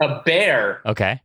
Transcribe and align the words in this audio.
a 0.00 0.22
bear 0.24 0.80
Okay. 0.86 1.20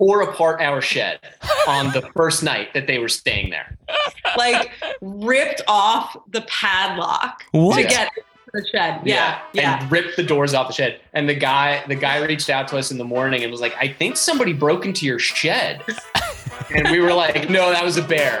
tore 0.00 0.22
apart 0.22 0.60
our 0.60 0.80
shed 0.80 1.20
on 1.68 1.92
the 1.92 2.02
first 2.14 2.42
night 2.42 2.74
that 2.74 2.86
they 2.86 2.98
were 2.98 3.08
staying 3.08 3.50
there. 3.50 3.76
like 4.36 4.70
ripped 5.00 5.62
off 5.68 6.16
the 6.30 6.42
padlock 6.42 7.42
What? 7.52 7.76
to 7.76 7.82
get 7.88 8.10
the 8.52 8.66
shed. 8.72 9.00
Yeah, 9.04 9.40
yeah. 9.52 9.80
And 9.82 9.92
ripped 9.92 10.16
the 10.16 10.22
doors 10.22 10.54
off 10.54 10.68
the 10.68 10.72
shed. 10.72 11.00
And 11.12 11.28
the 11.28 11.34
guy, 11.34 11.84
the 11.88 11.94
guy 11.94 12.24
reached 12.24 12.48
out 12.48 12.68
to 12.68 12.78
us 12.78 12.90
in 12.90 12.96
the 12.98 13.04
morning 13.04 13.42
and 13.42 13.50
was 13.52 13.60
like, 13.60 13.74
I 13.78 13.88
think 13.88 14.16
somebody 14.16 14.52
broke 14.54 14.86
into 14.86 15.04
your 15.04 15.18
shed. 15.18 15.82
and 16.74 16.88
we 16.90 17.00
were 17.00 17.12
like, 17.12 17.50
no, 17.50 17.70
that 17.70 17.84
was 17.84 17.96
a 17.98 18.02
bear. 18.02 18.40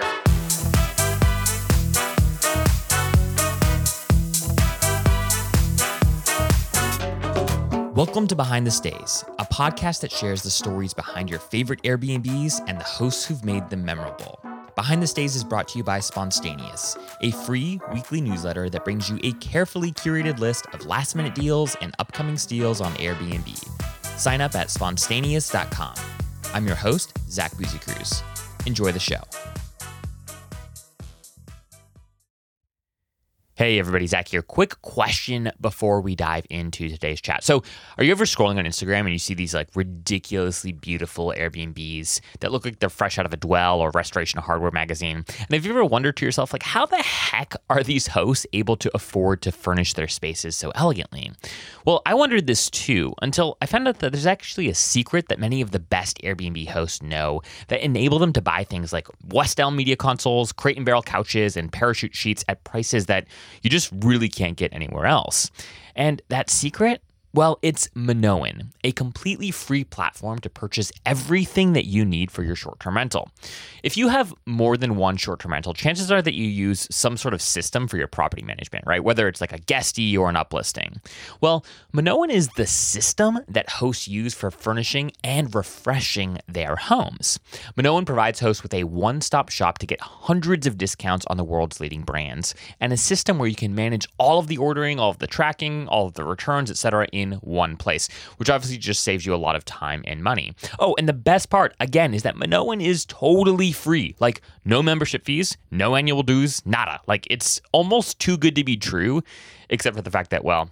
Welcome 7.96 8.26
to 8.26 8.36
Behind 8.36 8.66
the 8.66 8.70
Stays, 8.70 9.24
a 9.38 9.46
podcast 9.46 10.02
that 10.02 10.12
shares 10.12 10.42
the 10.42 10.50
stories 10.50 10.92
behind 10.92 11.30
your 11.30 11.38
favorite 11.38 11.82
Airbnbs 11.82 12.62
and 12.68 12.78
the 12.78 12.84
hosts 12.84 13.24
who've 13.24 13.42
made 13.42 13.70
them 13.70 13.86
memorable. 13.86 14.38
Behind 14.74 15.02
the 15.02 15.06
Stays 15.06 15.34
is 15.34 15.42
brought 15.42 15.66
to 15.68 15.78
you 15.78 15.82
by 15.82 16.00
Spontaneous, 16.00 16.98
a 17.22 17.30
free 17.30 17.80
weekly 17.94 18.20
newsletter 18.20 18.68
that 18.68 18.84
brings 18.84 19.08
you 19.08 19.18
a 19.22 19.32
carefully 19.32 19.92
curated 19.92 20.38
list 20.38 20.66
of 20.74 20.84
last 20.84 21.16
minute 21.16 21.34
deals 21.34 21.74
and 21.76 21.94
upcoming 21.98 22.36
steals 22.36 22.82
on 22.82 22.92
Airbnb. 22.96 23.48
Sign 24.18 24.42
up 24.42 24.54
at 24.54 24.70
spontaneous.com. 24.70 25.96
I'm 26.52 26.66
your 26.66 26.76
host, 26.76 27.14
Zach 27.30 27.52
Busekrus. 27.52 28.22
Enjoy 28.66 28.92
the 28.92 28.98
show. 28.98 29.22
Hey 33.56 33.78
everybody, 33.78 34.06
Zach 34.06 34.28
here. 34.28 34.42
Quick 34.42 34.82
question 34.82 35.50
before 35.58 36.02
we 36.02 36.14
dive 36.14 36.44
into 36.50 36.90
today's 36.90 37.22
chat. 37.22 37.42
So, 37.42 37.62
are 37.96 38.04
you 38.04 38.10
ever 38.10 38.26
scrolling 38.26 38.58
on 38.58 38.66
Instagram 38.66 39.00
and 39.00 39.12
you 39.12 39.18
see 39.18 39.32
these 39.32 39.54
like 39.54 39.70
ridiculously 39.74 40.72
beautiful 40.72 41.32
Airbnbs 41.34 42.20
that 42.40 42.52
look 42.52 42.66
like 42.66 42.80
they're 42.80 42.90
fresh 42.90 43.18
out 43.18 43.24
of 43.24 43.32
a 43.32 43.38
Dwell 43.38 43.80
or 43.80 43.90
Restoration 43.92 44.42
Hardware 44.42 44.72
magazine? 44.72 45.24
And 45.38 45.52
have 45.52 45.64
you 45.64 45.72
ever 45.72 45.86
wondered 45.86 46.18
to 46.18 46.26
yourself, 46.26 46.52
like, 46.52 46.64
how 46.64 46.84
the 46.84 46.98
heck 46.98 47.54
are 47.70 47.82
these 47.82 48.08
hosts 48.08 48.46
able 48.52 48.76
to 48.76 48.90
afford 48.94 49.40
to 49.40 49.52
furnish 49.52 49.94
their 49.94 50.06
spaces 50.06 50.54
so 50.54 50.70
elegantly? 50.74 51.32
Well, 51.86 52.02
I 52.04 52.12
wondered 52.12 52.46
this 52.46 52.68
too 52.68 53.14
until 53.22 53.56
I 53.62 53.64
found 53.64 53.88
out 53.88 54.00
that 54.00 54.12
there's 54.12 54.26
actually 54.26 54.68
a 54.68 54.74
secret 54.74 55.28
that 55.28 55.38
many 55.38 55.62
of 55.62 55.70
the 55.70 55.78
best 55.78 56.20
Airbnb 56.22 56.68
hosts 56.68 57.00
know 57.00 57.40
that 57.68 57.82
enable 57.82 58.18
them 58.18 58.34
to 58.34 58.42
buy 58.42 58.64
things 58.64 58.92
like 58.92 59.08
West 59.28 59.58
Elm 59.58 59.76
media 59.76 59.96
consoles, 59.96 60.52
crate 60.52 60.76
and 60.76 60.84
barrel 60.84 61.00
couches, 61.00 61.56
and 61.56 61.72
parachute 61.72 62.14
sheets 62.14 62.44
at 62.48 62.62
prices 62.64 63.06
that 63.06 63.26
you 63.62 63.70
just 63.70 63.90
really 64.00 64.28
can't 64.28 64.56
get 64.56 64.72
anywhere 64.72 65.06
else. 65.06 65.50
And 65.94 66.22
that 66.28 66.50
secret? 66.50 67.02
Well, 67.36 67.58
it's 67.60 67.86
Minoan, 67.94 68.72
a 68.82 68.92
completely 68.92 69.50
free 69.50 69.84
platform 69.84 70.38
to 70.38 70.48
purchase 70.48 70.90
everything 71.04 71.74
that 71.74 71.84
you 71.84 72.02
need 72.02 72.30
for 72.30 72.42
your 72.42 72.56
short 72.56 72.80
term 72.80 72.96
rental. 72.96 73.28
If 73.82 73.98
you 73.98 74.08
have 74.08 74.32
more 74.46 74.78
than 74.78 74.96
one 74.96 75.18
short 75.18 75.40
term 75.40 75.52
rental, 75.52 75.74
chances 75.74 76.10
are 76.10 76.22
that 76.22 76.32
you 76.32 76.46
use 76.46 76.88
some 76.90 77.18
sort 77.18 77.34
of 77.34 77.42
system 77.42 77.88
for 77.88 77.98
your 77.98 78.06
property 78.06 78.42
management, 78.42 78.86
right? 78.86 79.04
Whether 79.04 79.28
it's 79.28 79.42
like 79.42 79.52
a 79.52 79.58
guesty 79.58 80.16
or 80.16 80.30
an 80.30 80.34
uplisting. 80.34 81.04
Well, 81.42 81.62
Minoan 81.92 82.30
is 82.30 82.48
the 82.56 82.66
system 82.66 83.40
that 83.48 83.68
hosts 83.68 84.08
use 84.08 84.32
for 84.32 84.50
furnishing 84.50 85.12
and 85.22 85.54
refreshing 85.54 86.38
their 86.48 86.76
homes. 86.76 87.38
Minoan 87.76 88.06
provides 88.06 88.40
hosts 88.40 88.62
with 88.62 88.72
a 88.72 88.84
one 88.84 89.20
stop 89.20 89.50
shop 89.50 89.76
to 89.80 89.86
get 89.86 90.00
hundreds 90.00 90.66
of 90.66 90.78
discounts 90.78 91.26
on 91.26 91.36
the 91.36 91.44
world's 91.44 91.80
leading 91.80 92.00
brands 92.00 92.54
and 92.80 92.94
a 92.94 92.96
system 92.96 93.38
where 93.38 93.48
you 93.48 93.54
can 93.54 93.74
manage 93.74 94.08
all 94.16 94.38
of 94.38 94.46
the 94.46 94.56
ordering, 94.56 94.98
all 94.98 95.10
of 95.10 95.18
the 95.18 95.26
tracking, 95.26 95.86
all 95.88 96.06
of 96.06 96.14
the 96.14 96.24
returns, 96.24 96.70
etc. 96.70 97.06
in 97.12 97.25
one 97.34 97.76
place, 97.76 98.08
which 98.36 98.50
obviously 98.50 98.78
just 98.78 99.02
saves 99.02 99.26
you 99.26 99.34
a 99.34 99.36
lot 99.36 99.56
of 99.56 99.64
time 99.64 100.02
and 100.06 100.22
money. 100.22 100.54
Oh, 100.78 100.94
and 100.98 101.08
the 101.08 101.12
best 101.12 101.50
part, 101.50 101.74
again, 101.80 102.14
is 102.14 102.22
that 102.22 102.36
Minoan 102.36 102.80
is 102.80 103.04
totally 103.04 103.72
free. 103.72 104.14
Like, 104.18 104.42
no 104.64 104.82
membership 104.82 105.24
fees, 105.24 105.56
no 105.70 105.96
annual 105.96 106.22
dues, 106.22 106.64
nada. 106.66 107.00
Like, 107.06 107.26
it's 107.30 107.60
almost 107.72 108.18
too 108.18 108.36
good 108.36 108.54
to 108.56 108.64
be 108.64 108.76
true, 108.76 109.22
except 109.68 109.96
for 109.96 110.02
the 110.02 110.10
fact 110.10 110.30
that, 110.30 110.44
well, 110.44 110.70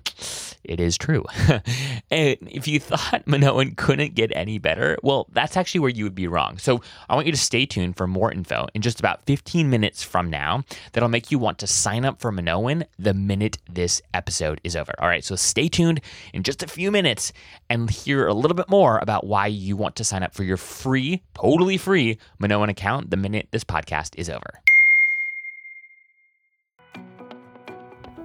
it 0.65 0.81
is 0.81 0.97
true. 0.97 1.25
and 2.11 2.37
if 2.41 2.67
you 2.67 2.81
thought 2.81 3.23
Minoan 3.27 3.75
couldn't 3.77 4.15
get 4.15 4.33
any 4.35 4.59
better, 4.59 4.97
well, 5.03 5.27
that's 5.33 5.57
actually 5.57 5.81
where 5.81 5.91
you 5.91 6.05
would 6.05 6.15
be 6.15 6.27
wrong. 6.27 6.59
So 6.59 6.81
I 7.09 7.15
want 7.15 7.27
you 7.27 7.33
to 7.33 7.39
stay 7.39 7.67
tuned 7.67 7.97
for 7.97 8.07
more 8.07 8.33
info 8.33 8.67
in 8.75 8.83
just 8.83 8.99
about 8.99 9.25
15 9.27 9.69
minutes 9.69 10.03
from 10.03 10.31
now 10.31 10.65
that'll 10.93 11.09
make 11.09 11.31
you 11.31 11.39
want 11.39 11.59
to 11.59 11.67
sign 11.67 12.05
up 12.05 12.21
for 12.21 12.33
Minoan 12.33 12.85
the 12.99 13.15
minute 13.15 13.59
this 13.71 14.01
episode 14.13 14.61
is 14.65 14.75
over. 14.77 14.93
All 14.99 15.09
right, 15.09 15.25
so 15.25 15.37
stay 15.37 15.69
tuned 15.69 16.01
in 16.33 16.43
just 16.43 16.63
a 16.63 16.67
few 16.67 16.91
minutes 16.91 17.33
and 17.69 17.91
hear 17.91 18.27
a 18.27 18.35
little 18.35 18.57
bit 18.57 18.69
more 18.69 18.99
about 18.99 19.27
why 19.27 19.47
you 19.47 19.77
want 19.77 19.97
to 19.97 20.05
sign 20.05 20.23
up 20.23 20.35
for 20.35 20.45
your 20.45 20.57
free, 20.57 21.23
totally 21.35 21.77
free 21.77 22.19
Minoan 22.39 22.69
account 22.69 23.11
the 23.11 23.17
minute 23.17 23.49
this 23.51 23.65
podcast 23.65 24.15
is 24.17 24.31
over. 24.31 24.64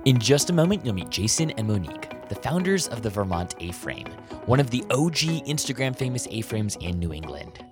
In 0.06 0.18
just 0.18 0.50
a 0.50 0.54
moment, 0.54 0.86
you'll 0.86 0.96
meet 0.96 1.10
Jason 1.10 1.52
and 1.52 1.68
Monique, 1.68 2.30
the 2.30 2.36
founders 2.36 2.88
of 2.88 3.02
the 3.02 3.10
Vermont 3.10 3.56
A 3.60 3.74
Frame, 3.74 4.08
one 4.46 4.62
of 4.62 4.70
the 4.70 4.82
OG 4.92 5.46
Instagram 5.46 5.94
famous 5.94 6.26
A 6.32 6.40
frames 6.40 6.78
in 6.78 7.00
New 7.00 7.12
England. 7.12 7.66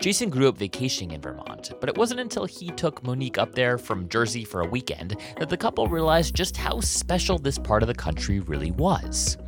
Jason 0.00 0.30
grew 0.30 0.48
up 0.48 0.58
vacationing 0.58 1.12
in 1.12 1.20
Vermont, 1.20 1.70
but 1.78 1.88
it 1.88 1.96
wasn't 1.96 2.18
until 2.18 2.44
he 2.44 2.70
took 2.70 3.04
Monique 3.04 3.38
up 3.38 3.54
there 3.54 3.78
from 3.78 4.08
Jersey 4.08 4.44
for 4.44 4.62
a 4.62 4.68
weekend 4.68 5.16
that 5.38 5.48
the 5.48 5.56
couple 5.56 5.86
realized 5.86 6.34
just 6.34 6.56
how 6.56 6.80
special 6.80 7.38
this 7.38 7.56
part 7.56 7.84
of 7.84 7.86
the 7.86 7.94
country 7.94 8.40
really 8.40 8.72
was. 8.72 9.38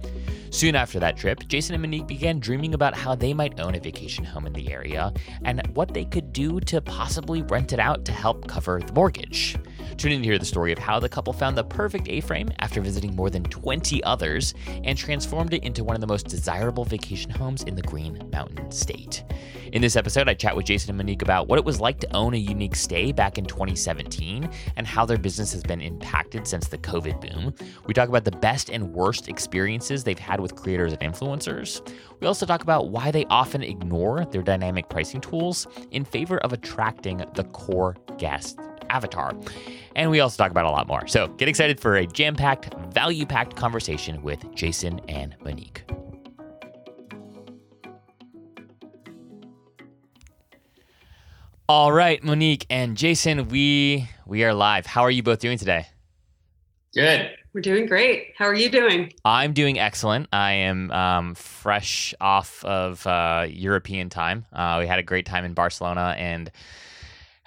Soon 0.51 0.77
after 0.77 1.01
that 1.01 1.17
trip, 1.17 1.49
Jason 1.49 1.75
and 1.75 1.83
Monique 1.83 2.07
began 2.07 2.39
dreaming 2.39 2.75
about 2.75 2.97
how 2.97 3.17
they 3.17 3.35
might 3.35 3.59
own 3.59 3.75
a 3.75 3.81
vacation 3.81 4.25
home 4.25 4.47
in 4.47 4.53
the 4.53 4.73
area 4.73 5.13
and 5.45 5.67
what 5.75 5.93
they 5.93 6.05
could 6.05 6.33
do 6.33 6.61
to 6.61 6.81
possibly 6.81 7.43
rent 7.43 7.73
it 7.73 7.81
out 7.81 8.05
to 8.05 8.13
help 8.13 8.47
cover 8.47 8.81
the 8.81 8.93
mortgage. 8.93 9.57
Tune 9.97 10.13
in 10.13 10.21
to 10.21 10.27
hear 10.27 10.39
the 10.39 10.45
story 10.45 10.73
of 10.73 10.79
how 10.79 11.01
the 11.01 11.09
couple 11.09 11.33
found 11.33 11.57
the 11.57 11.65
perfect 11.65 12.09
A 12.09 12.21
frame 12.21 12.51
after 12.59 12.81
visiting 12.81 13.15
more 13.15 13.31
than 13.31 13.45
20 13.45 14.03
others 14.05 14.55
and 14.85 14.97
transformed 14.97 15.55
it 15.55 15.63
into 15.63 15.85
one 15.85 15.95
of 15.95 16.01
the 16.01 16.07
most 16.07 16.29
desirable 16.29 16.85
vacation 16.85 17.31
homes 17.31 17.63
in 17.63 17.75
the 17.75 17.83
Green 17.83 18.29
Mountain 18.33 18.71
State. 18.71 19.25
In 19.73 19.83
this 19.83 19.97
episode, 19.97 20.29
I 20.29 20.35
chat 20.35 20.55
with 20.55 20.67
Jason 20.67 20.91
and 20.91 20.99
Monique 20.99 21.23
about 21.23 21.49
what 21.49 21.59
it 21.59 21.65
was 21.65 21.81
like 21.81 21.99
to 22.01 22.17
own 22.17 22.35
a 22.35 22.39
unique 22.39 22.77
stay 22.77 23.11
back 23.13 23.37
in 23.37 23.45
2017 23.45 24.49
and 24.77 24.87
how 24.87 25.05
their 25.05 25.19
business 25.19 25.53
has 25.53 25.63
been 25.63 25.81
impacted 25.81 26.47
since 26.47 26.69
the 26.69 26.79
COVID 26.79 27.21
boom. 27.21 27.55
We 27.87 27.93
talk 27.93 28.09
about 28.09 28.25
the 28.25 28.31
best 28.31 28.71
and 28.71 28.93
worst 28.93 29.29
experiences 29.29 30.05
they've 30.05 30.19
had 30.19 30.41
with 30.41 30.55
creators 30.55 30.93
and 30.93 31.03
influencers. 31.03 31.87
We 32.21 32.27
also 32.27 32.47
talk 32.47 32.63
about 32.63 32.91
why 32.91 33.11
they 33.11 33.25
often 33.27 33.63
ignore 33.63 34.25
their 34.27 34.43
dynamic 34.43 34.89
pricing 34.89 35.21
tools 35.21 35.67
in 35.91 36.05
favor 36.05 36.39
of 36.39 36.53
attracting 36.53 37.25
the 37.35 37.45
core 37.45 37.97
guest 38.19 38.59
avatar. 38.91 39.35
And 39.95 40.11
we 40.11 40.21
also 40.21 40.43
talk 40.43 40.51
about 40.51 40.67
a 40.67 40.71
lot 40.71 40.87
more. 40.87 41.07
So 41.07 41.29
get 41.29 41.49
excited 41.49 41.81
for 41.81 41.97
a 41.97 42.07
jam 42.07 42.37
packed, 42.37 42.75
value 42.93 43.27
packed 43.27 43.57
conversation 43.57 44.23
with 44.23 44.45
Jason 44.55 45.01
and 45.09 45.35
Monique. 45.43 45.85
All 51.69 51.91
right, 51.91 52.23
Monique 52.23 52.65
and 52.71 52.97
Jason, 52.97 53.49
we 53.49 54.09
we 54.25 54.45
are 54.45 54.55
live. 54.55 54.87
How 54.87 55.03
are 55.03 55.11
you 55.11 55.25
both 55.25 55.41
doing 55.41 55.59
today? 55.59 55.87
Good. 56.95 57.33
We're 57.53 57.61
doing 57.61 57.87
great. 57.87 58.35
How 58.37 58.45
are 58.45 58.55
you 58.55 58.69
doing? 58.69 59.13
I'm 59.25 59.53
doing 59.53 59.79
excellent. 59.79 60.29
I 60.33 60.53
am 60.53 60.91
um, 60.93 61.35
fresh 61.35 62.15
off 62.21 62.65
of 62.65 63.07
uh, 63.07 63.47
European 63.49 64.11
time. 64.11 64.47
Uh, 64.53 64.77
we 64.81 64.87
had 64.87 64.99
a 64.99 65.03
great 65.03 65.27
time 65.27 65.45
in 65.45 65.55
Barcelona 65.55 66.15
and 66.19 66.53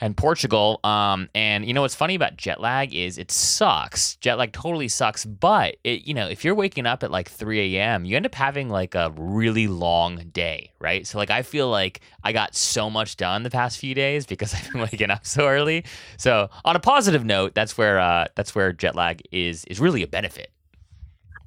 and 0.01 0.15
Portugal. 0.15 0.79
Um, 0.83 1.29
and 1.35 1.65
you 1.65 1.73
know 1.73 1.81
what's 1.81 1.95
funny 1.95 2.15
about 2.15 2.37
jet 2.37 2.59
lag 2.59 2.93
is 2.93 3.17
it 3.17 3.31
sucks. 3.31 4.15
Jet 4.17 4.37
lag 4.37 4.51
totally 4.51 4.87
sucks. 4.87 5.25
But 5.25 5.77
it, 5.83 6.07
you 6.07 6.13
know, 6.13 6.27
if 6.27 6.43
you're 6.43 6.55
waking 6.55 6.85
up 6.85 7.03
at 7.03 7.11
like 7.11 7.29
3 7.29 7.75
a.m., 7.75 8.05
you 8.05 8.15
end 8.15 8.25
up 8.25 8.35
having 8.35 8.69
like 8.69 8.95
a 8.95 9.13
really 9.17 9.67
long 9.67 10.17
day, 10.31 10.71
right? 10.79 11.05
So 11.05 11.17
like 11.17 11.29
I 11.29 11.41
feel 11.41 11.69
like 11.69 12.01
I 12.23 12.31
got 12.31 12.55
so 12.55 12.89
much 12.89 13.17
done 13.17 13.43
the 13.43 13.49
past 13.49 13.77
few 13.77 13.93
days 13.93 14.25
because 14.25 14.53
I've 14.55 14.71
been 14.71 14.81
waking 14.81 15.11
up 15.11 15.25
so 15.25 15.47
early. 15.47 15.85
So 16.17 16.49
on 16.65 16.75
a 16.75 16.79
positive 16.79 17.25
note, 17.25 17.53
that's 17.53 17.77
where 17.77 17.99
uh, 17.99 18.25
that's 18.35 18.55
where 18.55 18.73
jet 18.73 18.95
lag 18.95 19.21
is 19.31 19.65
is 19.65 19.79
really 19.79 20.03
a 20.03 20.07
benefit. 20.07 20.51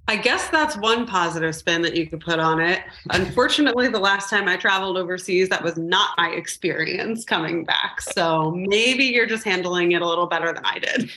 I 0.08 0.16
guess 0.16 0.48
that's 0.48 0.76
one 0.76 1.06
positive 1.06 1.54
spin 1.54 1.80
that 1.82 1.96
you 1.96 2.06
could 2.08 2.20
put 2.20 2.38
on 2.38 2.60
it. 2.60 2.82
Unfortunately, 3.10 3.88
the 3.88 4.00
last 4.00 4.28
time 4.28 4.48
I 4.48 4.56
traveled 4.56 4.98
overseas, 4.98 5.48
that 5.48 5.62
was 5.62 5.76
not 5.76 6.10
my 6.18 6.30
experience 6.30 7.24
coming 7.24 7.64
back. 7.64 8.00
So 8.00 8.50
maybe 8.50 9.04
you're 9.04 9.26
just 9.26 9.44
handling 9.44 9.92
it 9.92 10.02
a 10.02 10.06
little 10.06 10.26
better 10.26 10.52
than 10.52 10.64
I 10.64 10.80
did. 10.80 11.10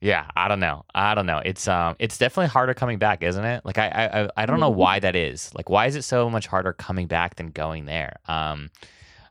Yeah, 0.00 0.26
I 0.36 0.48
don't 0.48 0.60
know. 0.60 0.84
I 0.94 1.14
don't 1.14 1.26
know. 1.26 1.40
It's 1.44 1.68
um, 1.68 1.96
it's 1.98 2.18
definitely 2.18 2.48
harder 2.48 2.74
coming 2.74 2.98
back, 2.98 3.22
isn't 3.22 3.44
it? 3.44 3.64
Like 3.64 3.78
I, 3.78 3.88
I, 3.88 4.42
I 4.42 4.46
don't 4.46 4.58
know 4.58 4.70
why 4.70 4.98
that 4.98 5.14
is. 5.14 5.54
Like, 5.54 5.68
why 5.68 5.86
is 5.86 5.94
it 5.94 6.02
so 6.02 6.28
much 6.28 6.46
harder 6.46 6.72
coming 6.72 7.06
back 7.06 7.36
than 7.36 7.50
going 7.50 7.86
there? 7.86 8.16
Um, 8.26 8.70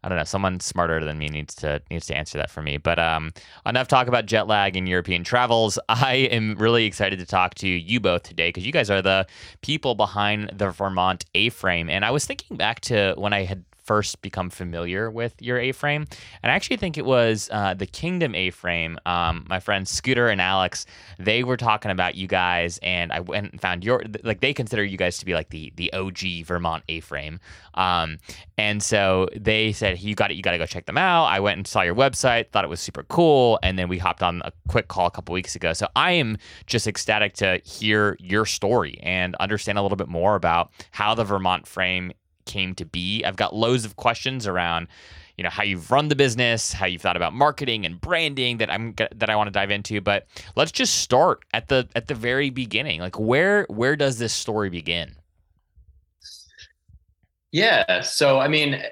I 0.04 0.10
don't 0.10 0.18
know. 0.18 0.24
Someone 0.24 0.60
smarter 0.60 1.04
than 1.04 1.18
me 1.18 1.28
needs 1.28 1.54
to 1.56 1.82
needs 1.90 2.06
to 2.08 2.16
answer 2.16 2.38
that 2.38 2.50
for 2.50 2.62
me. 2.62 2.78
But 2.78 3.00
um, 3.00 3.34
enough 3.66 3.88
talk 3.88 4.08
about 4.08 4.26
jet 4.26 4.48
lag 4.48 4.78
and 4.78 4.88
European 4.88 5.24
travels. 5.24 5.78
I 5.90 6.16
am 6.32 6.56
really 6.56 6.86
excited 6.86 7.20
to 7.20 7.26
talk 7.26 7.56
to 7.56 7.68
you 7.68 8.00
both 8.00 8.24
today 8.24 8.50
because 8.50 8.66
you 8.66 8.72
guys 8.72 8.90
are 8.90 9.02
the 9.02 9.28
people 9.62 9.96
behind 9.96 10.52
the 10.56 10.70
Vermont 10.72 11.26
A-frame. 11.36 11.90
And 11.90 12.06
I 12.06 12.12
was 12.12 12.26
thinking 12.26 12.56
back 12.56 12.80
to 12.82 13.14
when 13.18 13.34
I 13.34 13.44
had 13.44 13.64
first 13.90 14.22
become 14.22 14.52
familiar 14.52 15.10
with 15.10 15.34
your 15.42 15.58
A-frame. 15.58 16.06
And 16.44 16.52
I 16.52 16.54
actually 16.54 16.78
think 16.78 16.96
it 16.96 17.06
was 17.06 17.50
uh, 17.52 17.74
the 17.74 17.88
Kingdom 17.88 18.36
A-frame. 18.36 19.00
Um, 19.08 19.48
my 19.50 19.60
friends 19.60 19.90
Scooter 19.90 20.28
and 20.28 20.40
Alex, 20.40 20.86
they 21.18 21.44
were 21.44 21.58
talking 21.58 21.90
about 21.90 22.14
you 22.14 22.28
guys, 22.28 22.80
and 22.84 23.12
I 23.12 23.20
went 23.22 23.52
and 23.52 23.60
found 23.60 23.84
your 23.84 24.04
like 24.24 24.42
they 24.42 24.54
consider 24.54 24.84
you 24.84 24.96
guys 24.96 25.18
to 25.18 25.26
be 25.26 25.34
like 25.34 25.50
the 25.50 25.74
the 25.76 25.92
OG 25.92 26.46
Vermont 26.46 26.84
A-frame. 26.88 27.40
Um, 27.74 28.20
and 28.60 28.84
so 28.84 29.28
they 29.36 29.72
said 29.72 30.00
you 30.00 30.14
got 30.14 30.30
it, 30.30 30.36
you 30.36 30.44
got 30.44 30.52
to 30.52 30.60
go 30.60 30.68
check 30.68 30.86
them 30.86 30.98
out. 31.00 31.26
I 31.26 31.40
went 31.40 31.58
and 31.58 31.66
saw 31.66 31.82
your 31.82 31.96
website, 31.96 32.52
thought 32.52 32.64
it 32.64 32.70
was 32.70 32.80
super 32.80 33.02
cool, 33.04 33.58
and 33.64 33.80
then 33.80 33.88
we 33.90 33.98
hopped 33.98 34.22
on 34.22 34.44
a 34.46 34.52
quick 34.68 34.88
call 34.88 35.08
a 35.08 35.12
couple 35.12 35.34
weeks 35.34 35.56
ago. 35.56 35.74
So 35.74 35.88
I 35.96 36.12
am 36.12 36.38
just 36.68 36.86
ecstatic 36.86 37.34
to 37.38 37.60
hear 37.66 38.18
your 38.20 38.46
story 38.46 39.00
and 39.02 39.36
understand 39.40 39.80
a 39.80 39.82
little 39.82 39.96
bit 39.96 40.10
more 40.10 40.36
about 40.36 40.72
how 40.92 41.16
the 41.16 41.24
Vermont 41.24 41.66
frame 41.66 42.12
came 42.50 42.76
to 42.76 42.86
be. 42.86 43.24
I've 43.24 43.38
got 43.38 43.56
loads 43.56 43.86
of 43.86 43.96
questions 43.96 44.46
around 44.46 44.90
you 45.40 45.44
know 45.44 45.50
how 45.50 45.64
you've 45.64 45.90
run 45.90 46.10
the 46.10 46.18
business, 46.18 46.74
how 46.74 46.86
you've 46.86 47.02
thought 47.02 47.16
about 47.16 47.32
marketing 47.32 47.86
and 47.86 48.02
branding 48.02 48.58
that 48.58 48.70
I'm 48.70 48.94
that 48.98 49.30
I 49.30 49.38
want 49.38 49.48
to 49.48 49.52
dive 49.52 49.72
into. 49.72 50.02
But 50.02 50.28
let's 50.58 50.70
just 50.70 50.96
start 50.96 51.46
at 51.54 51.70
the 51.70 51.88
at 51.96 52.10
the 52.10 52.14
very 52.14 52.50
beginning. 52.50 53.00
Like 53.00 53.18
where 53.18 53.66
where 53.70 53.96
does 53.96 54.20
this 54.20 54.34
story 54.34 54.70
begin? 54.70 55.16
Yeah, 57.54 58.02
so 58.02 58.40
I 58.40 58.50
mean, 58.50 58.84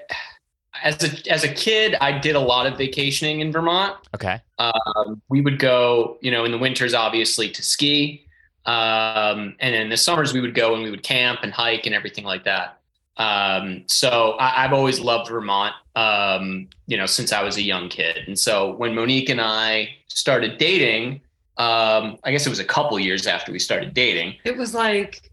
as 0.82 1.04
a 1.04 1.30
as 1.30 1.44
a 1.44 1.52
kid, 1.52 1.96
I 2.00 2.18
did 2.18 2.34
a 2.34 2.40
lot 2.40 2.66
of 2.66 2.78
vacationing 2.78 3.40
in 3.40 3.52
Vermont. 3.52 3.96
Okay, 4.14 4.40
um, 4.58 5.20
we 5.28 5.42
would 5.42 5.58
go, 5.58 6.16
you 6.22 6.30
know, 6.30 6.46
in 6.46 6.50
the 6.50 6.58
winters, 6.58 6.94
obviously 6.94 7.50
to 7.50 7.62
ski, 7.62 8.26
um, 8.64 9.54
and 9.60 9.74
in 9.74 9.90
the 9.90 9.98
summers 9.98 10.32
we 10.32 10.40
would 10.40 10.54
go 10.54 10.72
and 10.72 10.82
we 10.82 10.90
would 10.90 11.02
camp 11.02 11.40
and 11.42 11.52
hike 11.52 11.84
and 11.84 11.94
everything 11.94 12.24
like 12.24 12.44
that. 12.44 12.77
Um, 13.18 13.82
so 13.86 14.36
I, 14.38 14.62
have 14.62 14.72
always 14.72 15.00
loved 15.00 15.28
Vermont, 15.28 15.74
um, 15.96 16.68
you 16.86 16.96
know, 16.96 17.06
since 17.06 17.32
I 17.32 17.42
was 17.42 17.56
a 17.56 17.62
young 17.62 17.88
kid. 17.88 18.18
And 18.26 18.38
so 18.38 18.74
when 18.76 18.94
Monique 18.94 19.28
and 19.28 19.40
I 19.40 19.96
started 20.06 20.56
dating, 20.58 21.20
um, 21.56 22.18
I 22.22 22.30
guess 22.30 22.46
it 22.46 22.50
was 22.50 22.60
a 22.60 22.64
couple 22.64 22.98
years 23.00 23.26
after 23.26 23.50
we 23.50 23.58
started 23.58 23.92
dating. 23.92 24.36
It 24.44 24.56
was 24.56 24.72
like 24.72 25.32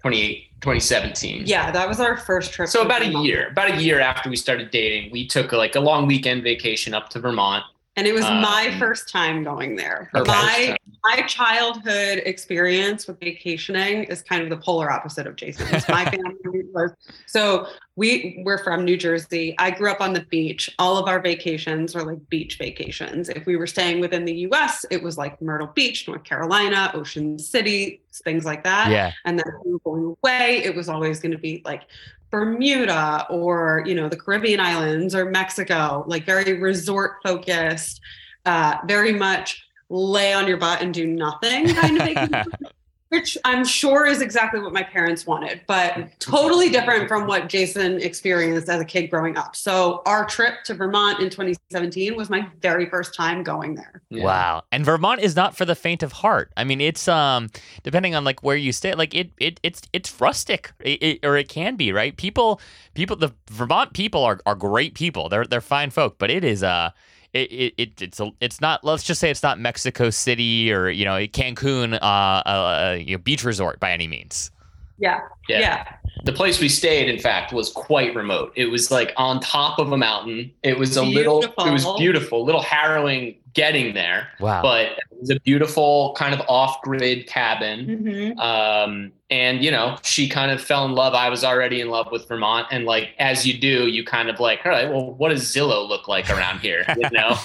28, 0.00 0.48
2017. 0.62 1.42
Yeah, 1.44 1.70
that 1.70 1.86
was 1.86 2.00
our 2.00 2.16
first 2.16 2.52
trip. 2.52 2.70
So 2.70 2.80
about 2.80 3.02
a 3.02 3.08
year, 3.08 3.48
about 3.48 3.70
a 3.72 3.82
year 3.82 4.00
after 4.00 4.30
we 4.30 4.36
started 4.36 4.70
dating, 4.70 5.12
we 5.12 5.26
took 5.26 5.52
like 5.52 5.76
a 5.76 5.80
long 5.80 6.06
weekend 6.06 6.42
vacation 6.42 6.94
up 6.94 7.10
to 7.10 7.20
Vermont. 7.20 7.64
And 7.96 8.08
it 8.08 8.12
was 8.12 8.24
um, 8.24 8.40
my 8.40 8.74
first 8.78 9.08
time 9.08 9.44
going 9.44 9.76
there. 9.76 10.10
My 10.12 10.76
my 11.04 11.22
childhood 11.22 12.22
experience 12.26 13.06
with 13.06 13.20
vacationing 13.20 14.04
is 14.04 14.22
kind 14.22 14.42
of 14.42 14.48
the 14.48 14.56
polar 14.56 14.90
opposite 14.90 15.26
of 15.26 15.36
Jason's. 15.36 15.88
My 15.88 16.04
family 16.04 16.64
was 16.72 16.92
so 17.26 17.68
we 17.94 18.42
we're 18.44 18.58
from 18.58 18.84
New 18.84 18.96
Jersey. 18.96 19.54
I 19.58 19.70
grew 19.70 19.90
up 19.92 20.00
on 20.00 20.12
the 20.12 20.22
beach. 20.22 20.74
All 20.78 20.96
of 20.96 21.06
our 21.06 21.20
vacations 21.20 21.94
were 21.94 22.02
like 22.02 22.28
beach 22.30 22.58
vacations. 22.58 23.28
If 23.28 23.46
we 23.46 23.56
were 23.56 23.66
staying 23.68 24.00
within 24.00 24.24
the 24.24 24.34
US, 24.48 24.84
it 24.90 25.00
was 25.00 25.16
like 25.16 25.40
Myrtle 25.40 25.68
Beach, 25.68 26.08
North 26.08 26.24
Carolina, 26.24 26.90
Ocean 26.94 27.38
City, 27.38 28.02
things 28.24 28.44
like 28.44 28.64
that. 28.64 28.90
Yeah. 28.90 29.12
And 29.24 29.38
then 29.38 29.46
we 29.64 29.72
were 29.72 29.78
going 29.80 30.16
away, 30.22 30.62
it 30.64 30.74
was 30.74 30.88
always 30.88 31.20
going 31.20 31.32
to 31.32 31.38
be 31.38 31.62
like 31.64 31.82
Bermuda 32.30 33.26
or 33.30 33.82
you 33.86 33.94
know 33.94 34.08
the 34.08 34.16
Caribbean 34.16 34.60
islands 34.60 35.14
or 35.14 35.30
Mexico, 35.30 36.04
like 36.06 36.26
very 36.26 36.54
resort 36.54 37.18
focused, 37.22 38.00
uh, 38.44 38.78
very 38.86 39.12
much 39.12 39.62
lay 39.90 40.32
on 40.32 40.48
your 40.48 40.56
butt 40.56 40.82
and 40.82 40.92
do 40.92 41.06
nothing 41.06 41.72
kind 41.74 42.18
of 42.18 42.46
which 43.14 43.38
I'm 43.44 43.64
sure 43.64 44.06
is 44.06 44.20
exactly 44.20 44.60
what 44.60 44.72
my 44.72 44.82
parents 44.82 45.24
wanted, 45.24 45.60
but 45.68 46.18
totally 46.18 46.68
different 46.68 47.06
from 47.06 47.28
what 47.28 47.48
Jason 47.48 48.00
experienced 48.00 48.68
as 48.68 48.80
a 48.80 48.84
kid 48.84 49.06
growing 49.06 49.36
up. 49.36 49.54
So 49.54 50.02
our 50.04 50.24
trip 50.24 50.64
to 50.64 50.74
Vermont 50.74 51.20
in 51.20 51.30
2017 51.30 52.16
was 52.16 52.28
my 52.28 52.48
very 52.60 52.90
first 52.90 53.14
time 53.14 53.44
going 53.44 53.76
there. 53.76 54.02
Yeah. 54.10 54.24
Wow. 54.24 54.64
And 54.72 54.84
Vermont 54.84 55.20
is 55.20 55.36
not 55.36 55.56
for 55.56 55.64
the 55.64 55.76
faint 55.76 56.02
of 56.02 56.10
heart. 56.10 56.52
I 56.56 56.64
mean, 56.64 56.80
it's 56.80 57.06
um 57.06 57.50
depending 57.84 58.16
on 58.16 58.24
like 58.24 58.42
where 58.42 58.56
you 58.56 58.72
stay, 58.72 58.94
like 58.94 59.14
it 59.14 59.30
it 59.38 59.60
it's 59.62 59.82
it's 59.92 60.20
rustic 60.20 60.72
it, 60.80 61.02
it, 61.02 61.20
or 61.22 61.36
it 61.36 61.48
can 61.48 61.76
be, 61.76 61.92
right? 61.92 62.16
People 62.16 62.60
people 62.94 63.14
the 63.14 63.32
Vermont 63.48 63.92
people 63.92 64.24
are 64.24 64.40
are 64.44 64.56
great 64.56 64.94
people. 64.94 65.28
They're 65.28 65.44
they're 65.44 65.60
fine 65.60 65.90
folk, 65.90 66.18
but 66.18 66.30
it 66.30 66.42
is 66.42 66.64
uh 66.64 66.90
it, 67.34 67.52
it, 67.52 67.74
it 67.76 68.02
it's 68.02 68.20
a, 68.20 68.30
it's 68.40 68.60
not 68.60 68.84
let's 68.84 69.02
just 69.02 69.20
say 69.20 69.30
it's 69.30 69.42
not 69.42 69.58
Mexico 69.58 70.08
City 70.10 70.72
or 70.72 70.88
you 70.88 71.04
know 71.04 71.18
Cancun 71.26 71.94
uh, 71.94 71.96
uh 72.04 72.96
you 72.98 73.16
know, 73.16 73.18
beach 73.18 73.44
resort 73.44 73.80
by 73.80 73.92
any 73.92 74.06
means. 74.06 74.50
Yeah. 74.98 75.20
yeah. 75.48 75.60
yeah. 75.60 75.96
The 76.24 76.32
place 76.32 76.60
we 76.60 76.68
stayed, 76.68 77.08
in 77.08 77.18
fact, 77.18 77.52
was 77.52 77.70
quite 77.70 78.14
remote. 78.14 78.52
It 78.54 78.66
was 78.66 78.90
like 78.90 79.12
on 79.16 79.40
top 79.40 79.78
of 79.78 79.92
a 79.92 79.96
mountain. 79.96 80.52
It 80.62 80.78
was 80.78 80.96
a 80.96 81.02
beautiful. 81.02 81.40
little, 81.40 81.66
it 81.66 81.72
was 81.72 81.86
beautiful, 81.98 82.42
a 82.42 82.44
little 82.44 82.62
harrowing 82.62 83.36
getting 83.54 83.94
there. 83.94 84.28
Wow. 84.40 84.62
But 84.62 84.86
it 84.86 85.20
was 85.20 85.30
a 85.30 85.40
beautiful 85.40 86.14
kind 86.16 86.34
of 86.34 86.40
off 86.48 86.82
grid 86.82 87.26
cabin. 87.26 87.86
Mm-hmm. 87.86 88.38
Um, 88.38 89.12
and, 89.30 89.62
you 89.62 89.70
know, 89.70 89.96
she 90.02 90.28
kind 90.28 90.50
of 90.50 90.60
fell 90.60 90.84
in 90.84 90.92
love. 90.92 91.14
I 91.14 91.28
was 91.28 91.44
already 91.44 91.80
in 91.80 91.88
love 91.88 92.08
with 92.12 92.28
Vermont. 92.28 92.68
And 92.70 92.84
like, 92.84 93.10
as 93.18 93.46
you 93.46 93.58
do, 93.58 93.86
you 93.88 94.04
kind 94.04 94.28
of 94.28 94.38
like, 94.40 94.60
all 94.64 94.72
right, 94.72 94.88
well, 94.88 95.12
what 95.12 95.30
does 95.30 95.42
Zillow 95.42 95.88
look 95.88 96.08
like 96.08 96.30
around 96.30 96.60
here? 96.60 96.84
You 96.96 97.10
know? 97.10 97.36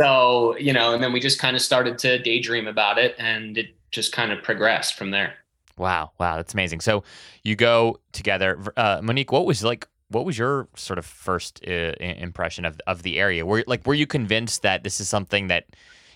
so, 0.00 0.56
you 0.56 0.72
know, 0.72 0.94
and 0.94 1.02
then 1.02 1.12
we 1.12 1.20
just 1.20 1.38
kind 1.38 1.54
of 1.54 1.62
started 1.62 1.98
to 1.98 2.18
daydream 2.18 2.66
about 2.66 2.98
it 2.98 3.14
and 3.18 3.56
it 3.58 3.74
just 3.90 4.12
kind 4.12 4.32
of 4.32 4.42
progressed 4.42 4.94
from 4.94 5.10
there. 5.10 5.34
Wow, 5.80 6.12
wow, 6.18 6.36
that's 6.36 6.52
amazing. 6.52 6.80
So 6.80 7.04
you 7.42 7.56
go 7.56 8.00
together, 8.12 8.62
uh, 8.76 9.00
Monique. 9.02 9.32
What 9.32 9.46
was 9.46 9.64
like? 9.64 9.88
What 10.08 10.26
was 10.26 10.36
your 10.36 10.68
sort 10.76 10.98
of 10.98 11.06
first 11.06 11.64
uh, 11.66 11.94
impression 11.98 12.66
of 12.66 12.78
of 12.86 13.02
the 13.02 13.18
area? 13.18 13.46
Were 13.46 13.64
like, 13.66 13.86
were 13.86 13.94
you 13.94 14.06
convinced 14.06 14.60
that 14.60 14.84
this 14.84 15.00
is 15.00 15.08
something 15.08 15.48
that 15.48 15.68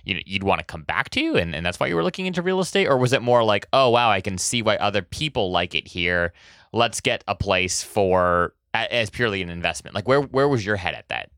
you 0.04 0.20
you'd 0.26 0.42
want 0.42 0.58
to 0.58 0.64
come 0.66 0.82
back 0.82 1.08
to, 1.10 1.36
and, 1.36 1.54
and 1.54 1.64
that's 1.64 1.80
why 1.80 1.86
you 1.86 1.96
were 1.96 2.04
looking 2.04 2.26
into 2.26 2.42
real 2.42 2.60
estate, 2.60 2.86
or 2.88 2.98
was 2.98 3.14
it 3.14 3.22
more 3.22 3.42
like, 3.42 3.66
oh 3.72 3.88
wow, 3.88 4.10
I 4.10 4.20
can 4.20 4.36
see 4.36 4.60
why 4.60 4.76
other 4.76 5.00
people 5.00 5.50
like 5.50 5.74
it 5.74 5.88
here. 5.88 6.34
Let's 6.74 7.00
get 7.00 7.24
a 7.26 7.34
place 7.34 7.82
for 7.82 8.52
as 8.74 9.08
purely 9.08 9.40
an 9.40 9.48
investment. 9.48 9.94
Like, 9.94 10.06
where 10.06 10.20
where 10.20 10.48
was 10.48 10.66
your 10.66 10.76
head 10.76 10.92
at 10.94 11.08
that? 11.08 11.30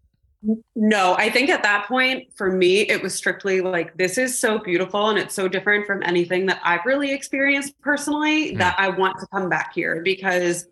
No, 0.74 1.14
I 1.14 1.30
think 1.30 1.50
at 1.50 1.62
that 1.62 1.86
point 1.86 2.28
for 2.34 2.52
me, 2.52 2.82
it 2.82 3.02
was 3.02 3.14
strictly 3.14 3.60
like, 3.60 3.96
this 3.96 4.18
is 4.18 4.38
so 4.38 4.58
beautiful 4.58 5.08
and 5.08 5.18
it's 5.18 5.34
so 5.34 5.48
different 5.48 5.86
from 5.86 6.02
anything 6.04 6.46
that 6.46 6.60
I've 6.62 6.84
really 6.84 7.12
experienced 7.12 7.80
personally 7.80 8.52
mm. 8.52 8.58
that 8.58 8.76
I 8.78 8.88
want 8.88 9.18
to 9.20 9.26
come 9.26 9.48
back 9.48 9.72
here 9.74 10.02
because 10.02 10.68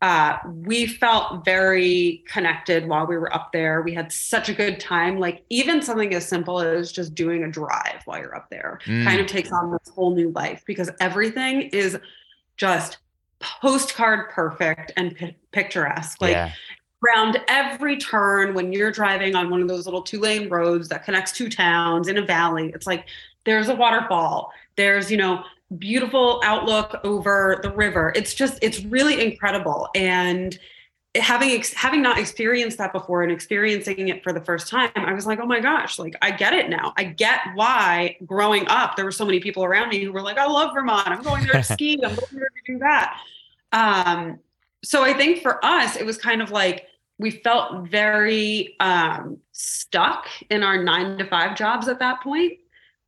uh, 0.00 0.38
we 0.46 0.86
felt 0.86 1.44
very 1.44 2.22
connected 2.28 2.86
while 2.88 3.06
we 3.06 3.16
were 3.16 3.34
up 3.34 3.50
there. 3.52 3.82
We 3.82 3.92
had 3.92 4.12
such 4.12 4.48
a 4.48 4.54
good 4.54 4.78
time. 4.78 5.18
Like, 5.18 5.44
even 5.50 5.82
something 5.82 6.14
as 6.14 6.26
simple 6.26 6.60
as 6.60 6.92
just 6.92 7.14
doing 7.14 7.42
a 7.42 7.50
drive 7.50 8.02
while 8.04 8.20
you're 8.20 8.36
up 8.36 8.48
there 8.48 8.78
mm. 8.84 9.04
kind 9.04 9.20
of 9.20 9.26
takes 9.26 9.50
on 9.50 9.72
this 9.72 9.92
whole 9.94 10.14
new 10.14 10.30
life 10.30 10.62
because 10.66 10.90
everything 11.00 11.62
is 11.62 11.98
just 12.56 12.98
postcard 13.40 14.30
perfect 14.30 14.92
and 14.96 15.16
p- 15.16 15.36
picturesque. 15.52 16.20
Like, 16.22 16.32
yeah 16.32 16.52
around 17.06 17.40
every 17.48 17.96
turn 17.96 18.54
when 18.54 18.72
you're 18.72 18.90
driving 18.90 19.34
on 19.34 19.50
one 19.50 19.62
of 19.62 19.68
those 19.68 19.86
little 19.86 20.02
two 20.02 20.20
lane 20.20 20.48
roads 20.48 20.88
that 20.88 21.04
connects 21.04 21.32
two 21.32 21.48
towns 21.48 22.08
in 22.08 22.18
a 22.18 22.22
valley 22.22 22.72
it's 22.74 22.86
like 22.86 23.06
there's 23.48 23.70
a 23.70 23.74
waterfall. 23.74 24.52
There's 24.76 25.10
you 25.10 25.16
know 25.16 25.42
beautiful 25.78 26.40
outlook 26.44 27.00
over 27.02 27.58
the 27.62 27.72
river. 27.72 28.12
It's 28.14 28.34
just 28.34 28.58
it's 28.62 28.84
really 28.84 29.24
incredible. 29.24 29.88
And 29.94 30.56
having 31.14 31.64
having 31.74 32.02
not 32.02 32.18
experienced 32.18 32.76
that 32.76 32.92
before 32.92 33.22
and 33.22 33.32
experiencing 33.32 34.08
it 34.08 34.22
for 34.22 34.32
the 34.32 34.42
first 34.42 34.68
time 34.68 34.90
i 34.94 35.12
was 35.12 35.26
like 35.26 35.40
oh 35.40 35.46
my 35.46 35.58
gosh 35.58 35.98
like 35.98 36.14
i 36.20 36.30
get 36.30 36.52
it 36.52 36.68
now. 36.68 36.92
I 36.98 37.04
get 37.04 37.40
why 37.54 38.18
growing 38.26 38.68
up 38.68 38.94
there 38.94 39.06
were 39.06 39.10
so 39.10 39.24
many 39.24 39.40
people 39.40 39.64
around 39.64 39.88
me 39.88 40.04
who 40.04 40.12
were 40.12 40.22
like 40.22 40.36
i 40.36 40.46
love 40.46 40.74
vermont. 40.74 41.08
I'm 41.08 41.22
going 41.22 41.44
there 41.44 41.54
to 41.54 41.62
ski. 41.72 41.94
I'm 42.04 42.14
going 42.14 42.34
there 42.34 42.50
to 42.50 42.72
do 42.72 42.78
that 42.80 43.16
um 43.72 44.38
so 44.84 45.02
I 45.02 45.12
think 45.12 45.42
for 45.42 45.64
us, 45.64 45.96
it 45.96 46.06
was 46.06 46.16
kind 46.16 46.40
of 46.40 46.50
like 46.50 46.86
we 47.18 47.30
felt 47.30 47.88
very 47.88 48.76
um, 48.80 49.38
stuck 49.52 50.26
in 50.50 50.62
our 50.62 50.82
nine 50.82 51.18
to 51.18 51.26
five 51.26 51.56
jobs 51.56 51.88
at 51.88 51.98
that 51.98 52.22
point. 52.22 52.58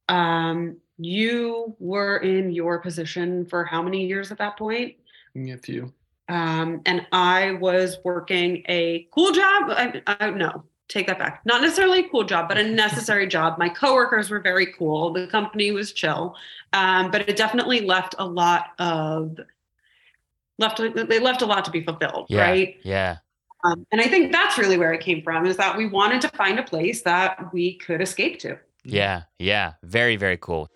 Um, 0.09 0.77
you 0.99 1.77
were 1.79 2.19
in 2.19 2.51
your 2.51 2.81
position 2.81 3.47
for 3.47 3.65
how 3.65 3.83
many 3.83 4.07
years 4.07 4.31
at 4.33 4.39
that 4.39 4.59
point? 4.59 4.97
A 5.37 5.57
few. 5.57 5.93
Um, 6.29 6.83
and 6.87 7.07
I 7.13 7.53
was 7.53 7.99
working 8.05 8.65
a 8.69 9.09
cool 9.13 9.33
job. 9.33 9.71
I, 9.71 10.03
I, 10.07 10.31
no, 10.31 10.65
take 10.89 11.07
that 11.07 11.19
back. 11.19 11.41
Not 11.45 11.63
necessarily 11.63 12.01
a 12.01 12.09
cool 12.09 12.25
job, 12.25 12.49
but 12.49 12.59
a 12.59 12.63
necessary 12.65 13.27
job. 13.37 13.59
My 13.59 13.69
coworkers 13.69 14.31
were 14.31 14.41
very 14.41 14.67
cool. 14.67 15.13
The 15.13 15.27
company 15.29 15.71
was 15.71 15.93
chill, 15.93 16.37
um, 16.73 17.11
but 17.11 17.29
it 17.29 17.37
definitely 17.37 17.81
left 17.81 18.15
a 18.19 18.27
lot 18.27 18.71
of 18.79 19.39
left 20.59 20.79
they 20.79 21.19
left 21.19 21.43
a 21.43 21.47
lot 21.47 21.65
to 21.65 21.71
be 21.71 21.83
fulfilled, 21.83 22.27
yeah, 22.29 22.43
right? 22.43 22.77
Yeah. 22.83 23.17
Um, 23.65 23.87
and 23.93 24.01
I 24.01 24.09
think 24.09 24.33
that's 24.33 24.59
really 24.59 24.79
where 24.79 24.93
it 24.93 25.01
came 25.01 25.23
from 25.23 25.47
is 25.47 25.57
that 25.57 25.77
we 25.77 25.87
wanted 25.87 26.21
to 26.23 26.29
find 26.29 26.59
a 26.59 26.63
place 26.63 27.03
that 27.03 27.53
we 27.53 27.75
could 27.75 28.01
escape 28.01 28.39
to. 28.41 28.59
Yeah, 28.85 29.23
yeah. 29.39 29.75
Very, 29.83 30.17
very 30.17 30.39
cool. 30.39 30.69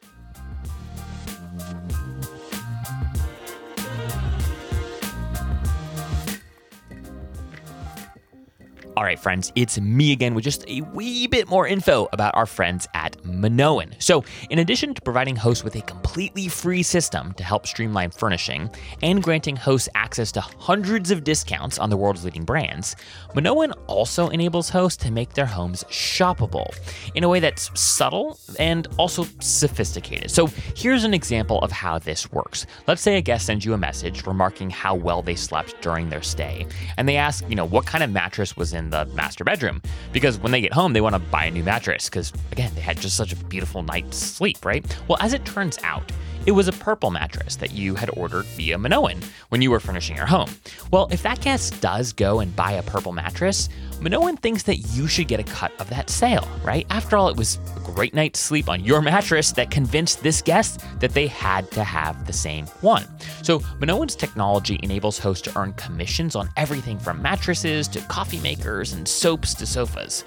All 8.96 9.02
right, 9.02 9.18
friends, 9.18 9.50
it's 9.56 9.80
me 9.80 10.12
again 10.12 10.36
with 10.36 10.44
just 10.44 10.64
a 10.68 10.82
wee 10.82 11.26
bit 11.26 11.48
more 11.48 11.66
info 11.66 12.08
about 12.12 12.32
our 12.36 12.46
friends 12.46 12.86
at 12.94 13.16
Minoan. 13.24 13.92
So, 13.98 14.22
in 14.50 14.60
addition 14.60 14.94
to 14.94 15.02
providing 15.02 15.34
hosts 15.34 15.64
with 15.64 15.74
a 15.74 15.80
completely 15.80 16.46
free 16.46 16.84
system 16.84 17.34
to 17.34 17.42
help 17.42 17.66
streamline 17.66 18.12
furnishing 18.12 18.70
and 19.02 19.20
granting 19.20 19.56
hosts 19.56 19.88
access 19.96 20.30
to 20.32 20.40
hundreds 20.40 21.10
of 21.10 21.24
discounts 21.24 21.80
on 21.80 21.90
the 21.90 21.96
world's 21.96 22.24
leading 22.24 22.44
brands, 22.44 22.94
Minoan 23.34 23.72
also 23.88 24.28
enables 24.28 24.68
hosts 24.68 25.02
to 25.02 25.10
make 25.10 25.32
their 25.34 25.44
homes 25.44 25.82
shoppable 25.90 26.72
in 27.16 27.24
a 27.24 27.28
way 27.28 27.40
that's 27.40 27.76
subtle 27.78 28.38
and 28.60 28.86
also 28.96 29.26
sophisticated. 29.40 30.30
So, 30.30 30.46
here's 30.76 31.02
an 31.02 31.14
example 31.14 31.58
of 31.62 31.72
how 31.72 31.98
this 31.98 32.30
works. 32.30 32.64
Let's 32.86 33.02
say 33.02 33.16
a 33.16 33.20
guest 33.20 33.46
sends 33.46 33.64
you 33.64 33.74
a 33.74 33.78
message 33.78 34.24
remarking 34.24 34.70
how 34.70 34.94
well 34.94 35.20
they 35.20 35.34
slept 35.34 35.82
during 35.82 36.10
their 36.10 36.22
stay, 36.22 36.64
and 36.96 37.08
they 37.08 37.16
ask, 37.16 37.44
you 37.48 37.56
know, 37.56 37.64
what 37.64 37.86
kind 37.86 38.04
of 38.04 38.12
mattress 38.12 38.56
was 38.56 38.72
in 38.72 38.84
the 38.91 39.07
master 39.07 39.45
bedroom 39.45 39.83
because 40.12 40.38
when 40.38 40.53
they 40.53 40.61
get 40.61 40.73
home, 40.73 40.93
they 40.93 41.00
want 41.00 41.14
to 41.14 41.19
buy 41.19 41.45
a 41.45 41.50
new 41.50 41.62
mattress 41.62 42.09
because, 42.09 42.33
again, 42.53 42.73
they 42.75 42.81
had 42.81 42.99
just 42.99 43.17
such 43.17 43.33
a 43.33 43.37
beautiful 43.37 43.83
night's 43.83 44.17
sleep, 44.17 44.64
right? 44.64 44.85
Well, 45.09 45.19
as 45.21 45.33
it 45.33 45.45
turns 45.45 45.79
out, 45.83 46.11
it 46.46 46.52
was 46.52 46.68
a 46.68 46.72
purple 46.72 47.10
mattress 47.10 47.56
that 47.56 47.72
you 47.72 47.94
had 47.94 48.10
ordered 48.16 48.44
via 48.46 48.76
Minoan 48.76 49.20
when 49.48 49.62
you 49.62 49.70
were 49.70 49.80
furnishing 49.80 50.16
your 50.16 50.26
home. 50.26 50.50
Well, 50.90 51.08
if 51.10 51.22
that 51.22 51.40
guest 51.40 51.80
does 51.80 52.12
go 52.12 52.40
and 52.40 52.54
buy 52.54 52.72
a 52.72 52.82
purple 52.82 53.12
mattress, 53.12 53.68
Minoan 54.00 54.36
thinks 54.36 54.64
that 54.64 54.76
you 54.94 55.06
should 55.06 55.28
get 55.28 55.40
a 55.40 55.44
cut 55.44 55.72
of 55.80 55.88
that 55.88 56.10
sale, 56.10 56.46
right? 56.62 56.86
After 56.90 57.16
all, 57.16 57.28
it 57.28 57.36
was 57.36 57.58
a 57.76 57.80
great 57.80 58.12
night's 58.12 58.38
sleep 58.38 58.68
on 58.68 58.84
your 58.84 59.00
mattress 59.10 59.52
that 59.52 59.70
convinced 59.70 60.22
this 60.22 60.42
guest 60.42 60.84
that 61.00 61.12
they 61.12 61.26
had 61.26 61.70
to 61.72 61.82
have 61.82 62.26
the 62.26 62.32
same 62.32 62.66
one. 62.82 63.06
So, 63.42 63.62
Minoan's 63.80 64.16
technology 64.16 64.78
enables 64.82 65.18
hosts 65.18 65.42
to 65.50 65.58
earn 65.58 65.72
commissions 65.74 66.36
on 66.36 66.50
everything 66.56 66.98
from 66.98 67.22
mattresses 67.22 67.88
to 67.88 68.00
coffee 68.02 68.40
makers 68.40 68.92
and 68.92 69.08
soaps 69.08 69.54
to 69.54 69.66
sofas. 69.66 70.24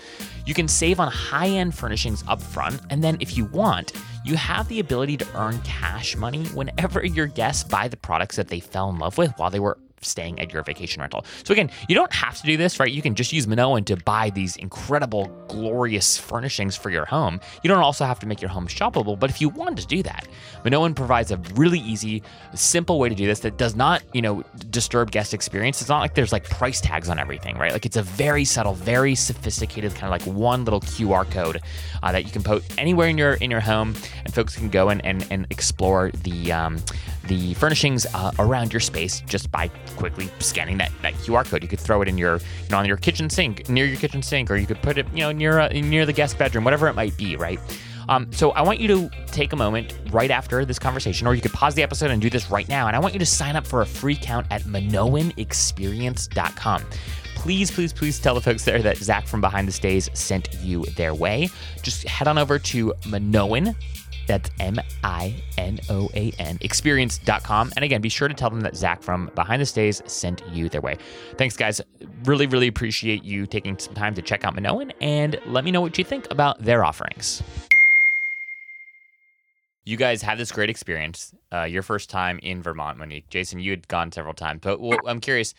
You 0.47 0.53
can 0.53 0.67
save 0.69 0.99
on 0.99 1.11
high 1.11 1.49
end 1.49 1.75
furnishings 1.75 2.23
up 2.27 2.41
front, 2.41 2.81
and 2.89 3.03
then 3.03 3.17
if 3.19 3.37
you 3.37 3.45
want, 3.45 3.91
you 4.27 4.35
have 4.35 4.67
the 4.67 4.81
ability 4.81 5.15
to 5.15 5.27
earn 5.39 5.57
cash 5.61 6.17
money 6.17 6.43
whenever 6.47 7.05
your 7.05 7.27
guests 7.27 7.63
buy 7.63 7.87
the 7.87 7.95
products 7.95 8.35
that 8.35 8.49
they 8.49 8.59
fell 8.59 8.89
in 8.89 8.99
love 8.99 9.17
with 9.17 9.31
while 9.37 9.49
they 9.49 9.59
were 9.59 9.77
staying 10.01 10.39
at 10.39 10.53
your 10.53 10.63
vacation 10.63 11.01
rental. 11.01 11.25
So 11.43 11.51
again, 11.51 11.69
you 11.87 11.95
don't 11.95 12.13
have 12.13 12.37
to 12.37 12.43
do 12.43 12.57
this, 12.57 12.79
right? 12.79 12.91
You 12.91 13.01
can 13.01 13.15
just 13.15 13.33
use 13.33 13.47
Minoan 13.47 13.85
to 13.85 13.97
buy 13.97 14.29
these 14.29 14.55
incredible, 14.57 15.25
glorious 15.47 16.17
furnishings 16.17 16.75
for 16.75 16.89
your 16.89 17.05
home. 17.05 17.39
You 17.63 17.67
don't 17.69 17.79
also 17.79 18.05
have 18.05 18.19
to 18.19 18.27
make 18.27 18.41
your 18.41 18.49
home 18.49 18.67
shoppable, 18.67 19.17
but 19.17 19.29
if 19.29 19.41
you 19.41 19.49
want 19.49 19.77
to 19.79 19.85
do 19.85 20.03
that, 20.03 20.27
Minoan 20.63 20.95
provides 20.95 21.31
a 21.31 21.37
really 21.55 21.79
easy, 21.79 22.23
simple 22.53 22.99
way 22.99 23.09
to 23.09 23.15
do 23.15 23.25
this 23.25 23.39
that 23.41 23.57
does 23.57 23.75
not, 23.75 24.03
you 24.13 24.21
know, 24.21 24.43
disturb 24.69 25.11
guest 25.11 25.33
experience. 25.33 25.81
It's 25.81 25.89
not 25.89 25.99
like 25.99 26.15
there's 26.15 26.31
like 26.31 26.49
price 26.49 26.81
tags 26.81 27.09
on 27.09 27.19
everything, 27.19 27.57
right? 27.57 27.71
Like 27.71 27.85
it's 27.85 27.97
a 27.97 28.03
very 28.03 28.45
subtle, 28.45 28.73
very 28.73 29.15
sophisticated 29.15 29.93
kind 29.95 30.05
of 30.05 30.11
like 30.11 30.35
one 30.37 30.63
little 30.65 30.81
QR 30.81 31.29
code 31.29 31.61
uh, 32.03 32.11
that 32.11 32.25
you 32.25 32.31
can 32.31 32.43
put 32.43 32.63
anywhere 32.77 33.07
in 33.07 33.17
your 33.17 33.33
in 33.35 33.51
your 33.51 33.59
home, 33.59 33.95
and 34.25 34.33
folks 34.33 34.55
can 34.55 34.69
go 34.69 34.89
in 34.89 35.01
and 35.01 35.25
and 35.29 35.47
explore 35.49 36.11
the 36.23 36.51
um, 36.51 36.77
the 37.27 37.53
furnishings 37.55 38.05
uh, 38.13 38.31
around 38.39 38.73
your 38.73 38.79
space 38.79 39.21
just 39.21 39.51
by 39.51 39.67
quickly 39.95 40.29
scanning 40.39 40.77
that, 40.77 40.91
that 41.01 41.13
QR 41.15 41.45
code. 41.45 41.61
You 41.61 41.69
could 41.69 41.79
throw 41.79 42.01
it 42.01 42.07
in 42.07 42.17
your, 42.17 42.37
you 42.37 42.69
know, 42.71 42.77
on 42.77 42.85
your 42.85 42.97
kitchen 42.97 43.29
sink, 43.29 43.69
near 43.69 43.85
your 43.85 43.97
kitchen 43.97 44.21
sink, 44.21 44.49
or 44.49 44.55
you 44.55 44.65
could 44.65 44.81
put 44.81 44.97
it, 44.97 45.05
you 45.13 45.19
know, 45.19 45.31
near 45.31 45.59
uh, 45.59 45.67
near 45.69 46.05
the 46.05 46.13
guest 46.13 46.37
bedroom, 46.37 46.63
whatever 46.63 46.87
it 46.87 46.93
might 46.93 47.15
be, 47.17 47.35
right? 47.35 47.59
Um, 48.09 48.31
so 48.31 48.51
I 48.51 48.61
want 48.61 48.79
you 48.79 48.87
to 48.87 49.09
take 49.27 49.51
a 49.51 49.57
moment 49.57 49.99
right 50.11 50.31
after 50.31 50.63
this 50.63 50.79
conversation, 50.79 51.27
or 51.27 51.35
you 51.35 51.41
could 51.41 51.51
pause 51.51 51.75
the 51.75 51.83
episode 51.83 52.09
and 52.09 52.21
do 52.21 52.29
this 52.29 52.49
right 52.49 52.69
now. 52.69 52.87
And 52.87 52.95
I 52.95 52.99
want 52.99 53.13
you 53.13 53.19
to 53.19 53.25
sign 53.25 53.57
up 53.57 53.67
for 53.67 53.81
a 53.81 53.85
free 53.85 54.15
count 54.15 54.47
at 54.49 54.61
MinoanExperience.com 54.63 56.83
please, 57.37 57.71
please, 57.71 57.93
please 57.93 58.19
tell 58.19 58.35
the 58.35 58.41
folks 58.41 58.65
there 58.65 58.81
that 58.81 58.97
Zach 58.97 59.27
from 59.27 59.41
Behind 59.41 59.67
the 59.67 59.71
Stays 59.71 60.09
sent 60.13 60.53
you 60.55 60.83
their 60.97 61.13
way. 61.13 61.49
Just 61.81 62.05
head 62.05 62.27
on 62.27 62.37
over 62.37 62.59
to 62.59 62.93
Minoan, 63.07 63.75
that's 64.27 64.49
M 64.59 64.79
I 65.03 65.33
N 65.57 65.79
O 65.89 66.09
A 66.13 66.31
N, 66.37 66.57
experience.com. 66.61 67.71
And 67.75 67.83
again, 67.83 68.01
be 68.01 68.09
sure 68.09 68.27
to 68.27 68.33
tell 68.33 68.49
them 68.49 68.61
that 68.61 68.75
Zach 68.75 69.01
from 69.01 69.31
Behind 69.35 69.61
the 69.61 69.65
Stays 69.65 70.01
sent 70.05 70.43
you 70.51 70.69
their 70.69 70.81
way. 70.81 70.97
Thanks, 71.37 71.55
guys. 71.55 71.81
Really, 72.25 72.47
really 72.47 72.67
appreciate 72.67 73.23
you 73.23 73.45
taking 73.45 73.77
some 73.79 73.93
time 73.93 74.13
to 74.15 74.21
check 74.21 74.43
out 74.43 74.55
Minoan 74.55 74.91
and 75.01 75.39
let 75.45 75.63
me 75.63 75.71
know 75.71 75.81
what 75.81 75.97
you 75.97 76.03
think 76.03 76.29
about 76.29 76.61
their 76.61 76.83
offerings. 76.83 77.41
You 79.85 79.95
guys 79.95 80.21
had 80.21 80.37
this 80.37 80.51
great 80.51 80.69
experience, 80.69 81.33
uh, 81.53 81.63
your 81.63 81.81
first 81.81 82.09
time 82.09 82.41
in 82.43 82.61
Vermont, 82.61 82.97
Monique. 82.97 83.29
Jason, 83.29 83.59
you 83.59 83.71
had 83.71 83.87
gone 83.87 84.11
several 84.11 84.33
times, 84.33 84.59
but 84.61 84.81
well, 84.81 84.99
I'm 85.07 85.21
curious 85.21 85.53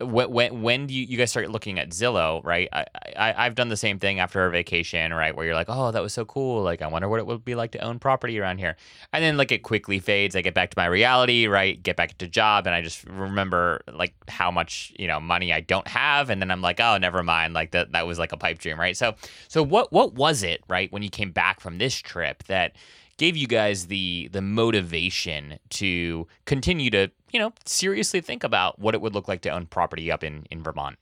when 0.00 0.30
when, 0.30 0.62
when 0.62 0.86
do 0.86 0.94
you, 0.94 1.04
you 1.04 1.18
guys 1.18 1.30
start 1.30 1.50
looking 1.50 1.78
at 1.78 1.90
Zillow, 1.90 2.44
right? 2.44 2.68
I, 2.72 2.86
I 3.16 3.46
I've 3.46 3.54
done 3.54 3.68
the 3.68 3.76
same 3.76 3.98
thing 3.98 4.20
after 4.20 4.44
a 4.46 4.50
vacation, 4.50 5.12
right? 5.12 5.34
Where 5.34 5.44
you're 5.44 5.54
like, 5.54 5.68
oh, 5.68 5.90
that 5.90 6.02
was 6.02 6.12
so 6.12 6.24
cool. 6.24 6.62
Like, 6.62 6.82
I 6.82 6.86
wonder 6.86 7.08
what 7.08 7.18
it 7.18 7.26
would 7.26 7.44
be 7.44 7.54
like 7.54 7.72
to 7.72 7.80
own 7.80 7.98
property 7.98 8.38
around 8.38 8.58
here. 8.58 8.76
And 9.12 9.24
then 9.24 9.36
like 9.36 9.50
it 9.50 9.62
quickly 9.62 9.98
fades. 9.98 10.36
I 10.36 10.42
get 10.42 10.54
back 10.54 10.70
to 10.70 10.74
my 10.76 10.86
reality, 10.86 11.46
right? 11.46 11.82
Get 11.82 11.96
back 11.96 12.16
to 12.18 12.28
job, 12.28 12.66
and 12.66 12.74
I 12.74 12.82
just 12.82 13.04
remember 13.04 13.82
like 13.92 14.14
how 14.28 14.50
much 14.50 14.92
you 14.98 15.08
know 15.08 15.18
money 15.18 15.52
I 15.52 15.60
don't 15.60 15.88
have, 15.88 16.30
and 16.30 16.40
then 16.40 16.50
I'm 16.50 16.62
like, 16.62 16.78
oh, 16.78 16.98
never 16.98 17.22
mind. 17.22 17.54
Like 17.54 17.72
that 17.72 17.92
that 17.92 18.06
was 18.06 18.18
like 18.18 18.32
a 18.32 18.36
pipe 18.36 18.58
dream, 18.58 18.78
right? 18.78 18.96
So 18.96 19.14
so 19.48 19.62
what 19.62 19.92
what 19.92 20.14
was 20.14 20.42
it, 20.42 20.62
right, 20.68 20.92
when 20.92 21.02
you 21.02 21.10
came 21.10 21.32
back 21.32 21.60
from 21.60 21.78
this 21.78 21.96
trip 21.96 22.44
that 22.44 22.76
gave 23.18 23.36
you 23.36 23.46
guys 23.46 23.88
the 23.88 24.28
the 24.32 24.40
motivation 24.40 25.58
to 25.70 26.26
continue 26.46 26.88
to 26.90 27.10
you 27.32 27.38
know 27.38 27.52
seriously 27.64 28.20
think 28.20 28.44
about 28.44 28.78
what 28.78 28.94
it 28.94 29.00
would 29.00 29.14
look 29.14 29.28
like 29.28 29.42
to 29.42 29.50
own 29.50 29.66
property 29.66 30.10
up 30.10 30.24
in 30.24 30.46
in 30.50 30.62
Vermont? 30.62 30.98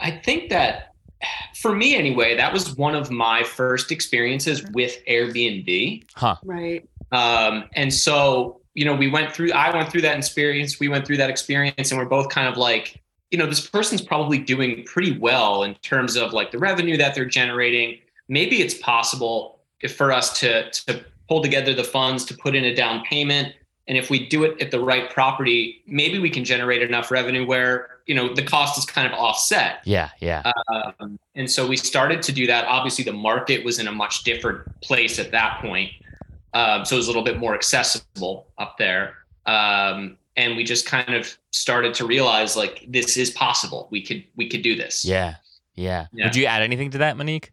I 0.00 0.12
think 0.12 0.50
that 0.50 0.94
for 1.54 1.74
me 1.74 1.96
anyway, 1.96 2.36
that 2.36 2.52
was 2.52 2.76
one 2.76 2.94
of 2.94 3.10
my 3.10 3.42
first 3.42 3.90
experiences 3.90 4.64
with 4.72 4.98
Airbnb. 5.06 6.04
Huh. 6.14 6.36
Right. 6.44 6.88
Um, 7.10 7.64
and 7.74 7.92
so 7.92 8.60
you 8.74 8.84
know 8.84 8.94
we 8.94 9.08
went 9.08 9.32
through 9.32 9.52
I 9.52 9.74
went 9.74 9.90
through 9.90 10.02
that 10.02 10.16
experience, 10.16 10.78
we 10.78 10.88
went 10.88 11.06
through 11.06 11.16
that 11.18 11.30
experience, 11.30 11.90
and 11.90 11.98
we're 11.98 12.06
both 12.06 12.28
kind 12.28 12.48
of 12.48 12.56
like 12.56 13.00
you 13.30 13.38
know 13.38 13.46
this 13.46 13.66
person's 13.66 14.02
probably 14.02 14.38
doing 14.38 14.84
pretty 14.84 15.18
well 15.18 15.62
in 15.64 15.74
terms 15.76 16.16
of 16.16 16.32
like 16.32 16.50
the 16.50 16.58
revenue 16.58 16.96
that 16.96 17.14
they're 17.14 17.24
generating. 17.24 17.98
Maybe 18.28 18.60
it's 18.60 18.74
possible 18.74 19.60
for 19.96 20.12
us 20.12 20.38
to 20.40 20.70
to 20.70 21.04
pull 21.28 21.42
together 21.42 21.74
the 21.74 21.84
funds 21.84 22.24
to 22.26 22.34
put 22.34 22.54
in 22.54 22.64
a 22.64 22.74
down 22.74 23.04
payment 23.04 23.54
and 23.88 23.98
if 23.98 24.10
we 24.10 24.26
do 24.26 24.44
it 24.44 24.60
at 24.62 24.70
the 24.70 24.78
right 24.78 25.10
property 25.10 25.82
maybe 25.86 26.18
we 26.18 26.30
can 26.30 26.44
generate 26.44 26.82
enough 26.82 27.10
revenue 27.10 27.46
where 27.46 27.98
you 28.06 28.14
know 28.14 28.32
the 28.32 28.42
cost 28.42 28.78
is 28.78 28.84
kind 28.84 29.06
of 29.06 29.18
offset. 29.18 29.80
Yeah 29.84 30.10
yeah. 30.20 30.52
Um, 30.68 31.18
and 31.34 31.50
so 31.50 31.66
we 31.66 31.76
started 31.76 32.22
to 32.22 32.32
do 32.32 32.46
that. 32.46 32.64
Obviously 32.66 33.04
the 33.04 33.12
market 33.12 33.64
was 33.64 33.78
in 33.78 33.88
a 33.88 33.92
much 33.92 34.24
different 34.24 34.80
place 34.80 35.18
at 35.18 35.30
that 35.32 35.60
point. 35.60 35.90
Um, 36.54 36.84
so 36.84 36.96
it 36.96 36.98
was 36.98 37.06
a 37.06 37.10
little 37.10 37.24
bit 37.24 37.38
more 37.38 37.54
accessible 37.54 38.46
up 38.58 38.78
there. 38.78 39.14
Um, 39.46 40.16
and 40.36 40.56
we 40.56 40.62
just 40.62 40.86
kind 40.86 41.14
of 41.14 41.36
started 41.50 41.94
to 41.94 42.06
realize 42.06 42.56
like 42.56 42.84
this 42.88 43.16
is 43.16 43.30
possible. 43.30 43.88
We 43.90 44.02
could 44.02 44.24
we 44.36 44.48
could 44.48 44.62
do 44.62 44.76
this. 44.76 45.04
Yeah 45.04 45.36
yeah, 45.78 46.06
yeah. 46.12 46.26
would 46.26 46.36
you 46.36 46.46
add 46.46 46.62
anything 46.62 46.90
to 46.90 46.98
that 46.98 47.16
monique? 47.16 47.52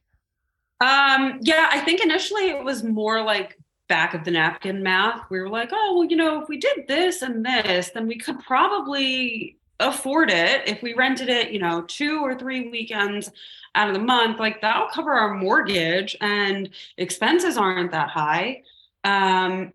Um, 0.82 1.39
yeah, 1.42 1.70
I 1.72 1.80
think 1.80 2.01
initially 2.01 2.50
it 2.50 2.63
was 2.63 2.84
more 2.84 3.22
like 3.22 3.58
back 3.88 4.13
of 4.13 4.24
the 4.24 4.32
napkin 4.32 4.82
math. 4.82 5.30
We 5.30 5.39
were 5.39 5.50
like, 5.50 5.70
oh, 5.72 5.98
well, 5.98 6.08
you 6.08 6.15
know, 6.15 6.42
if 6.42 6.50
we 6.50 6.58
did 6.58 6.88
this 6.88 7.22
and 7.22 7.46
this, 7.46 7.92
then 7.92 8.08
we 8.08 8.18
could 8.18 8.39
probably 8.39 9.58
afford 9.80 10.30
it 10.30 10.68
if 10.68 10.82
we 10.82 10.94
rented 10.94 11.30
it, 11.30 11.51
you 11.51 11.60
know, 11.60 11.82
two 11.84 12.20
or 12.20 12.38
three 12.38 12.70
weekends 12.70 13.32
out 13.75 13.88
of 13.88 13.94
the 13.94 14.00
month. 14.00 14.39
Like 14.39 14.62
that'll 14.62 14.88
cover 14.88 15.13
our 15.13 15.34
mortgage 15.36 16.15
and 16.22 16.70
expenses 16.98 17.58
aren't 17.58 17.92
that 17.92 18.10
high. 18.10 18.63
Um, 19.04 19.74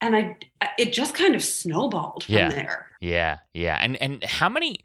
and 0.00 0.16
I, 0.16 0.36
it 0.78 0.92
just 0.92 1.14
kind 1.14 1.34
of 1.34 1.42
snowballed 1.42 2.24
from 2.24 2.34
yeah. 2.34 2.48
there. 2.48 2.86
Yeah, 3.00 3.38
yeah. 3.54 3.78
And 3.80 4.00
and 4.00 4.24
how 4.24 4.48
many? 4.48 4.80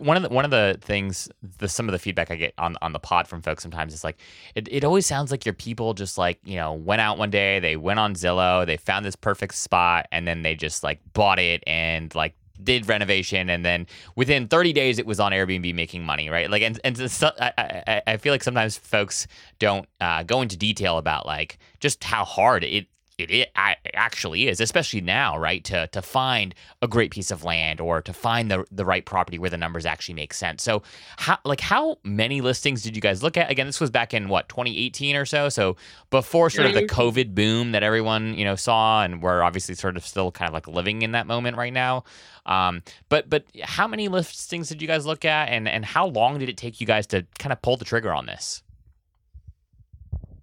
One 0.00 0.16
of 0.16 0.22
the 0.22 0.28
one 0.28 0.44
of 0.44 0.50
the 0.50 0.78
things 0.80 1.28
the 1.58 1.68
some 1.68 1.88
of 1.88 1.92
the 1.92 1.98
feedback 1.98 2.30
I 2.30 2.36
get 2.36 2.54
on 2.58 2.76
on 2.82 2.92
the 2.92 2.98
pod 2.98 3.28
from 3.28 3.42
folks 3.42 3.62
sometimes 3.62 3.94
is 3.94 4.04
like 4.04 4.18
it, 4.54 4.68
it 4.70 4.84
always 4.84 5.06
sounds 5.06 5.30
like 5.30 5.44
your 5.44 5.54
people 5.54 5.94
just 5.94 6.18
like 6.18 6.38
you 6.44 6.56
know 6.56 6.72
went 6.72 7.00
out 7.00 7.18
one 7.18 7.30
day 7.30 7.60
they 7.60 7.76
went 7.76 7.98
on 7.98 8.14
Zillow 8.14 8.66
they 8.66 8.76
found 8.76 9.04
this 9.04 9.16
perfect 9.16 9.54
spot 9.54 10.06
and 10.12 10.26
then 10.26 10.42
they 10.42 10.54
just 10.54 10.82
like 10.82 11.00
bought 11.12 11.38
it 11.38 11.62
and 11.66 12.14
like 12.14 12.34
did 12.62 12.88
renovation. 12.88 13.50
And 13.50 13.64
then 13.64 13.86
within 14.14 14.48
30 14.48 14.72
days 14.72 14.98
it 14.98 15.06
was 15.06 15.20
on 15.20 15.32
Airbnb 15.32 15.74
making 15.74 16.04
money 16.04 16.28
right? 16.30 16.50
Like 16.50 16.62
and 16.62 16.80
and 16.84 17.10
so, 17.10 17.30
I, 17.40 17.52
I, 17.86 18.02
I 18.06 18.16
feel 18.16 18.32
like 18.32 18.42
sometimes 18.42 18.76
folks 18.76 19.26
don't 19.58 19.88
uh, 20.00 20.22
go 20.22 20.42
into 20.42 20.56
detail 20.56 20.98
about 20.98 21.26
like 21.26 21.58
just 21.80 22.02
how 22.04 22.24
hard 22.24 22.64
it 22.64 22.86
it, 23.18 23.30
it 23.30 23.50
actually 23.94 24.48
is, 24.48 24.60
especially 24.60 25.00
now, 25.00 25.38
right? 25.38 25.64
To 25.64 25.86
to 25.88 26.02
find 26.02 26.54
a 26.82 26.88
great 26.88 27.10
piece 27.10 27.30
of 27.30 27.44
land 27.44 27.80
or 27.80 28.02
to 28.02 28.12
find 28.12 28.50
the 28.50 28.64
the 28.70 28.84
right 28.84 29.04
property 29.04 29.38
where 29.38 29.48
the 29.48 29.56
numbers 29.56 29.86
actually 29.86 30.14
make 30.14 30.34
sense. 30.34 30.62
So, 30.62 30.82
how 31.16 31.38
like 31.44 31.60
how 31.60 31.98
many 32.04 32.42
listings 32.42 32.82
did 32.82 32.94
you 32.94 33.00
guys 33.00 33.22
look 33.22 33.36
at? 33.36 33.50
Again, 33.50 33.66
this 33.66 33.80
was 33.80 33.90
back 33.90 34.12
in 34.12 34.28
what 34.28 34.48
2018 34.48 35.16
or 35.16 35.24
so. 35.24 35.48
So 35.48 35.76
before 36.10 36.50
sort 36.50 36.66
of 36.66 36.74
the 36.74 36.86
COVID 36.86 37.34
boom 37.34 37.72
that 37.72 37.82
everyone 37.82 38.34
you 38.34 38.44
know 38.44 38.56
saw, 38.56 39.02
and 39.02 39.22
we're 39.22 39.42
obviously 39.42 39.74
sort 39.74 39.96
of 39.96 40.06
still 40.06 40.30
kind 40.30 40.48
of 40.48 40.52
like 40.52 40.68
living 40.68 41.02
in 41.02 41.12
that 41.12 41.26
moment 41.26 41.56
right 41.56 41.72
now. 41.72 42.04
Um, 42.44 42.82
but 43.08 43.30
but 43.30 43.44
how 43.62 43.88
many 43.88 44.08
listings 44.08 44.68
did 44.68 44.82
you 44.82 44.88
guys 44.88 45.06
look 45.06 45.24
at, 45.24 45.48
and 45.48 45.66
and 45.66 45.86
how 45.86 46.06
long 46.06 46.38
did 46.38 46.50
it 46.50 46.58
take 46.58 46.82
you 46.82 46.86
guys 46.86 47.06
to 47.08 47.26
kind 47.38 47.52
of 47.52 47.62
pull 47.62 47.78
the 47.78 47.86
trigger 47.86 48.12
on 48.12 48.26
this? 48.26 48.62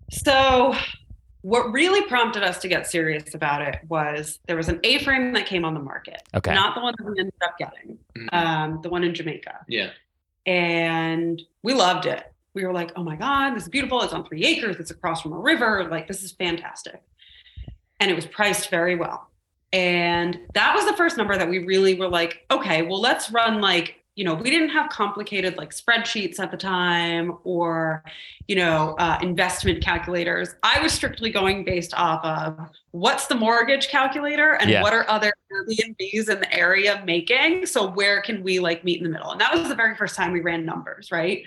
So 0.10 0.76
what 1.44 1.72
really 1.74 2.02
prompted 2.08 2.42
us 2.42 2.58
to 2.60 2.70
get 2.70 2.88
serious 2.88 3.36
about 3.36 3.62
it 3.62 3.80
was 3.90 4.40
there 4.48 4.56
was 4.56 4.70
an 4.70 4.80
A-frame 4.84 5.34
that 5.34 5.46
came 5.46 5.66
on 5.66 5.74
the 5.74 5.80
market. 5.80 6.24
Okay. 6.34 6.54
Not 6.54 6.74
the 6.74 6.82
one 6.82 6.96
that 6.98 7.06
we 7.06 7.20
ended 7.20 7.34
up 7.44 7.58
getting, 7.58 7.98
mm-hmm. 8.18 8.28
um, 8.34 8.80
the 8.82 8.90
one 8.90 9.04
in 9.04 9.14
Jamaica. 9.14 9.60
Yeah. 9.68 9.90
And 10.46 11.42
we 11.62 11.74
loved 11.74 12.06
it. 12.06 12.24
We 12.54 12.66
were 12.66 12.72
like, 12.72 12.94
oh 12.96 13.04
my 13.04 13.18
God, 13.18 13.56
this 13.56 13.64
is 13.64 13.70
beautiful. 13.70 14.02
It's 14.02 14.14
on 14.14 14.26
three 14.26 14.46
acres. 14.46 14.78
It's 14.80 14.92
across 14.92 15.22
from 15.22 15.34
a 15.34 15.38
river. 15.38 15.86
Like, 15.92 16.08
this 16.08 16.24
is 16.24 16.32
fantastic. 16.32 17.02
And 18.00 18.10
it 18.10 18.14
was 18.14 18.26
priced 18.26 18.70
very 18.70 18.96
well. 18.96 19.30
And 19.74 20.40
that 20.54 20.74
was 20.74 20.86
the 20.86 20.96
first 20.96 21.18
number 21.18 21.36
that 21.36 21.50
we 21.50 21.60
really 21.60 21.96
were 21.96 22.08
like, 22.08 22.46
okay, 22.52 22.84
well, 22.84 23.02
let's 23.02 23.32
run 23.32 23.60
like 23.60 24.03
you 24.16 24.24
know, 24.24 24.36
we 24.36 24.52
didn't 24.52 24.70
have 24.70 24.90
complicated 24.90 25.58
like 25.58 25.72
spreadsheets 25.72 26.40
at 26.40 26.52
the 26.52 26.58
time 26.58 27.38
or, 27.44 28.04
you 28.48 28.56
know, 28.56 28.96
uh, 29.00 29.18
investment 29.24 29.84
calculators. 29.84 30.54
I 30.62 30.80
was 30.82 30.92
strictly 30.94 31.32
going 31.32 31.66
based 31.66 31.96
off 31.96 32.24
of 32.24 32.70
what's 32.92 33.26
the 33.26 33.34
mortgage 33.34 33.88
calculator 33.88 34.54
and 34.54 34.70
yeah. 34.70 34.84
what 34.84 34.94
are 34.94 35.10
other 35.10 35.34
Airbnbs 35.52 36.30
in 36.30 36.40
the 36.40 36.54
area 36.54 37.02
making. 37.06 37.66
So 37.66 37.90
where 37.90 38.22
can 38.22 38.44
we 38.44 38.60
like 38.60 38.84
meet 38.84 39.00
in 39.00 39.04
the 39.04 39.10
middle? 39.10 39.32
And 39.32 39.42
that 39.42 39.52
was 39.52 39.68
the 39.68 39.76
very 39.76 39.96
first 39.96 40.16
time 40.16 40.32
we 40.32 40.42
ran 40.42 40.64
numbers, 40.64 41.12
right? 41.12 41.44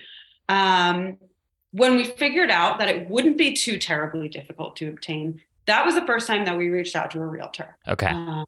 Um, 0.48 1.18
when 1.70 1.94
we 1.94 2.04
figured 2.04 2.50
out 2.50 2.78
that 2.80 2.88
it 2.88 3.08
wouldn't 3.08 3.38
be 3.38 3.52
too 3.52 3.78
terribly 3.78 4.28
difficult 4.28 4.74
to 4.76 4.88
obtain, 4.88 5.40
that 5.66 5.84
was 5.84 5.94
the 5.94 6.06
first 6.06 6.26
time 6.26 6.44
that 6.46 6.56
we 6.56 6.68
reached 6.68 6.96
out 6.96 7.12
to 7.12 7.20
a 7.20 7.26
realtor. 7.26 7.76
Okay. 7.86 8.06
Um, 8.06 8.44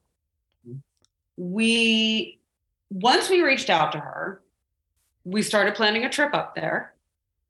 we 1.37 2.41
once 2.91 3.29
we 3.29 3.43
reached 3.43 3.71
out 3.71 3.93
to 3.93 3.99
her, 3.99 4.43
we 5.25 5.43
started 5.43 5.75
planning 5.75 6.05
a 6.05 6.09
trip 6.09 6.35
up 6.35 6.55
there. 6.55 6.95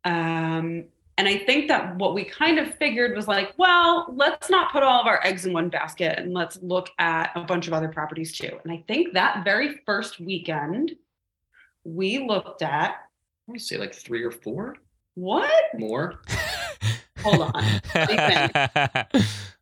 Um, 0.05 0.85
and 1.17 1.27
I 1.27 1.39
think 1.39 1.69
that 1.69 1.97
what 1.97 2.15
we 2.15 2.25
kind 2.25 2.59
of 2.59 2.75
figured 2.77 3.17
was 3.17 3.27
like, 3.27 3.53
well, 3.57 4.07
let's 4.15 4.51
not 4.51 4.73
put 4.73 4.83
all 4.83 5.01
of 5.01 5.07
our 5.07 5.25
eggs 5.25 5.47
in 5.47 5.53
one 5.53 5.69
basket 5.69 6.19
and 6.19 6.33
let's 6.33 6.61
look 6.63 6.91
at 6.99 7.33
a 7.35 7.43
bunch 7.43 7.67
of 7.67 7.73
other 7.73 7.89
properties 7.89 8.37
too. 8.37 8.59
And 8.63 8.73
I 8.73 8.85
think 8.87 9.15
that 9.15 9.45
very 9.45 9.81
first 9.85 10.21
weekend, 10.21 10.93
we 11.85 12.19
looked 12.19 12.63
at. 12.63 12.97
let 13.47 13.53
me 13.53 13.59
to 13.59 13.65
say 13.65 13.77
like 13.79 13.95
three 13.95 14.23
or 14.23 14.31
four. 14.31 14.77
What? 15.15 15.53
More. 15.77 16.21
Hold 17.19 17.53
on. 17.53 17.65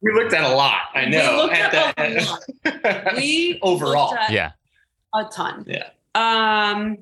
we 0.02 0.12
looked 0.12 0.34
at 0.34 0.44
a 0.44 0.54
lot. 0.54 0.82
I 0.94 1.06
know. 1.06 1.30
We 1.32 1.42
looked 1.42 1.54
at, 1.54 1.74
at 1.74 1.96
the, 1.96 2.20
a 2.20 3.02
lot. 3.04 3.16
We 3.16 3.58
overall. 3.62 4.14
At, 4.14 4.30
yeah 4.30 4.52
a 5.14 5.24
ton. 5.24 5.64
Yeah. 5.66 5.88
Um, 6.14 6.98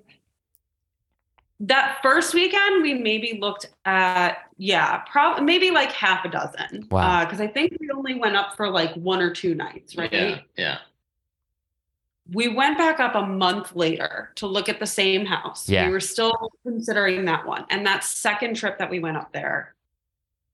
that 1.60 1.98
first 2.02 2.34
weekend, 2.34 2.82
we 2.82 2.94
maybe 2.94 3.38
looked 3.40 3.66
at 3.84 4.38
yeah, 4.56 4.98
probably 5.10 5.44
maybe 5.44 5.70
like 5.70 5.92
half 5.92 6.24
a 6.24 6.28
dozen. 6.28 6.86
Wow. 6.90 7.24
Because 7.24 7.40
uh, 7.40 7.44
I 7.44 7.46
think 7.48 7.76
we 7.80 7.90
only 7.90 8.14
went 8.14 8.36
up 8.36 8.56
for 8.56 8.68
like 8.68 8.92
one 8.94 9.20
or 9.20 9.32
two 9.32 9.54
nights, 9.54 9.96
right? 9.96 10.12
Yeah. 10.12 10.38
Yeah. 10.56 10.78
We 12.32 12.48
went 12.48 12.78
back 12.78 13.00
up 13.00 13.14
a 13.14 13.26
month 13.26 13.76
later 13.76 14.32
to 14.36 14.46
look 14.46 14.68
at 14.68 14.80
the 14.80 14.86
same 14.86 15.26
house. 15.26 15.68
Yeah. 15.68 15.86
We 15.86 15.92
were 15.92 16.00
still 16.00 16.52
considering 16.62 17.24
that 17.26 17.46
one. 17.46 17.66
And 17.68 17.86
that 17.86 18.02
second 18.04 18.56
trip 18.56 18.78
that 18.78 18.90
we 18.90 18.98
went 18.98 19.16
up 19.16 19.32
there, 19.32 19.74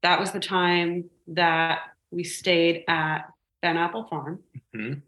that 0.03 0.19
was 0.19 0.33
the 0.33 0.41
time 0.41 1.11
that 1.29 1.81
we 2.11 2.25
stayed 2.25 2.85
at 2.89 3.31
Ben 3.63 3.77
Apple 3.77 4.05
Farm. 4.05 4.41
Mm-hmm. 4.75 5.01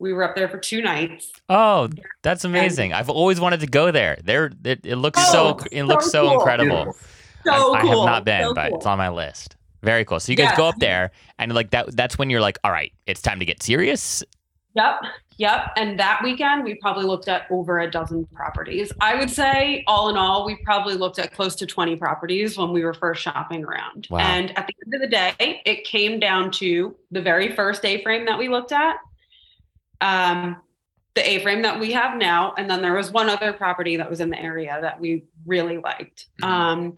We 0.00 0.14
were 0.14 0.24
up 0.24 0.34
there 0.34 0.48
for 0.48 0.56
two 0.56 0.80
nights. 0.80 1.30
Oh, 1.50 1.90
that's 2.22 2.44
amazing! 2.44 2.92
And 2.92 2.98
I've 2.98 3.10
always 3.10 3.38
wanted 3.38 3.60
to 3.60 3.66
go 3.66 3.90
there. 3.90 4.18
There, 4.24 4.50
it, 4.64 4.80
it 4.84 4.96
looks 4.96 5.20
oh, 5.28 5.58
so 5.58 5.66
it 5.70 5.84
looks 5.84 6.06
so, 6.06 6.10
so 6.10 6.22
cool. 6.24 6.38
incredible. 6.38 6.96
So 7.44 7.74
I, 7.74 7.80
cool. 7.82 7.90
I 7.90 7.94
have 7.96 8.06
not 8.06 8.24
been, 8.24 8.42
so 8.44 8.54
but 8.54 8.70
cool. 8.70 8.78
it's 8.78 8.86
on 8.86 8.96
my 8.96 9.10
list. 9.10 9.56
Very 9.82 10.06
cool. 10.06 10.18
So 10.18 10.32
you 10.32 10.36
guys 10.36 10.50
yeah. 10.52 10.56
go 10.56 10.68
up 10.68 10.78
there, 10.78 11.10
and 11.38 11.54
like 11.54 11.70
that. 11.70 11.94
That's 11.94 12.16
when 12.16 12.30
you're 12.30 12.40
like, 12.40 12.58
all 12.64 12.72
right, 12.72 12.92
it's 13.06 13.20
time 13.20 13.38
to 13.40 13.44
get 13.44 13.62
serious. 13.62 14.24
Yep. 14.74 15.02
Yep. 15.36 15.72
And 15.76 15.98
that 15.98 16.20
weekend, 16.22 16.64
we 16.64 16.76
probably 16.76 17.04
looked 17.04 17.28
at 17.28 17.46
over 17.50 17.80
a 17.80 17.90
dozen 17.90 18.26
properties. 18.34 18.92
I 19.00 19.16
would 19.16 19.30
say, 19.30 19.84
all 19.86 20.08
in 20.08 20.16
all, 20.16 20.46
we 20.46 20.56
probably 20.64 20.94
looked 20.94 21.18
at 21.18 21.32
close 21.32 21.54
to 21.56 21.66
20 21.66 21.96
properties 21.96 22.56
when 22.56 22.72
we 22.72 22.84
were 22.84 22.94
first 22.94 23.20
shopping 23.20 23.64
around. 23.64 24.06
Wow. 24.10 24.20
And 24.20 24.56
at 24.56 24.66
the 24.66 24.74
end 24.84 24.94
of 24.94 25.00
the 25.00 25.08
day, 25.08 25.62
it 25.64 25.84
came 25.84 26.20
down 26.20 26.50
to 26.52 26.94
the 27.10 27.20
very 27.20 27.54
first 27.54 27.84
A 27.84 28.02
frame 28.02 28.24
that 28.26 28.38
we 28.38 28.48
looked 28.48 28.72
at 28.72 28.96
um, 30.00 30.56
the 31.14 31.28
A-frame 31.28 31.62
that 31.62 31.78
we 31.78 31.92
have 31.92 32.16
now, 32.16 32.54
and 32.56 32.70
then 32.70 32.82
there 32.82 32.94
was 32.94 33.10
one 33.10 33.28
other 33.28 33.52
property 33.52 33.96
that 33.96 34.08
was 34.08 34.20
in 34.20 34.30
the 34.30 34.40
area 34.40 34.78
that 34.80 35.00
we 35.00 35.24
really 35.44 35.78
liked. 35.78 36.26
Mm-hmm. 36.42 36.52
Um, 36.52 36.96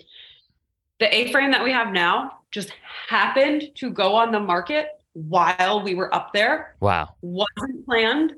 the 1.00 1.14
A-frame 1.14 1.50
that 1.52 1.64
we 1.64 1.72
have 1.72 1.92
now 1.92 2.38
just 2.50 2.72
happened 3.08 3.70
to 3.76 3.90
go 3.90 4.14
on 4.14 4.30
the 4.30 4.40
market 4.40 4.88
while 5.14 5.82
we 5.82 5.94
were 5.94 6.14
up 6.14 6.32
there. 6.32 6.76
Wow, 6.80 7.14
wasn't 7.22 7.84
planned. 7.86 8.34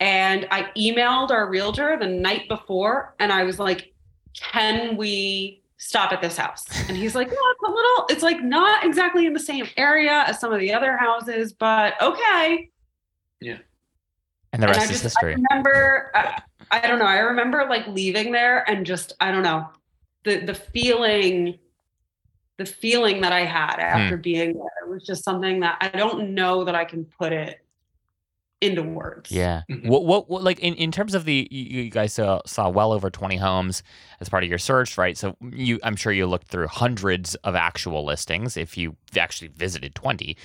And 0.00 0.46
I 0.52 0.70
emailed 0.76 1.30
our 1.30 1.50
realtor 1.50 1.98
the 1.98 2.06
night 2.06 2.48
before, 2.48 3.14
and 3.18 3.32
I 3.32 3.42
was 3.42 3.58
like, 3.58 3.92
"Can 4.32 4.96
we 4.96 5.62
stop 5.76 6.12
at 6.12 6.22
this 6.22 6.36
house?" 6.36 6.64
And 6.88 6.96
he's 6.96 7.16
like, 7.16 7.28
no, 7.28 7.34
it's 7.34 7.62
a 7.66 7.70
little. 7.70 8.06
It's 8.08 8.22
like 8.22 8.42
not 8.42 8.84
exactly 8.84 9.26
in 9.26 9.32
the 9.32 9.40
same 9.40 9.66
area 9.76 10.24
as 10.28 10.40
some 10.40 10.52
of 10.52 10.60
the 10.60 10.72
other 10.72 10.96
houses, 10.96 11.52
but 11.52 12.00
okay." 12.00 12.70
Yeah 13.40 13.58
and 14.52 14.62
the 14.62 14.66
rest 14.66 14.80
and 14.80 14.90
is 14.90 15.02
just, 15.02 15.14
history. 15.14 15.32
I 15.32 15.54
remember, 15.54 16.10
I, 16.14 16.42
I 16.70 16.86
don't 16.86 16.98
know. 16.98 17.06
I 17.06 17.18
remember 17.18 17.66
like 17.68 17.86
leaving 17.88 18.32
there 18.32 18.68
and 18.68 18.84
just, 18.84 19.14
I 19.20 19.30
don't 19.30 19.42
know, 19.42 19.68
the 20.24 20.38
the 20.38 20.54
feeling, 20.54 21.58
the 22.56 22.66
feeling 22.66 23.20
that 23.20 23.32
I 23.32 23.44
had 23.44 23.76
after 23.78 24.16
hmm. 24.16 24.22
being 24.22 24.54
there 24.54 24.88
was 24.88 25.04
just 25.04 25.24
something 25.24 25.60
that 25.60 25.78
I 25.80 25.88
don't 25.88 26.34
know 26.34 26.64
that 26.64 26.74
I 26.74 26.84
can 26.84 27.04
put 27.04 27.32
it 27.32 27.60
into 28.60 28.82
words. 28.82 29.30
Yeah. 29.30 29.62
Mm-hmm. 29.70 29.88
What, 29.88 30.04
what, 30.04 30.28
what 30.28 30.42
like 30.42 30.58
in, 30.60 30.74
in 30.74 30.90
terms 30.90 31.14
of 31.14 31.24
the 31.24 31.46
you 31.50 31.90
guys 31.90 32.14
saw, 32.14 32.40
saw 32.44 32.68
well 32.68 32.92
over 32.92 33.10
20 33.10 33.36
homes 33.36 33.82
as 34.20 34.28
part 34.28 34.42
of 34.42 34.48
your 34.48 34.58
search, 34.58 34.98
right? 34.98 35.16
So 35.16 35.36
you 35.52 35.78
I'm 35.82 35.96
sure 35.96 36.12
you 36.12 36.26
looked 36.26 36.48
through 36.48 36.68
hundreds 36.68 37.34
of 37.36 37.54
actual 37.54 38.04
listings 38.04 38.56
if 38.56 38.76
you 38.76 38.96
actually 39.16 39.48
visited 39.48 39.94
20. 39.94 40.36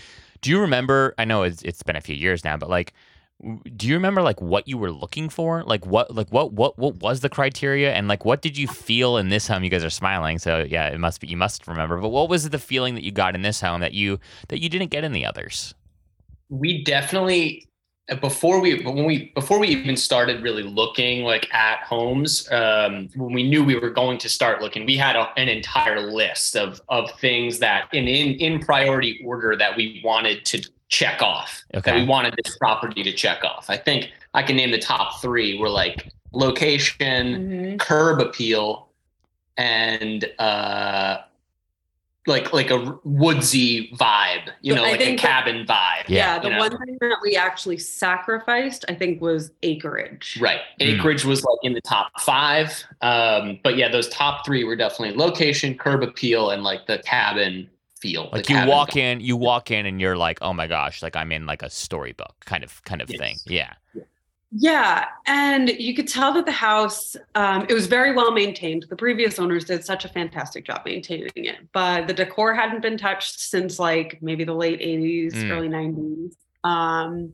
Do 0.41 0.49
you 0.49 0.59
remember 0.59 1.15
I 1.17 1.25
know 1.25 1.43
it's, 1.43 1.61
it's 1.63 1.83
been 1.83 1.95
a 1.95 2.01
few 2.01 2.15
years 2.15 2.43
now, 2.43 2.57
but 2.57 2.69
like 2.69 2.93
do 3.41 3.87
you 3.87 3.95
remember 3.95 4.21
like 4.21 4.41
what 4.41 4.67
you 4.67 4.77
were 4.77 4.91
looking 4.91 5.27
for? 5.29 5.63
Like 5.63 5.85
what 5.85 6.13
like 6.15 6.29
what 6.29 6.53
what 6.53 6.77
what 6.77 6.97
was 6.97 7.19
the 7.19 7.29
criteria? 7.29 7.93
And 7.93 8.07
like 8.07 8.23
what 8.25 8.41
did 8.41 8.57
you 8.57 8.67
feel 8.67 9.17
in 9.17 9.29
this 9.29 9.47
home? 9.47 9.63
You 9.63 9.69
guys 9.69 9.83
are 9.83 9.89
smiling 9.89 10.39
so 10.39 10.65
yeah 10.67 10.87
it 10.87 10.99
must 10.99 11.19
be 11.19 11.27
you 11.27 11.37
must 11.37 11.67
remember. 11.67 11.97
But 11.99 12.09
what 12.09 12.29
was 12.29 12.49
the 12.49 12.59
feeling 12.59 12.95
that 12.95 13.03
you 13.03 13.11
got 13.11 13.35
in 13.35 13.41
this 13.41 13.59
home 13.59 13.81
that 13.81 13.93
you 13.93 14.19
that 14.47 14.61
you 14.61 14.69
didn't 14.69 14.91
get 14.91 15.03
in 15.03 15.11
the 15.11 15.25
others? 15.25 15.75
We 16.49 16.83
definitely 16.83 17.67
uh, 18.09 18.15
before 18.15 18.59
we 18.61 18.81
but 18.81 18.95
when 18.95 19.05
we 19.05 19.31
before 19.33 19.59
we 19.59 19.67
even 19.69 19.97
started 19.97 20.41
really 20.41 20.63
looking 20.63 21.23
like 21.23 21.53
at 21.53 21.79
homes 21.83 22.49
um, 22.51 23.09
when 23.15 23.33
we 23.33 23.43
knew 23.43 23.63
we 23.63 23.77
were 23.77 23.89
going 23.89 24.17
to 24.17 24.29
start 24.29 24.61
looking 24.61 24.85
we 24.85 24.97
had 24.97 25.15
a, 25.15 25.29
an 25.37 25.47
entire 25.47 26.01
list 26.01 26.55
of 26.55 26.81
of 26.89 27.09
things 27.19 27.59
that 27.59 27.87
in 27.93 28.07
in 28.07 28.33
in 28.35 28.59
priority 28.59 29.21
order 29.25 29.55
that 29.55 29.75
we 29.77 30.01
wanted 30.03 30.43
to 30.45 30.61
check 30.93 31.23
off 31.23 31.63
okay. 31.73 31.89
that 31.91 31.99
we 31.99 32.05
wanted 32.05 32.35
this 32.43 32.55
property 32.57 33.01
to 33.01 33.11
check 33.11 33.43
off. 33.43 33.65
I 33.67 33.77
think 33.77 34.11
I 34.35 34.43
can 34.43 34.55
name 34.55 34.69
the 34.69 34.77
top 34.77 35.21
three 35.21 35.57
were 35.57 35.69
like 35.69 36.11
location, 36.33 36.99
mm-hmm. 36.99 37.77
curb 37.77 38.19
appeal, 38.19 38.89
and 39.57 40.29
uh 40.37 41.17
like 42.25 42.53
like 42.53 42.69
a 42.69 42.99
woodsy 43.03 43.91
vibe, 43.95 44.49
you 44.61 44.73
know, 44.73 44.85
I 44.85 44.91
like 44.91 45.01
a 45.01 45.15
cabin 45.17 45.65
the, 45.65 45.73
vibe. 45.73 46.07
Yeah, 46.07 46.39
the 46.39 46.49
know? 46.49 46.59
one 46.59 46.71
thing 46.85 46.97
that 47.01 47.17
we 47.21 47.35
actually 47.35 47.79
sacrificed, 47.79 48.85
I 48.87 48.93
think, 48.95 49.19
was 49.19 49.51
acreage. 49.61 50.37
Right, 50.39 50.61
mm. 50.79 50.97
acreage 50.97 51.23
mm. 51.23 51.29
was 51.29 51.43
like 51.43 51.59
in 51.63 51.73
the 51.73 51.81
top 51.81 52.21
five. 52.21 52.83
Um, 53.01 53.59
but 53.63 53.77
yeah, 53.77 53.89
those 53.89 54.07
top 54.09 54.45
three 54.45 54.63
were 54.63 54.75
definitely 54.75 55.17
location, 55.17 55.77
curb 55.77 56.01
appeal, 56.01 56.51
and 56.51 56.63
like 56.63 56.85
the 56.87 56.99
cabin 56.99 57.67
feel. 58.03 58.29
Like 58.33 58.49
you 58.49 58.65
walk 58.67 58.95
in, 58.95 59.19
you 59.21 59.35
walk 59.37 59.71
in, 59.71 59.85
and 59.85 59.99
you're 60.01 60.17
like, 60.17 60.37
oh 60.41 60.53
my 60.53 60.67
gosh, 60.67 61.01
like 61.01 61.15
I'm 61.15 61.31
in 61.31 61.45
like 61.45 61.63
a 61.63 61.69
storybook 61.69 62.35
kind 62.45 62.63
of 62.63 62.83
kind 62.83 63.01
of 63.01 63.09
yes. 63.09 63.19
thing. 63.19 63.35
Yeah. 63.45 63.73
Yeah, 64.55 65.05
and 65.25 65.69
you 65.69 65.95
could 65.95 66.07
tell 66.07 66.31
that 66.33 66.45
the 66.45 66.51
house 66.51 67.15
um, 67.33 67.65
it 67.69 67.73
was 67.73 67.87
very 67.87 68.13
well 68.13 68.31
maintained. 68.31 68.85
The 68.87 68.95
previous 68.95 69.39
owners 69.39 69.65
did 69.65 69.83
such 69.83 70.05
a 70.05 70.09
fantastic 70.09 70.63
job 70.63 70.81
maintaining 70.85 71.31
it, 71.53 71.57
but 71.71 72.05
the 72.07 72.13
decor 72.13 72.53
hadn't 72.53 72.81
been 72.83 72.97
touched 72.97 73.39
since 73.39 73.79
like 73.79 74.19
maybe 74.21 74.43
the 74.43 74.53
late 74.53 74.79
'80s, 74.79 75.33
Mm. 75.33 75.49
early 75.51 75.69
'90s. 75.69 76.35
Um, 76.63 77.33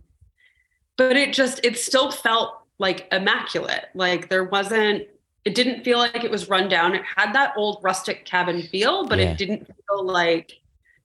but 0.95 1.17
it 1.17 1.33
just 1.33 1.59
it 1.65 1.77
still 1.77 2.09
felt 2.11 2.53
like 2.77 3.07
immaculate. 3.11 3.85
Like 3.95 4.29
there 4.29 4.45
wasn't. 4.45 5.05
It 5.45 5.55
didn't 5.55 5.83
feel 5.83 5.97
like 5.97 6.23
it 6.23 6.31
was 6.31 6.47
run 6.47 6.69
down. 6.69 6.95
It 6.95 7.03
had 7.03 7.33
that 7.33 7.53
old 7.57 7.79
rustic 7.81 8.23
cabin 8.23 8.61
feel, 8.61 9.07
but 9.07 9.19
Yeah. 9.19 9.31
it 9.31 9.37
didn't 9.37 9.65
feel 9.67 10.05
like 10.05 10.58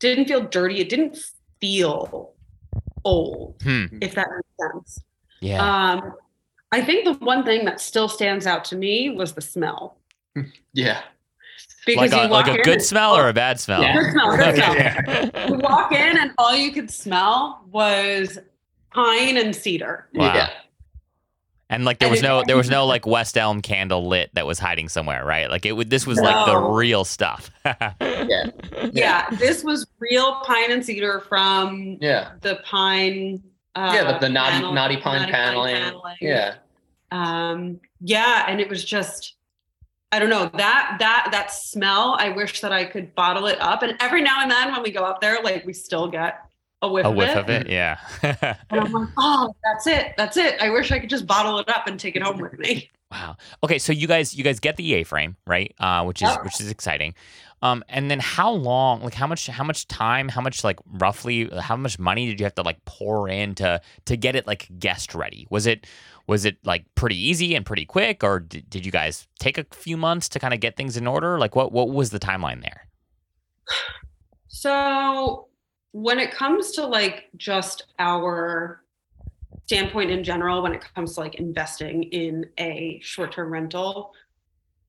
didn't 0.08 0.26
feel 0.26 0.42
dirty. 0.42 0.80
It 0.80 0.88
didn't 0.88 1.18
feel 1.60 2.32
old, 3.04 3.56
Hmm. 3.62 3.86
if 4.00 4.14
that 4.14 4.28
makes 4.30 4.72
sense. 4.72 5.00
Yeah. 5.40 5.60
Um, 5.62 6.14
I 6.72 6.82
think 6.82 7.04
the 7.04 7.14
one 7.24 7.44
thing 7.44 7.64
that 7.66 7.80
still 7.80 8.08
stands 8.08 8.46
out 8.46 8.64
to 8.66 8.76
me 8.76 9.10
was 9.10 9.32
the 9.34 9.40
smell. 9.40 9.98
Yeah. 10.72 11.00
Because 11.86 12.10
like 12.12 12.20
a 12.20 12.24
you 12.24 12.30
walk 12.30 12.46
like 12.46 12.56
a 12.56 12.58
in 12.58 12.62
good 12.64 12.82
smell 12.82 13.14
or 13.16 13.28
a 13.28 13.32
bad 13.34 13.60
smell? 13.60 13.82
Yeah. 13.82 13.94
Good 13.94 14.12
smell, 14.12 14.36
good 14.36 14.54
smell. 14.56 14.72
Okay. 14.72 15.30
You 15.48 15.54
walk 15.58 15.92
in 15.92 16.18
and 16.18 16.32
all 16.38 16.56
you 16.56 16.72
could 16.72 16.90
smell 16.90 17.62
was 17.70 18.38
pine 18.92 19.36
and 19.36 19.54
cedar. 19.54 20.08
Wow. 20.14 20.34
Yeah. 20.34 20.50
And 21.74 21.84
like 21.84 21.98
there 21.98 22.08
was 22.10 22.22
no 22.22 22.42
there 22.46 22.56
was 22.56 22.70
no 22.70 22.86
like 22.94 23.06
West 23.06 23.36
Elm 23.36 23.60
candle 23.62 24.06
lit 24.08 24.30
that 24.34 24.46
was 24.46 24.58
hiding 24.58 24.88
somewhere, 24.88 25.24
right? 25.24 25.50
Like 25.50 25.66
it 25.66 25.72
would 25.72 25.90
this 25.90 26.06
was 26.06 26.18
like 26.18 26.46
the 26.46 26.56
real 26.56 27.04
stuff. 27.04 27.50
Yeah. 28.00 28.46
Yeah, 28.92 29.28
this 29.30 29.62
was 29.64 29.86
real 29.98 30.36
pine 30.46 30.70
and 30.72 30.84
cedar 30.84 31.20
from 31.28 31.98
Yeah. 32.00 32.32
the 32.40 32.56
pine. 32.64 33.42
Uh, 33.74 33.90
Yeah. 33.94 34.12
The, 34.12 34.18
the 34.20 34.28
knotty, 34.28 34.56
panel- 34.56 34.72
knotty 34.72 34.96
pine 34.98 35.20
knotty 35.20 35.32
paneling. 35.32 35.74
paneling. 35.76 36.16
Yeah. 36.20 36.54
um 37.10 37.80
yeah 38.00 38.44
and 38.48 38.60
it 38.60 38.68
was 38.68 38.84
just 38.84 39.34
i 40.12 40.18
don't 40.18 40.30
know 40.30 40.50
that 40.56 40.96
that 41.00 41.28
that 41.32 41.50
smell 41.52 42.16
i 42.18 42.28
wish 42.30 42.60
that 42.60 42.72
i 42.72 42.84
could 42.84 43.14
bottle 43.14 43.46
it 43.46 43.60
up 43.60 43.82
and 43.82 43.96
every 44.00 44.20
now 44.22 44.42
and 44.42 44.50
then 44.50 44.72
when 44.72 44.82
we 44.82 44.90
go 44.90 45.02
up 45.04 45.20
there 45.20 45.40
like 45.42 45.64
we 45.66 45.72
still 45.72 46.08
get 46.08 46.40
a 46.82 46.88
whiff, 46.88 47.06
a 47.06 47.08
of, 47.08 47.14
whiff 47.14 47.30
it. 47.30 47.36
of 47.36 47.48
it, 47.48 47.68
yeah. 47.68 47.98
and 48.22 48.80
i'm 48.80 48.92
like 48.92 49.08
oh 49.16 49.54
that's 49.62 49.86
it 49.86 50.14
that's 50.16 50.36
it 50.36 50.60
i 50.60 50.68
wish 50.68 50.92
i 50.92 50.98
could 50.98 51.10
just 51.10 51.26
bottle 51.26 51.58
it 51.58 51.68
up 51.68 51.86
and 51.86 51.98
take 51.98 52.16
it 52.16 52.22
home 52.22 52.38
with 52.38 52.58
me 52.58 52.90
Wow. 53.14 53.36
Okay, 53.62 53.78
so 53.78 53.92
you 53.92 54.08
guys 54.08 54.34
you 54.34 54.42
guys 54.42 54.58
get 54.58 54.74
the 54.74 54.94
A-frame, 54.94 55.36
right? 55.46 55.72
Uh, 55.78 56.02
which 56.02 56.20
is 56.20 56.28
which 56.42 56.60
is 56.60 56.68
exciting. 56.68 57.14
Um, 57.62 57.84
and 57.88 58.10
then 58.10 58.18
how 58.18 58.50
long, 58.50 59.02
like 59.02 59.14
how 59.14 59.28
much 59.28 59.46
how 59.46 59.62
much 59.62 59.86
time, 59.86 60.28
how 60.28 60.40
much 60.40 60.64
like 60.64 60.80
roughly 60.84 61.48
how 61.60 61.76
much 61.76 61.98
money 61.98 62.26
did 62.26 62.40
you 62.40 62.44
have 62.44 62.56
to 62.56 62.62
like 62.62 62.84
pour 62.86 63.28
in 63.28 63.54
to 63.56 63.80
to 64.06 64.16
get 64.16 64.34
it 64.34 64.48
like 64.48 64.68
guest 64.80 65.14
ready? 65.14 65.46
Was 65.48 65.66
it 65.66 65.86
was 66.26 66.44
it 66.44 66.56
like 66.64 66.86
pretty 66.96 67.16
easy 67.16 67.54
and 67.54 67.64
pretty 67.64 67.84
quick 67.84 68.24
or 68.24 68.40
did, 68.40 68.68
did 68.68 68.84
you 68.84 68.90
guys 68.90 69.28
take 69.38 69.58
a 69.58 69.66
few 69.70 69.96
months 69.96 70.28
to 70.30 70.40
kind 70.40 70.52
of 70.52 70.58
get 70.58 70.76
things 70.76 70.96
in 70.96 71.06
order? 71.06 71.38
Like 71.38 71.54
what 71.54 71.70
what 71.70 71.90
was 71.90 72.10
the 72.10 72.18
timeline 72.18 72.62
there? 72.62 72.88
so 74.48 75.48
when 75.94 76.18
it 76.18 76.32
comes 76.32 76.72
to 76.72 76.84
like 76.84 77.28
just 77.36 77.84
our 78.00 78.82
standpoint 79.66 80.10
in 80.10 80.24
general 80.24 80.60
when 80.60 80.74
it 80.74 80.84
comes 80.92 81.14
to 81.14 81.20
like 81.20 81.36
investing 81.36 82.02
in 82.02 82.44
a 82.58 82.98
short-term 83.00 83.52
rental 83.52 84.12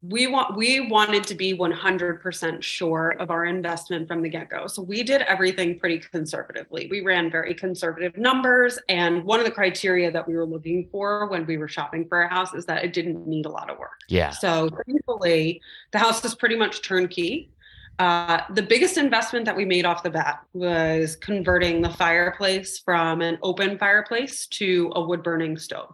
we 0.01 0.25
want 0.25 0.57
we 0.57 0.79
wanted 0.89 1.23
to 1.23 1.35
be 1.35 1.55
100% 1.55 2.61
sure 2.63 3.15
of 3.19 3.29
our 3.29 3.45
investment 3.45 4.07
from 4.07 4.23
the 4.23 4.29
get-go 4.29 4.65
so 4.65 4.81
we 4.81 5.03
did 5.03 5.21
everything 5.21 5.77
pretty 5.79 5.99
conservatively 5.99 6.87
we 6.89 7.01
ran 7.01 7.29
very 7.29 7.53
conservative 7.53 8.17
numbers 8.17 8.79
and 8.89 9.23
one 9.23 9.39
of 9.39 9.45
the 9.45 9.51
criteria 9.51 10.11
that 10.11 10.27
we 10.27 10.35
were 10.35 10.45
looking 10.45 10.87
for 10.91 11.27
when 11.27 11.45
we 11.45 11.57
were 11.57 11.67
shopping 11.67 12.07
for 12.07 12.23
a 12.23 12.29
house 12.29 12.51
is 12.55 12.65
that 12.65 12.83
it 12.83 12.93
didn't 12.93 13.27
need 13.27 13.45
a 13.45 13.49
lot 13.49 13.69
of 13.69 13.77
work 13.77 13.99
Yeah. 14.09 14.31
so 14.31 14.69
thankfully, 14.87 15.61
the 15.91 15.99
house 15.99 16.25
is 16.25 16.33
pretty 16.33 16.55
much 16.55 16.81
turnkey. 16.81 17.51
Uh, 17.97 18.41
the 18.53 18.61
biggest 18.61 18.97
investment 18.97 19.45
that 19.45 19.55
we 19.55 19.63
made 19.63 19.85
off 19.85 20.03
the 20.03 20.09
bat 20.09 20.43
was 20.53 21.15
converting 21.15 21.81
the 21.81 21.89
fireplace 21.89 22.79
from 22.79 23.21
an 23.21 23.37
open 23.41 23.77
fireplace 23.77 24.47
to 24.47 24.91
a 24.95 25.01
wood 25.01 25.23
burning 25.23 25.57
stove. 25.57 25.93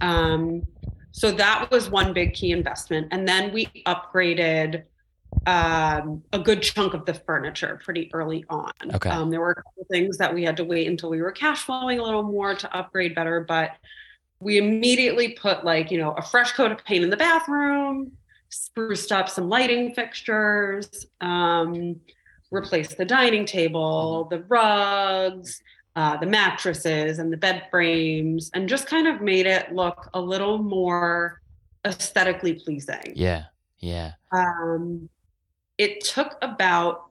Um, 0.00 0.62
so 1.12 1.30
that 1.32 1.70
was 1.70 1.90
one 1.90 2.12
big 2.12 2.32
key 2.32 2.52
investment. 2.52 3.08
And 3.10 3.28
then 3.28 3.52
we 3.52 3.66
upgraded 3.86 4.84
um, 5.46 6.22
a 6.32 6.38
good 6.38 6.62
chunk 6.62 6.94
of 6.94 7.04
the 7.04 7.14
furniture 7.14 7.80
pretty 7.84 8.10
early 8.14 8.44
on. 8.48 8.72
Okay. 8.94 9.10
Um, 9.10 9.30
there 9.30 9.40
were 9.40 9.50
a 9.50 9.54
couple 9.54 9.86
things 9.90 10.16
that 10.18 10.32
we 10.32 10.44
had 10.44 10.56
to 10.56 10.64
wait 10.64 10.86
until 10.86 11.10
we 11.10 11.20
were 11.20 11.32
cash 11.32 11.62
flowing 11.62 11.98
a 11.98 12.02
little 12.02 12.22
more 12.22 12.54
to 12.54 12.76
upgrade 12.76 13.14
better, 13.14 13.44
but 13.46 13.72
we 14.40 14.56
immediately 14.56 15.30
put 15.30 15.64
like 15.64 15.90
you 15.90 15.98
know 15.98 16.12
a 16.12 16.22
fresh 16.22 16.52
coat 16.52 16.70
of 16.70 16.84
paint 16.84 17.04
in 17.04 17.10
the 17.10 17.16
bathroom 17.16 18.12
spruced 18.50 19.12
up 19.12 19.28
some 19.28 19.48
lighting 19.48 19.94
fixtures 19.94 21.06
um, 21.20 21.96
replaced 22.50 22.96
the 22.96 23.04
dining 23.04 23.44
table 23.44 24.24
the 24.30 24.40
rugs 24.44 25.60
uh, 25.96 26.16
the 26.16 26.26
mattresses 26.26 27.18
and 27.18 27.32
the 27.32 27.36
bed 27.36 27.64
frames 27.70 28.50
and 28.54 28.68
just 28.68 28.86
kind 28.86 29.06
of 29.06 29.20
made 29.20 29.46
it 29.46 29.72
look 29.74 30.08
a 30.14 30.20
little 30.20 30.58
more 30.58 31.40
aesthetically 31.84 32.54
pleasing 32.54 33.12
Yeah. 33.14 33.44
Yeah. 33.80 34.12
um, 34.32 35.08
it 35.76 36.02
took 36.02 36.36
about 36.42 37.04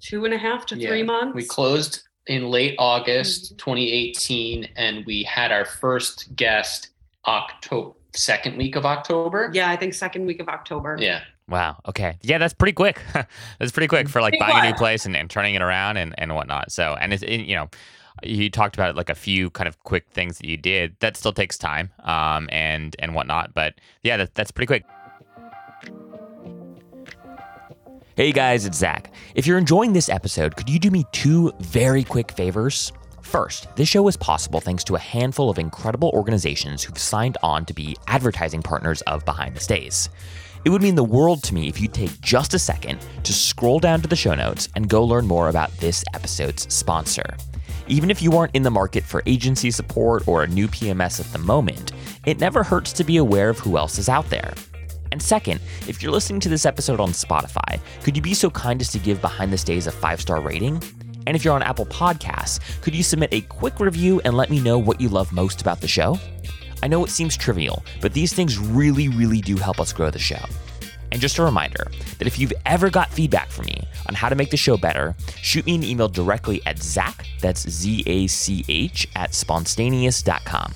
two 0.00 0.24
and 0.24 0.34
a 0.34 0.38
half 0.38 0.66
to 0.66 0.76
Yeah. 0.76 0.88
three 0.88 1.02
months 1.02 1.34
We 1.34 1.44
closed 1.46 2.02
in 2.26 2.50
late 2.50 2.74
August 2.78 3.54
Mhm. 3.54 3.58
2018, 3.58 4.68
and 4.76 5.04
we 5.06 5.22
had 5.22 5.50
our 5.52 5.64
first 5.64 6.34
guest 6.36 6.90
October 7.26 7.94
second 8.16 8.56
week 8.56 8.76
of 8.76 8.84
October. 8.86 9.50
yeah 9.52 9.70
i 9.70 9.76
think 9.76 9.94
second 9.94 10.26
week 10.26 10.40
of 10.40 10.48
october 10.48 10.96
Yeah. 11.00 11.22
Wow. 11.48 11.76
Okay. 11.86 12.18
Yeah, 12.22 12.38
that's 12.38 12.54
pretty 12.54 12.72
quick. 12.72 13.00
that's 13.60 13.70
pretty 13.70 13.86
quick 13.86 14.08
for 14.08 14.20
like 14.20 14.34
It 14.34 14.40
buying 14.40 14.64
a 14.66 14.70
new 14.70 14.74
place 14.74 15.06
and, 15.06 15.16
and 15.16 15.30
turning 15.30 15.54
it 15.54 15.62
around 15.62 15.96
and, 15.96 16.12
and 16.18 16.34
whatnot. 16.34 16.72
So, 16.72 16.96
and 17.00 17.12
it's, 17.12 17.22
it, 17.22 17.42
you 17.42 17.54
know, 17.54 17.68
you 18.24 18.50
talked 18.50 18.74
about 18.74 18.96
like 18.96 19.10
a 19.10 19.14
few 19.14 19.50
kind 19.50 19.68
of 19.68 19.78
quick 19.84 20.06
things 20.10 20.38
that 20.38 20.46
you 20.48 20.56
did. 20.56 20.96
That 20.98 21.16
still 21.16 21.32
takes 21.32 21.56
time 21.56 21.92
um, 22.02 22.48
and 22.50 22.96
and 22.98 23.14
whatnot. 23.14 23.54
But 23.54 23.74
yeah, 24.02 24.16
that, 24.16 24.34
that's 24.34 24.50
pretty 24.50 24.66
quick. 24.66 24.84
Hey 28.16 28.32
guys, 28.32 28.64
it's 28.66 28.78
Zach. 28.78 29.12
If 29.36 29.46
you're 29.46 29.58
enjoying 29.58 29.92
this 29.92 30.08
episode, 30.08 30.56
could 30.56 30.68
you 30.68 30.80
do 30.80 30.90
me 30.90 31.04
two 31.12 31.52
very 31.60 32.02
quick 32.02 32.32
favors? 32.32 32.90
First, 33.26 33.66
this 33.74 33.88
show 33.88 34.06
is 34.06 34.16
possible 34.16 34.60
thanks 34.60 34.84
to 34.84 34.94
a 34.94 35.00
handful 35.00 35.50
of 35.50 35.58
incredible 35.58 36.10
organizations 36.14 36.84
who've 36.84 36.96
signed 36.96 37.36
on 37.42 37.66
to 37.66 37.74
be 37.74 37.96
advertising 38.06 38.62
partners 38.62 39.02
of 39.02 39.24
Behind 39.24 39.54
the 39.54 39.60
Stays. 39.60 40.08
It 40.64 40.70
would 40.70 40.80
mean 40.80 40.94
the 40.94 41.02
world 41.02 41.42
to 41.42 41.54
me 41.54 41.68
if 41.68 41.80
you'd 41.80 41.92
take 41.92 42.20
just 42.20 42.54
a 42.54 42.58
second 42.58 43.00
to 43.24 43.32
scroll 43.32 43.80
down 43.80 44.00
to 44.00 44.06
the 44.06 44.14
show 44.14 44.36
notes 44.36 44.68
and 44.76 44.88
go 44.88 45.04
learn 45.04 45.26
more 45.26 45.48
about 45.48 45.76
this 45.78 46.04
episode's 46.14 46.72
sponsor. 46.72 47.36
Even 47.88 48.12
if 48.12 48.22
you 48.22 48.30
aren't 48.36 48.54
in 48.54 48.62
the 48.62 48.70
market 48.70 49.02
for 49.02 49.24
agency 49.26 49.72
support 49.72 50.26
or 50.28 50.44
a 50.44 50.48
new 50.48 50.68
PMS 50.68 51.18
at 51.18 51.30
the 51.32 51.38
moment, 51.40 51.90
it 52.26 52.38
never 52.38 52.62
hurts 52.62 52.92
to 52.92 53.02
be 53.02 53.16
aware 53.16 53.48
of 53.48 53.58
who 53.58 53.76
else 53.76 53.98
is 53.98 54.08
out 54.08 54.30
there. 54.30 54.54
And 55.10 55.20
second, 55.20 55.60
if 55.88 56.00
you're 56.00 56.12
listening 56.12 56.40
to 56.40 56.48
this 56.48 56.64
episode 56.64 57.00
on 57.00 57.08
Spotify, 57.08 57.80
could 58.04 58.16
you 58.16 58.22
be 58.22 58.34
so 58.34 58.50
kind 58.50 58.80
as 58.80 58.92
to 58.92 59.00
give 59.00 59.20
Behind 59.20 59.52
the 59.52 59.58
Stays 59.58 59.88
a 59.88 59.92
five 59.92 60.20
star 60.20 60.40
rating? 60.40 60.80
And 61.26 61.36
if 61.36 61.44
you're 61.44 61.54
on 61.54 61.62
Apple 61.62 61.86
Podcasts, 61.86 62.60
could 62.82 62.94
you 62.94 63.02
submit 63.02 63.30
a 63.32 63.40
quick 63.42 63.80
review 63.80 64.20
and 64.24 64.34
let 64.34 64.50
me 64.50 64.60
know 64.60 64.78
what 64.78 65.00
you 65.00 65.08
love 65.08 65.32
most 65.32 65.60
about 65.60 65.80
the 65.80 65.88
show? 65.88 66.18
I 66.82 66.88
know 66.88 67.04
it 67.04 67.10
seems 67.10 67.36
trivial, 67.36 67.84
but 68.00 68.12
these 68.12 68.32
things 68.32 68.58
really, 68.58 69.08
really 69.08 69.40
do 69.40 69.56
help 69.56 69.80
us 69.80 69.92
grow 69.92 70.10
the 70.10 70.18
show. 70.18 70.44
And 71.12 71.20
just 71.20 71.38
a 71.38 71.42
reminder 71.42 71.86
that 72.18 72.26
if 72.26 72.38
you've 72.38 72.52
ever 72.66 72.90
got 72.90 73.10
feedback 73.10 73.48
from 73.48 73.66
me 73.66 73.86
on 74.08 74.14
how 74.14 74.28
to 74.28 74.34
make 74.34 74.50
the 74.50 74.56
show 74.56 74.76
better, 74.76 75.14
shoot 75.40 75.64
me 75.64 75.74
an 75.74 75.84
email 75.84 76.08
directly 76.08 76.60
at 76.66 76.78
Zach, 76.78 77.26
that's 77.40 77.68
Z 77.68 78.02
A 78.06 78.26
C 78.26 78.64
H, 78.68 79.08
at 79.16 79.32
spontaneous.com. 79.34 80.74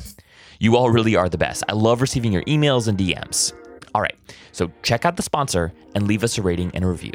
You 0.59 0.77
all 0.77 0.91
really 0.91 1.17
are 1.17 1.29
the 1.29 1.39
best. 1.39 1.65
I 1.69 1.73
love 1.73 2.01
receiving 2.01 2.33
your 2.33 2.43
emails 2.45 2.87
and 2.89 2.97
DMs. 2.99 3.53
All 3.95 4.01
right, 4.01 4.15
so 4.53 4.71
check 4.83 5.05
out 5.05 5.17
the 5.17 5.23
sponsor 5.23 5.73
and 5.95 6.07
leave 6.07 6.23
us 6.23 6.39
a 6.39 6.43
rating 6.43 6.71
and 6.75 6.85
a 6.85 6.89
review. 6.89 7.13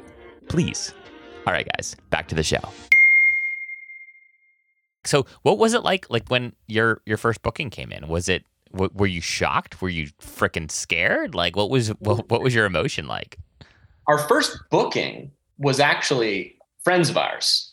Please. 0.47 0.93
All 1.47 1.53
right, 1.53 1.67
guys, 1.77 1.95
back 2.09 2.27
to 2.29 2.35
the 2.35 2.43
show. 2.43 2.59
So, 5.05 5.25
what 5.43 5.57
was 5.57 5.73
it 5.73 5.83
like 5.83 6.09
like 6.09 6.27
when 6.29 6.53
your 6.67 7.01
your 7.05 7.17
first 7.17 7.41
booking 7.41 7.69
came 7.69 7.91
in? 7.91 8.07
Was 8.07 8.27
it 8.27 8.43
w- 8.71 8.91
were 8.93 9.07
you 9.07 9.21
shocked? 9.21 9.81
Were 9.81 9.89
you 9.89 10.07
freaking 10.21 10.69
scared? 10.69 11.35
Like 11.35 11.55
what 11.55 11.69
was 11.69 11.89
what, 11.99 12.29
what 12.29 12.41
was 12.41 12.53
your 12.53 12.65
emotion 12.65 13.07
like? 13.07 13.37
Our 14.07 14.19
first 14.19 14.57
booking 14.69 15.31
was 15.57 15.79
actually 15.79 16.57
friends 16.83 17.09
of 17.09 17.17
ours. 17.17 17.71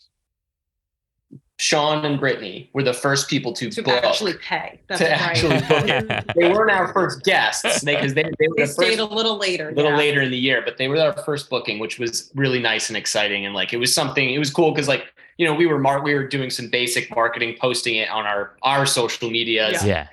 Sean 1.63 2.03
and 2.03 2.19
Brittany 2.19 2.69
were 2.73 2.83
the 2.83 2.93
first 2.93 3.29
people 3.29 3.53
to, 3.53 3.69
to 3.69 3.81
book. 3.81 4.03
actually 4.03 4.33
pay. 4.33 4.81
That's 4.87 4.99
To 4.99 5.07
right. 5.07 5.21
actually 5.21 5.61
book. 5.61 6.25
they 6.35 6.51
weren't 6.51 6.69
our 6.71 6.91
first 6.91 7.23
guests 7.23 7.81
because 7.85 8.13
they, 8.13 8.23
they 8.37 8.49
were 8.49 8.55
They 8.57 8.63
the 8.63 8.67
stayed 8.67 8.97
first 8.97 8.99
a 8.99 9.05
little 9.05 9.37
later. 9.37 9.69
a 9.69 9.73
little 9.73 9.91
yeah. 9.91 9.97
later 9.97 10.21
in 10.21 10.29
the 10.29 10.37
year, 10.37 10.61
but 10.65 10.77
they 10.77 10.89
were 10.89 10.99
our 10.99 11.13
first 11.23 11.49
booking, 11.49 11.79
which 11.79 11.99
was 11.99 12.29
really 12.35 12.59
nice 12.59 12.89
and 12.89 12.97
exciting. 12.97 13.45
And 13.45 13.55
like 13.55 13.71
it 13.71 13.77
was 13.77 13.95
something, 13.95 14.29
it 14.33 14.39
was 14.39 14.51
cool 14.51 14.71
because 14.71 14.89
like 14.89 15.05
you 15.37 15.47
know, 15.47 15.53
we 15.53 15.65
were 15.65 15.79
mar- 15.79 16.03
we 16.03 16.13
were 16.13 16.27
doing 16.27 16.49
some 16.49 16.67
basic 16.69 17.09
marketing, 17.15 17.55
posting 17.61 17.95
it 17.95 18.09
on 18.09 18.25
our 18.25 18.57
our 18.63 18.85
social 18.85 19.29
medias. 19.29 19.81
Yeah. 19.85 19.87
Yeah. 19.87 20.07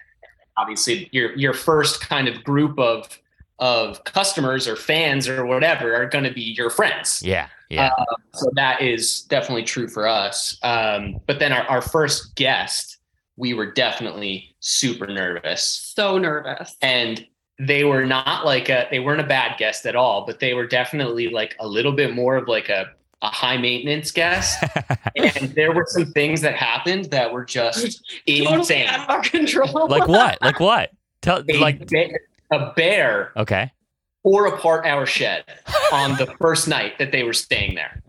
Obviously, 0.57 1.09
your 1.11 1.37
your 1.37 1.53
first 1.53 2.01
kind 2.01 2.29
of 2.29 2.45
group 2.45 2.79
of 2.79 3.19
of 3.61 4.03
customers 4.05 4.67
or 4.67 4.75
fans 4.75 5.29
or 5.29 5.45
whatever 5.45 5.95
are 5.95 6.07
going 6.07 6.25
to 6.25 6.33
be 6.33 6.41
your 6.41 6.71
friends. 6.71 7.23
Yeah. 7.23 7.49
Yeah. 7.69 7.91
So 8.35 8.51
that 8.55 8.83
is 8.83 9.23
definitely 9.23 9.63
true 9.63 9.87
for 9.87 10.09
us. 10.09 10.59
Um, 10.63 11.21
but 11.27 11.39
then 11.39 11.53
our, 11.53 11.63
our 11.69 11.83
first 11.83 12.35
guest, 12.35 12.99
we 13.37 13.55
were 13.55 13.71
definitely 13.71 14.57
super 14.59 15.07
nervous. 15.07 15.93
So 15.95 16.19
nervous. 16.19 16.77
And 16.83 17.25
they 17.61 17.85
were 17.85 18.07
not 18.07 18.45
like 18.45 18.71
a 18.71 18.89
they 18.91 18.99
weren't 18.99 19.21
a 19.21 19.27
bad 19.27 19.59
guest 19.59 19.85
at 19.87 19.95
all, 19.95 20.25
but 20.27 20.41
they 20.41 20.55
were 20.55 20.67
definitely 20.67 21.29
like 21.29 21.55
a 21.61 21.69
little 21.69 21.93
bit 21.93 22.15
more 22.15 22.37
of 22.37 22.49
like 22.49 22.71
a, 22.71 22.91
a 23.23 23.29
high 23.29 23.59
maintenance 23.59 24.11
guest. 24.11 24.65
and 25.17 25.55
there 25.55 25.73
were 25.73 25.87
some 25.87 26.07
things 26.07 26.41
that 26.41 26.57
happened 26.57 27.05
that 27.07 27.33
were 27.33 27.45
just 27.45 28.03
Totally 28.27 28.53
insane. 28.53 28.89
out 28.89 29.01
of 29.01 29.11
our 29.11 29.23
control. 29.23 29.89
like 29.89 30.09
what? 30.09 30.41
Like 30.41 30.59
what? 30.59 30.91
Tell 31.21 31.45
A, 31.49 31.59
like 31.59 31.87
bear, 31.89 32.19
a 32.51 32.73
bear 32.75 33.33
okay. 33.37 33.71
tore 34.25 34.47
apart 34.47 34.87
our 34.87 35.07
shed 35.07 35.45
on 35.93 36.17
the 36.17 36.27
first 36.41 36.69
night 36.69 36.99
that 36.99 37.13
they 37.13 37.23
were 37.23 37.33
staying 37.33 37.75
there. 37.75 38.03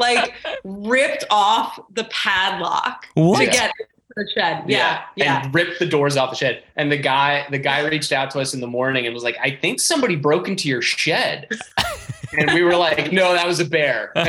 like 0.00 0.34
ripped 0.64 1.24
off 1.30 1.78
the 1.92 2.04
padlock 2.04 3.06
What? 3.14 3.44
to 3.44 3.50
get 3.50 3.72
the 4.18 4.28
shed. 4.34 4.64
Yeah, 4.66 5.02
yeah. 5.16 5.44
And 5.44 5.54
ripped 5.54 5.78
the 5.78 5.86
doors 5.86 6.16
off 6.16 6.30
the 6.30 6.36
shed. 6.36 6.62
And 6.76 6.90
the 6.92 6.96
guy, 6.96 7.46
the 7.50 7.58
guy 7.58 7.86
reached 7.86 8.12
out 8.12 8.30
to 8.32 8.40
us 8.40 8.52
in 8.54 8.60
the 8.60 8.66
morning 8.66 9.06
and 9.06 9.14
was 9.14 9.22
like, 9.22 9.36
I 9.40 9.50
think 9.52 9.80
somebody 9.80 10.16
broke 10.16 10.48
into 10.48 10.68
your 10.68 10.82
shed. 10.82 11.48
and 12.38 12.50
we 12.52 12.62
were 12.62 12.76
like, 12.76 13.12
no, 13.12 13.32
that 13.32 13.46
was 13.46 13.60
a 13.60 13.64
bear. 13.64 14.12
he 14.16 14.20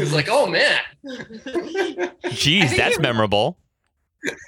was 0.00 0.12
like, 0.12 0.28
oh 0.30 0.46
man. 0.46 0.78
Jeez, 2.26 2.76
that's 2.76 2.98
memorable. 2.98 3.58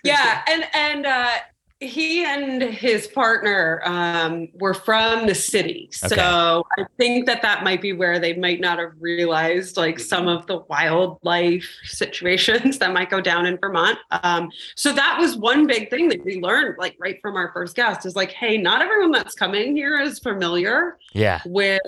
yeah, 0.04 0.42
and 0.48 0.64
and 0.74 1.06
uh, 1.06 1.30
he 1.80 2.24
and 2.24 2.60
his 2.60 3.06
partner 3.06 3.80
um, 3.84 4.48
were 4.54 4.74
from 4.74 5.26
the 5.28 5.34
city, 5.34 5.88
Okay. 6.04 6.16
so 6.16 6.66
I 6.76 6.84
think 6.96 7.26
that 7.26 7.40
that 7.42 7.62
might 7.62 7.80
be 7.80 7.92
where 7.92 8.18
they 8.18 8.34
might 8.34 8.60
not 8.60 8.80
have 8.80 8.92
realized 8.98 9.76
like 9.76 10.00
some 10.00 10.26
of 10.26 10.44
the 10.48 10.58
wildlife 10.68 11.64
situations 11.84 12.78
that 12.80 12.92
might 12.92 13.10
go 13.10 13.20
down 13.20 13.46
in 13.46 13.56
Vermont. 13.58 13.96
Um, 14.10 14.50
so 14.74 14.92
that 14.92 15.18
was 15.20 15.36
one 15.36 15.68
big 15.68 15.88
thing 15.88 16.08
that 16.08 16.24
we 16.24 16.40
learned, 16.40 16.76
like 16.78 16.96
right 16.98 17.20
from 17.22 17.36
our 17.36 17.52
first 17.52 17.76
guest, 17.76 18.04
is 18.06 18.16
like, 18.16 18.32
hey, 18.32 18.58
not 18.58 18.82
everyone 18.82 19.12
that's 19.12 19.34
coming 19.36 19.76
here 19.76 20.00
is 20.00 20.18
familiar 20.18 20.98
Yeah. 21.12 21.40
with 21.46 21.80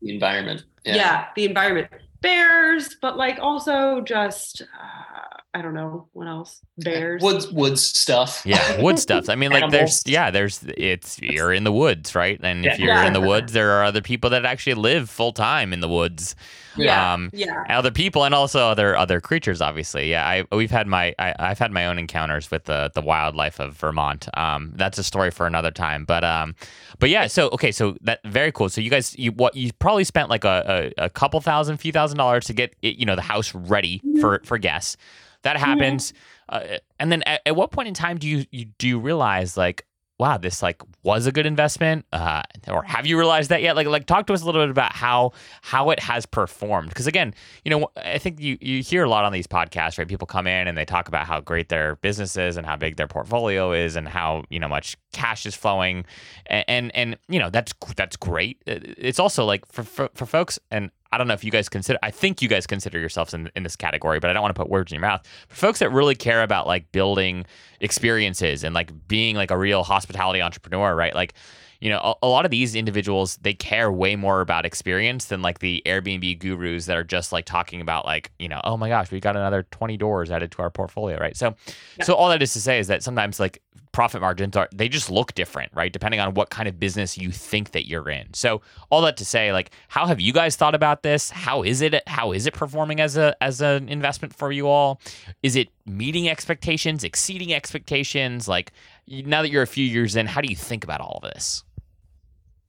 The 0.00 0.14
environment. 0.14 0.64
yeah, 0.84 1.26
the 1.36 1.44
environment 1.44 1.88
bears 2.22 2.96
but 3.02 3.18
like 3.18 3.38
also 3.38 4.00
just 4.00 4.62
uh, 4.62 5.15
i 5.56 5.62
don't 5.62 5.72
know 5.74 6.06
what 6.12 6.28
else 6.28 6.60
bears 6.78 7.22
Woods, 7.22 7.50
woods 7.50 7.82
stuff. 7.82 8.42
Yeah, 8.44 8.82
wood 8.82 8.98
stuff. 8.98 9.30
I 9.30 9.34
mean, 9.34 9.50
like 9.50 9.70
there's 9.70 10.02
yeah, 10.06 10.30
there's 10.30 10.62
it's 10.76 11.18
you're 11.22 11.50
in 11.54 11.64
the 11.64 11.72
woods, 11.72 12.14
right? 12.14 12.38
And 12.42 12.66
if 12.66 12.78
Yeah. 12.78 12.84
you're 12.84 12.94
Yeah. 12.96 13.06
in 13.06 13.14
the 13.14 13.20
woods, 13.22 13.54
there 13.54 13.70
are 13.72 13.82
other 13.84 14.02
people 14.02 14.28
that 14.30 14.44
actually 14.44 14.74
live 14.74 15.08
full 15.08 15.32
time 15.32 15.72
in 15.72 15.80
the 15.80 15.88
woods. 15.88 16.36
yeah 16.76 17.14
Um, 17.14 17.30
yeah 17.32 17.64
other 17.70 17.90
people 17.90 18.24
and 18.24 18.34
also 18.34 18.60
other 18.60 18.94
other 18.94 19.18
creatures 19.18 19.62
obviously 19.62 20.10
yeah 20.10 20.26
i 20.28 20.44
we've 20.54 20.70
had 20.70 20.86
my 20.86 21.14
I, 21.18 21.34
i've 21.38 21.58
had 21.58 21.72
my 21.72 21.86
own 21.86 21.98
encounters 21.98 22.50
with 22.50 22.64
the 22.64 22.90
the 22.94 23.00
wildlife 23.00 23.58
of 23.58 23.72
vermont 23.74 24.28
um 24.36 24.72
that's 24.76 24.98
a 24.98 25.02
story 25.02 25.30
for 25.30 25.46
another 25.46 25.70
time 25.70 26.04
but 26.04 26.22
um 26.22 26.54
but 26.98 27.08
yeah 27.08 27.26
so 27.28 27.48
okay 27.56 27.72
so 27.72 27.96
that 28.02 28.20
very 28.26 28.52
cool 28.52 28.68
so 28.68 28.82
you 28.82 28.90
guys 28.90 29.16
you 29.18 29.32
what 29.32 29.56
you 29.56 29.72
probably 29.78 30.04
spent 30.04 30.28
like 30.28 30.44
a, 30.44 30.92
a, 30.98 31.04
a 31.06 31.08
couple 31.08 31.40
thousand 31.40 31.78
few 31.78 31.92
thousand 31.92 32.18
dollars 32.18 32.44
to 32.44 32.52
get 32.52 32.76
it, 32.82 32.96
you 32.96 33.06
know 33.06 33.16
the 33.16 33.22
house 33.22 33.54
ready 33.54 34.02
for 34.20 34.42
for 34.44 34.58
guests 34.58 34.98
that 35.46 35.56
happens 35.56 36.12
uh, 36.48 36.60
and 36.98 37.10
then 37.10 37.22
at, 37.22 37.42
at 37.46 37.56
what 37.56 37.70
point 37.70 37.88
in 37.88 37.94
time 37.94 38.18
do 38.18 38.28
you, 38.28 38.44
you 38.50 38.66
do 38.78 38.86
you 38.86 38.98
realize 38.98 39.56
like 39.56 39.84
wow 40.18 40.38
this 40.38 40.62
like 40.62 40.80
was 41.02 41.26
a 41.26 41.32
good 41.32 41.44
investment 41.46 42.06
uh, 42.12 42.42
or 42.68 42.82
have 42.82 43.06
you 43.06 43.18
realized 43.18 43.50
that 43.50 43.62
yet? 43.62 43.76
Like 43.76 43.86
like 43.86 44.06
talk 44.06 44.26
to 44.28 44.32
us 44.32 44.42
a 44.42 44.46
little 44.46 44.62
bit 44.62 44.70
about 44.70 44.92
how 44.92 45.32
how 45.62 45.90
it 45.90 46.00
has 46.00 46.24
performed. 46.24 46.88
Because 46.88 47.06
again 47.06 47.34
you 47.64 47.70
know 47.70 47.88
i 47.96 48.18
think 48.18 48.40
you 48.40 48.56
you 48.60 48.82
hear 48.82 49.04
a 49.04 49.08
lot 49.08 49.24
on 49.24 49.32
these 49.32 49.46
podcasts 49.46 49.98
right? 49.98 50.08
People 50.08 50.26
come 50.26 50.46
in 50.46 50.68
and 50.68 50.76
they 50.78 50.84
talk 50.84 51.08
about 51.08 51.26
how 51.26 51.40
great 51.40 51.68
their 51.68 51.96
business 51.96 52.36
is 52.36 52.56
and 52.56 52.66
how 52.66 52.76
big 52.76 52.96
their 52.96 53.08
portfolio 53.08 53.72
is 53.72 53.96
and 53.96 54.08
how 54.08 54.44
you 54.48 54.58
know 54.58 54.68
much 54.68 54.96
cash 55.12 55.46
is 55.46 55.54
flowing. 55.54 56.04
And 56.46 56.64
and, 56.68 56.96
and 56.96 57.18
you 57.28 57.38
know 57.38 57.50
that's 57.50 57.74
that's 57.96 58.16
great. 58.16 58.62
It's 58.66 59.18
also 59.18 59.44
like 59.44 59.66
for, 59.66 59.82
for 59.82 60.10
for 60.14 60.26
folks 60.26 60.58
and 60.70 60.90
I 61.12 61.18
don't 61.18 61.28
know 61.28 61.34
if 61.34 61.44
you 61.44 61.50
guys 61.50 61.68
consider. 61.68 61.98
I 62.02 62.10
think 62.10 62.42
you 62.42 62.48
guys 62.48 62.66
consider 62.66 62.98
yourselves 62.98 63.34
in, 63.34 63.50
in 63.54 63.62
this 63.62 63.76
category, 63.76 64.18
but 64.18 64.30
I 64.30 64.32
don't 64.32 64.42
want 64.42 64.54
to 64.54 64.60
put 64.60 64.70
words 64.70 64.92
in 64.92 64.96
your 64.96 65.08
mouth. 65.08 65.26
For 65.48 65.56
folks 65.56 65.78
that 65.78 65.90
really 65.90 66.14
care 66.14 66.42
about 66.42 66.66
like 66.66 66.90
building 66.92 67.46
experiences 67.80 68.64
and 68.64 68.74
like 68.74 68.90
being 69.08 69.36
like 69.36 69.50
a 69.50 69.58
real 69.58 69.82
hospitality 69.84 70.42
entrepreneur, 70.42 70.94
right? 70.94 71.14
Like, 71.14 71.34
you 71.80 71.90
know, 71.90 71.98
a, 71.98 72.26
a 72.26 72.28
lot 72.28 72.44
of 72.44 72.50
these 72.50 72.74
individuals 72.74 73.36
they 73.42 73.54
care 73.54 73.90
way 73.92 74.16
more 74.16 74.40
about 74.40 74.64
experience 74.66 75.26
than 75.26 75.42
like 75.42 75.58
the 75.60 75.82
Airbnb 75.86 76.38
gurus 76.38 76.86
that 76.86 76.96
are 76.96 77.04
just 77.04 77.32
like 77.32 77.44
talking 77.44 77.80
about 77.80 78.04
like, 78.04 78.30
you 78.38 78.48
know, 78.48 78.60
oh 78.64 78.76
my 78.76 78.88
gosh, 78.88 79.10
we 79.10 79.20
got 79.20 79.36
another 79.36 79.64
twenty 79.70 79.96
doors 79.96 80.30
added 80.30 80.50
to 80.52 80.62
our 80.62 80.70
portfolio, 80.70 81.18
right? 81.18 81.36
So, 81.36 81.54
Yeah. 81.98 82.04
so 82.04 82.14
all 82.14 82.28
that 82.30 82.42
is 82.42 82.52
to 82.54 82.60
say 82.60 82.78
is 82.78 82.86
that 82.88 83.02
sometimes 83.02 83.38
like 83.40 83.62
profit 83.92 84.20
margins 84.20 84.54
are 84.56 84.68
they 84.74 84.90
just 84.90 85.10
look 85.10 85.32
different, 85.34 85.72
right? 85.74 85.90
Depending 85.90 86.20
on 86.20 86.34
what 86.34 86.50
kind 86.50 86.68
of 86.68 86.78
business 86.78 87.16
you 87.16 87.30
think 87.30 87.70
that 87.70 87.88
you're 87.88 88.10
in. 88.10 88.32
So 88.34 88.60
all 88.90 89.00
that 89.02 89.16
to 89.16 89.24
say, 89.24 89.52
like, 89.54 89.70
how 89.88 90.04
have 90.06 90.20
you 90.20 90.34
guys 90.34 90.54
thought 90.54 90.74
about 90.74 91.02
this? 91.02 91.30
How 91.30 91.62
is 91.62 91.80
it? 91.80 92.06
How 92.06 92.32
is 92.32 92.46
it 92.46 92.52
performing 92.52 93.00
as 93.00 93.16
a 93.16 93.34
as 93.42 93.62
an 93.62 93.88
investment 93.88 94.34
for 94.34 94.52
you 94.52 94.68
all? 94.68 95.00
Is 95.42 95.56
it 95.56 95.68
meeting 95.86 96.28
expectations, 96.28 97.04
exceeding 97.04 97.54
expectations? 97.54 98.48
Like 98.48 98.72
now 99.08 99.42
that 99.42 99.50
you're 99.50 99.62
a 99.62 99.66
few 99.66 99.84
years 99.84 100.16
in, 100.16 100.26
how 100.26 100.40
do 100.40 100.48
you 100.48 100.56
think 100.56 100.84
about 100.84 101.00
all 101.00 101.20
of 101.22 101.32
this? 101.32 101.62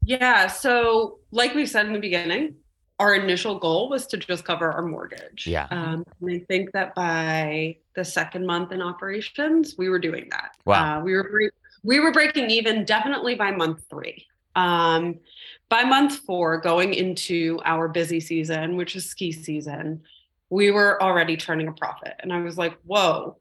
yeah 0.04 0.48
so 0.48 1.20
like 1.32 1.54
we 1.54 1.66
said 1.66 1.86
in 1.86 1.92
the 1.92 2.00
beginning 2.00 2.56
our 3.00 3.14
initial 3.14 3.60
goal 3.60 3.90
was 3.90 4.08
to 4.08 4.16
just 4.16 4.46
cover 4.46 4.72
our 4.72 4.82
mortgage 4.82 5.46
Yeah. 5.46 5.68
um, 5.70 6.06
and 6.22 6.32
i 6.32 6.40
think 6.48 6.72
that 6.72 6.96
by 6.96 7.76
the 7.94 8.06
second 8.06 8.46
month 8.46 8.72
in 8.72 8.82
operations 8.82 9.76
we 9.78 9.90
were 9.90 10.00
doing 10.00 10.28
that 10.32 10.52
Wow. 10.64 11.00
uh, 11.00 11.04
we 11.04 11.14
were 11.14 11.52
we 11.84 12.00
were 12.00 12.14
breaking 12.14 12.50
even 12.50 12.86
definitely 12.86 13.36
by 13.36 13.52
month 13.52 13.84
three 13.90 14.26
um, 14.56 15.20
by 15.68 15.84
month 15.84 16.20
four 16.20 16.58
going 16.62 16.94
into 16.94 17.60
our 17.66 17.90
busy 17.90 18.22
season 18.22 18.78
which 18.78 18.96
is 18.96 19.10
ski 19.10 19.34
season 19.34 20.02
we 20.50 20.72
were 20.72 21.04
already 21.04 21.36
turning 21.36 21.68
a 21.68 21.74
profit 21.74 22.14
and 22.22 22.32
i 22.32 22.40
was 22.40 22.58
like 22.58 22.78
whoa 22.86 23.36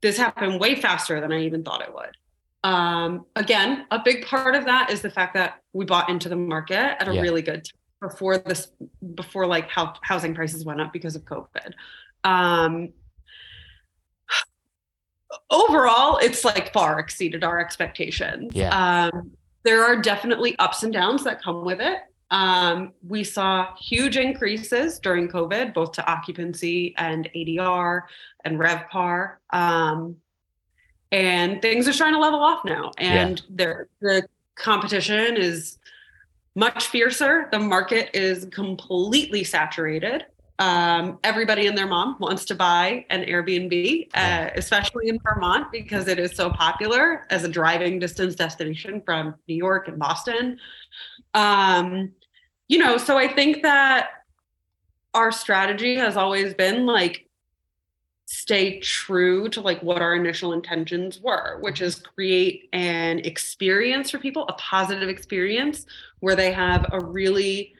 this 0.00 0.16
happened 0.16 0.60
way 0.60 0.74
faster 0.74 1.20
than 1.20 1.32
i 1.32 1.40
even 1.40 1.62
thought 1.62 1.82
it 1.82 1.92
would 1.92 2.16
um, 2.64 3.24
again 3.36 3.86
a 3.92 4.00
big 4.04 4.26
part 4.26 4.54
of 4.56 4.64
that 4.64 4.90
is 4.90 5.00
the 5.00 5.10
fact 5.10 5.34
that 5.34 5.60
we 5.72 5.84
bought 5.84 6.08
into 6.10 6.28
the 6.28 6.36
market 6.36 7.00
at 7.00 7.08
a 7.08 7.14
Yeah. 7.14 7.20
really 7.22 7.40
good 7.42 7.64
time 7.64 8.08
before 8.10 8.38
this 8.38 8.72
before 9.14 9.46
like 9.46 9.68
how 9.68 9.94
housing 10.02 10.34
prices 10.34 10.64
went 10.64 10.80
up 10.80 10.92
because 10.92 11.14
of 11.16 11.22
covid 11.24 11.72
um, 12.24 12.92
overall 15.50 16.18
it's 16.18 16.44
like 16.44 16.72
far 16.72 16.98
exceeded 16.98 17.44
our 17.44 17.58
expectations 17.60 18.50
Yeah. 18.54 19.08
um, 19.12 19.30
there 19.64 19.84
are 19.84 20.00
definitely 20.00 20.58
ups 20.58 20.82
and 20.82 20.92
downs 20.92 21.24
that 21.24 21.42
come 21.42 21.64
with 21.64 21.80
it 21.80 21.98
um, 22.30 22.92
we 23.06 23.24
saw 23.24 23.74
huge 23.76 24.16
increases 24.16 24.98
during 24.98 25.28
covid 25.28 25.72
both 25.72 25.92
to 25.92 26.10
occupancy 26.10 26.94
and 26.96 27.28
adr 27.34 28.02
and 28.44 28.58
revpar. 28.58 29.36
Um, 29.50 30.16
and 31.10 31.62
things 31.62 31.88
are 31.88 31.92
starting 31.92 32.16
to 32.16 32.20
level 32.20 32.40
off 32.40 32.64
now. 32.64 32.92
And 32.98 33.42
there 33.48 33.88
the 34.00 34.28
competition 34.56 35.36
is 35.36 35.78
much 36.54 36.88
fiercer. 36.88 37.48
The 37.52 37.58
market 37.58 38.10
is 38.14 38.46
completely 38.46 39.44
saturated. 39.44 40.26
Um, 40.60 41.20
everybody 41.22 41.68
and 41.68 41.78
their 41.78 41.86
mom 41.86 42.16
wants 42.18 42.44
to 42.46 42.54
buy 42.56 43.06
an 43.10 43.22
Airbnb, 43.22 44.08
uh, 44.14 44.50
especially 44.56 45.08
in 45.08 45.20
Vermont 45.22 45.70
because 45.70 46.08
it 46.08 46.18
is 46.18 46.34
so 46.34 46.50
popular 46.50 47.26
as 47.30 47.44
a 47.44 47.48
driving 47.48 48.00
distance 48.00 48.34
destination 48.34 49.00
from 49.04 49.36
New 49.46 49.54
York 49.54 49.86
and 49.86 50.00
Boston. 50.00 50.58
Um, 51.34 52.10
you 52.68 52.78
know, 52.78 52.98
so 52.98 53.16
I 53.16 53.28
think 53.28 53.62
that 53.62 54.10
our 55.14 55.32
strategy 55.32 55.96
has 55.96 56.16
always 56.16 56.54
been 56.54 56.86
like 56.86 57.28
stay 58.26 58.78
true 58.80 59.48
to 59.48 59.62
like 59.62 59.82
what 59.82 60.02
our 60.02 60.14
initial 60.14 60.52
intentions 60.52 61.18
were, 61.18 61.58
which 61.60 61.80
is 61.80 61.94
create 61.94 62.68
an 62.74 63.20
experience 63.20 64.10
for 64.10 64.18
people, 64.18 64.44
a 64.48 64.52
positive 64.54 65.08
experience 65.08 65.86
where 66.20 66.36
they 66.36 66.52
have 66.52 66.86
a 66.92 67.02
really 67.02 67.74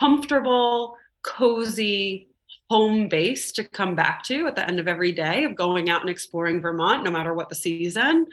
comfortable 0.00 0.96
cozy 1.20 2.28
home 2.70 3.06
base 3.06 3.52
to 3.52 3.64
come 3.64 3.94
back 3.94 4.22
to 4.22 4.46
at 4.46 4.56
the 4.56 4.66
end 4.66 4.80
of 4.80 4.88
every 4.88 5.12
day 5.12 5.44
of 5.44 5.54
going 5.54 5.90
out 5.90 6.00
and 6.00 6.08
exploring 6.08 6.58
Vermont, 6.58 7.04
no 7.04 7.10
matter 7.10 7.34
what 7.34 7.50
the 7.50 7.54
season. 7.54 8.26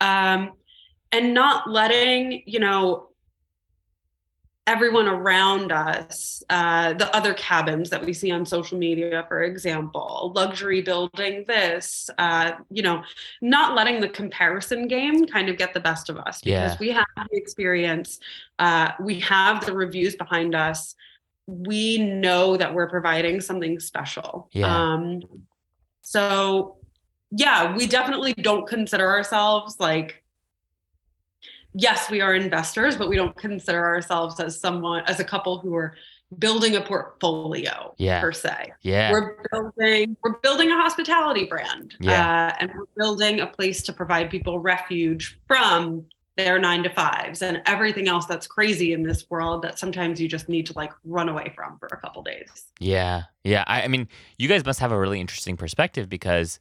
Um, 0.00 0.50
and 1.12 1.32
not 1.32 1.70
letting, 1.70 2.42
you 2.44 2.58
know, 2.58 3.10
everyone 4.66 5.06
around 5.08 5.72
us, 5.72 6.42
uh, 6.48 6.94
the 6.94 7.14
other 7.14 7.34
cabins 7.34 7.90
that 7.90 8.04
we 8.04 8.14
see 8.14 8.30
on 8.30 8.46
social 8.46 8.78
media, 8.78 9.24
for 9.28 9.42
example, 9.42 10.32
luxury 10.34 10.80
building 10.80 11.44
this, 11.46 12.08
uh, 12.16 12.52
you 12.70 12.82
know, 12.82 13.02
not 13.42 13.74
letting 13.74 14.00
the 14.00 14.08
comparison 14.08 14.88
game 14.88 15.26
kind 15.26 15.50
of 15.50 15.58
get 15.58 15.74
the 15.74 15.80
best 15.80 16.08
of 16.08 16.16
us 16.16 16.40
because 16.40 16.72
Yeah. 16.72 16.76
we 16.80 16.88
have 16.90 17.04
the 17.30 17.36
experience, 17.36 18.20
uh, 18.58 18.92
we 19.00 19.20
have 19.20 19.66
the 19.66 19.74
reviews 19.74 20.16
behind 20.16 20.54
us. 20.54 20.94
We 21.46 21.98
know 21.98 22.56
that 22.56 22.72
we're 22.72 22.88
providing 22.88 23.42
something 23.42 23.78
special. 23.80 24.48
Yeah. 24.52 24.74
Um, 24.94 25.20
so, 26.00 26.78
yeah, 27.30 27.76
we 27.76 27.86
definitely 27.86 28.32
don't 28.32 28.66
consider 28.66 29.10
ourselves 29.10 29.76
like 29.78 30.23
yes, 31.74 32.10
we 32.10 32.20
are 32.20 32.34
investors, 32.34 32.96
but 32.96 33.08
we 33.08 33.16
don't 33.16 33.36
consider 33.36 33.84
ourselves 33.84 34.40
as 34.40 34.58
someone 34.58 35.02
as 35.06 35.20
a 35.20 35.24
couple 35.24 35.58
who 35.58 35.74
are 35.74 35.94
building 36.38 36.74
a 36.76 36.80
portfolio 36.80 37.94
Yeah. 37.98 38.20
per 38.20 38.32
se. 38.32 38.72
Yeah. 38.82 39.12
We're 39.12 39.36
building 39.52 40.16
we're 40.22 40.38
building 40.38 40.70
a 40.70 40.76
hospitality 40.76 41.44
brand. 41.44 41.94
Yeah. 42.00 42.48
Uh, 42.48 42.56
and 42.60 42.72
we're 42.76 42.86
building 42.96 43.40
a 43.40 43.46
place 43.46 43.82
to 43.84 43.92
provide 43.92 44.30
people 44.30 44.58
refuge 44.58 45.38
from 45.46 46.06
their 46.36 46.58
nine 46.58 46.82
to 46.82 46.90
fives 46.90 47.42
and 47.42 47.62
everything 47.66 48.08
else 48.08 48.26
that's 48.26 48.48
crazy 48.48 48.92
in 48.92 49.04
this 49.04 49.30
world 49.30 49.62
that 49.62 49.78
sometimes 49.78 50.20
you 50.20 50.26
just 50.26 50.48
need 50.48 50.66
to 50.66 50.72
like 50.74 50.92
run 51.04 51.28
away 51.28 51.52
from 51.54 51.78
for 51.78 51.86
a 51.92 51.96
couple 51.96 52.22
days. 52.24 52.48
Yeah, 52.80 53.22
yeah. 53.44 53.62
I, 53.68 53.82
I 53.82 53.88
mean, 53.88 54.08
you 54.36 54.48
guys 54.48 54.64
must 54.64 54.80
have 54.80 54.90
a 54.90 54.98
really 54.98 55.20
interesting 55.20 55.56
perspective 55.56 56.08
because, 56.08 56.58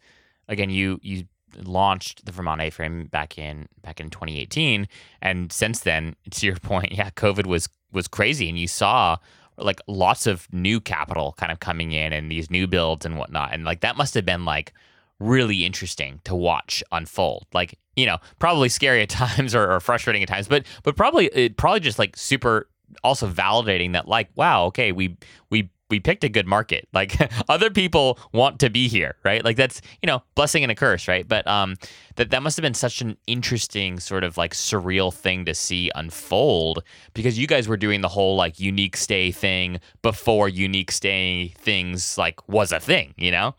again, 0.48 0.70
you 0.70 1.00
you 1.02 1.26
launched 1.58 2.26
the 2.26 2.32
Vermont 2.32 2.62
A-frame 2.62 3.08
back 3.08 3.38
in 3.38 3.68
back 3.82 4.00
in 4.00 4.10
2018, 4.10 4.88
and 5.22 5.52
since 5.52 5.82
then, 5.82 6.16
to 6.32 6.46
your 6.46 6.56
point, 6.62 6.92
yeah, 6.92 7.10
COVID 7.12 7.46
was 7.46 7.70
was 7.92 8.08
crazy, 8.08 8.50
and 8.50 8.58
you 8.58 8.68
saw 8.68 9.18
like 9.58 9.80
lots 9.88 10.26
of 10.26 10.48
new 10.52 10.80
capital 10.80 11.36
kind 11.38 11.52
of 11.52 11.60
coming 11.60 11.92
in 11.92 12.12
and 12.12 12.32
these 12.32 12.50
new 12.50 12.68
builds 12.68 13.06
and 13.06 13.18
whatnot, 13.18 13.54
and 13.54 13.66
like 13.66 13.82
that 13.82 13.98
must 13.98 14.14
have 14.14 14.26
been 14.26 14.46
like 14.46 14.74
really 15.20 15.66
interesting 15.66 16.20
to 16.24 16.36
watch 16.36 16.84
unfold. 16.92 17.46
Like 17.54 17.78
you 17.96 18.06
know, 18.06 18.18
probably 18.40 18.70
scary 18.70 19.02
at 19.02 19.10
times 19.10 19.54
or, 19.56 19.72
or 19.72 19.80
frustrating 19.80 20.24
at 20.24 20.30
times, 20.30 20.48
but 20.48 20.66
but 20.84 20.96
probably 20.96 21.28
it 21.28 21.58
probably 21.58 21.80
just 21.80 22.00
like 22.00 22.18
super 22.18 22.68
also 23.04 23.28
validating 23.28 23.94
that 23.94 24.08
like 24.08 24.30
wow 24.36 24.66
okay 24.66 24.92
we 24.92 25.18
we 25.50 25.70
we 25.94 26.00
picked 26.00 26.24
a 26.24 26.30
good 26.30 26.48
market 26.48 26.88
like 26.92 27.16
other 27.50 27.70
people 27.70 28.18
want 28.32 28.60
to 28.60 28.68
be 28.68 28.88
here 28.88 29.16
right 29.24 29.46
like 29.46 29.56
that's 29.56 29.80
you 30.02 30.08
know 30.08 30.24
blessing 30.34 30.64
and 30.64 30.72
a 30.72 30.76
curse 30.76 31.08
right 31.08 31.28
but 31.28 31.46
um 31.46 31.76
that 32.16 32.32
that 32.32 32.42
must 32.42 32.58
have 32.58 32.64
been 32.64 32.74
such 32.74 33.00
an 33.00 33.16
interesting 33.28 34.00
sort 34.00 34.24
of 34.24 34.36
like 34.36 34.56
surreal 34.56 35.14
thing 35.14 35.46
to 35.46 35.54
see 35.54 35.92
unfold 35.94 36.84
because 37.14 37.38
you 37.38 37.46
guys 37.46 37.68
were 37.68 37.78
doing 37.78 38.02
the 38.02 38.08
whole 38.08 38.36
like 38.36 38.60
unique 38.60 38.98
stay 38.98 39.30
thing 39.30 39.80
before 40.02 40.50
unique 40.50 40.92
stay 40.92 41.54
things 41.60 42.18
like 42.18 42.40
was 42.50 42.72
a 42.72 42.80
thing 42.80 43.14
you 43.16 43.30
know 43.30 43.54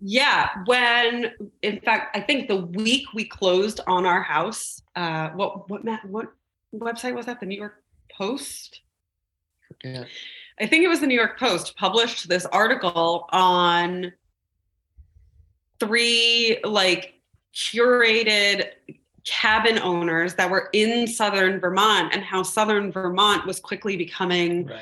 Yeah, 0.00 0.50
when 0.66 1.32
in 1.62 1.80
fact, 1.80 2.16
I 2.16 2.20
think 2.20 2.48
the 2.48 2.56
week 2.56 3.06
we 3.14 3.24
closed 3.24 3.80
on 3.86 4.04
our 4.04 4.20
house, 4.22 4.82
uh, 4.96 5.30
what 5.30 5.70
what 5.70 5.84
ma- 5.84 6.04
what 6.04 6.32
website 6.74 7.14
was 7.14 7.26
that? 7.26 7.38
The 7.38 7.46
New 7.46 7.56
York 7.56 7.82
Post. 8.10 8.80
Yeah. 9.84 10.04
I 10.60 10.66
think 10.66 10.84
it 10.84 10.88
was 10.88 11.00
the 11.00 11.06
New 11.06 11.14
York 11.14 11.38
Post 11.38 11.76
published 11.76 12.28
this 12.28 12.44
article 12.46 13.26
on 13.32 14.12
three 15.80 16.58
like 16.64 17.14
curated 17.54 18.66
cabin 19.24 19.78
owners 19.80 20.34
that 20.34 20.50
were 20.50 20.68
in 20.72 21.06
southern 21.06 21.60
Vermont 21.60 22.12
and 22.14 22.22
how 22.22 22.42
southern 22.42 22.90
Vermont 22.90 23.46
was 23.46 23.60
quickly 23.60 23.96
becoming 23.96 24.66
Right. 24.66 24.80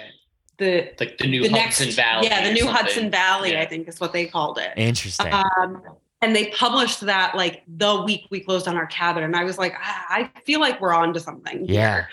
the 0.59 0.93
Like 0.99 1.19
the 1.19 1.27
new 1.27 1.43
the 1.43 1.49
Hudson 1.51 1.87
next 1.87 1.97
Valley. 1.97 2.27
yeah 2.27 2.45
the 2.45 2.53
new 2.53 2.61
something. 2.61 2.75
Hudson 2.77 3.11
Valley 3.11 3.53
Yeah. 3.53 3.61
I 3.63 3.67
think 3.67 3.89
is 3.89 4.01
what 4.01 4.13
they 4.13 4.27
called 4.27 4.59
it. 4.59 4.73
interesting 4.77 5.33
Um, 5.33 5.83
and 6.23 6.37
they 6.37 6.47
published 6.51 7.01
that 7.03 7.35
like 7.35 7.63
the 7.67 8.03
week 8.03 8.27
we 8.31 8.41
closed 8.41 8.69
on 8.69 8.77
our 8.77 8.87
cabin. 8.87 9.25
And 9.25 9.35
I 9.35 9.45
was 9.45 9.57
like, 9.57 9.75
ah, 9.79 10.07
I 10.11 10.31
feel 10.45 10.61
like 10.61 10.79
we're 10.81 10.93
on 10.95 11.15
to 11.15 11.21
something. 11.21 11.65
Yeah. 11.67 11.95
Here. 11.95 12.09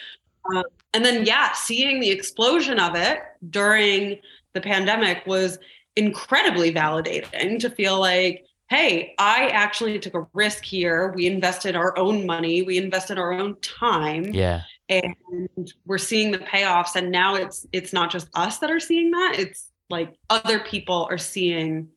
Um, 0.55 0.63
and 0.93 1.05
then, 1.05 1.25
yeah, 1.25 1.53
seeing 1.53 1.99
the 1.99 2.10
explosion 2.10 2.79
of 2.79 2.95
it 2.95 3.19
during 3.49 4.19
the 4.53 4.62
pandemic 4.62 5.25
was 5.25 5.60
incredibly 5.95 6.73
validating 6.73 7.60
to 7.60 7.69
feel 7.69 7.99
like, 7.99 8.45
hey, 8.69 9.13
I 9.17 9.47
actually 9.47 9.97
took 9.99 10.13
a 10.13 10.27
risk 10.33 10.63
here. 10.63 11.13
We 11.15 11.27
invested 11.27 11.75
our 11.75 11.97
own 11.97 12.25
money, 12.25 12.62
we 12.62 12.77
invested 12.77 13.17
our 13.17 13.33
own 13.33 13.60
time. 13.62 14.25
Yeah. 14.33 14.62
And 14.89 15.73
we're 15.86 15.97
seeing 15.97 16.31
the 16.31 16.39
payoffs. 16.39 16.95
And 16.95 17.12
now 17.12 17.36
it's 17.36 17.65
it's 17.73 17.91
not 17.93 18.10
just 18.10 18.29
us 18.33 18.60
that 18.60 18.71
are 18.71 18.79
seeing 18.79 19.12
that. 19.12 19.36
It's 19.38 19.71
like 19.89 20.15
other 20.29 20.60
people 20.60 21.07
are 21.10 21.17
seeing 21.17 21.89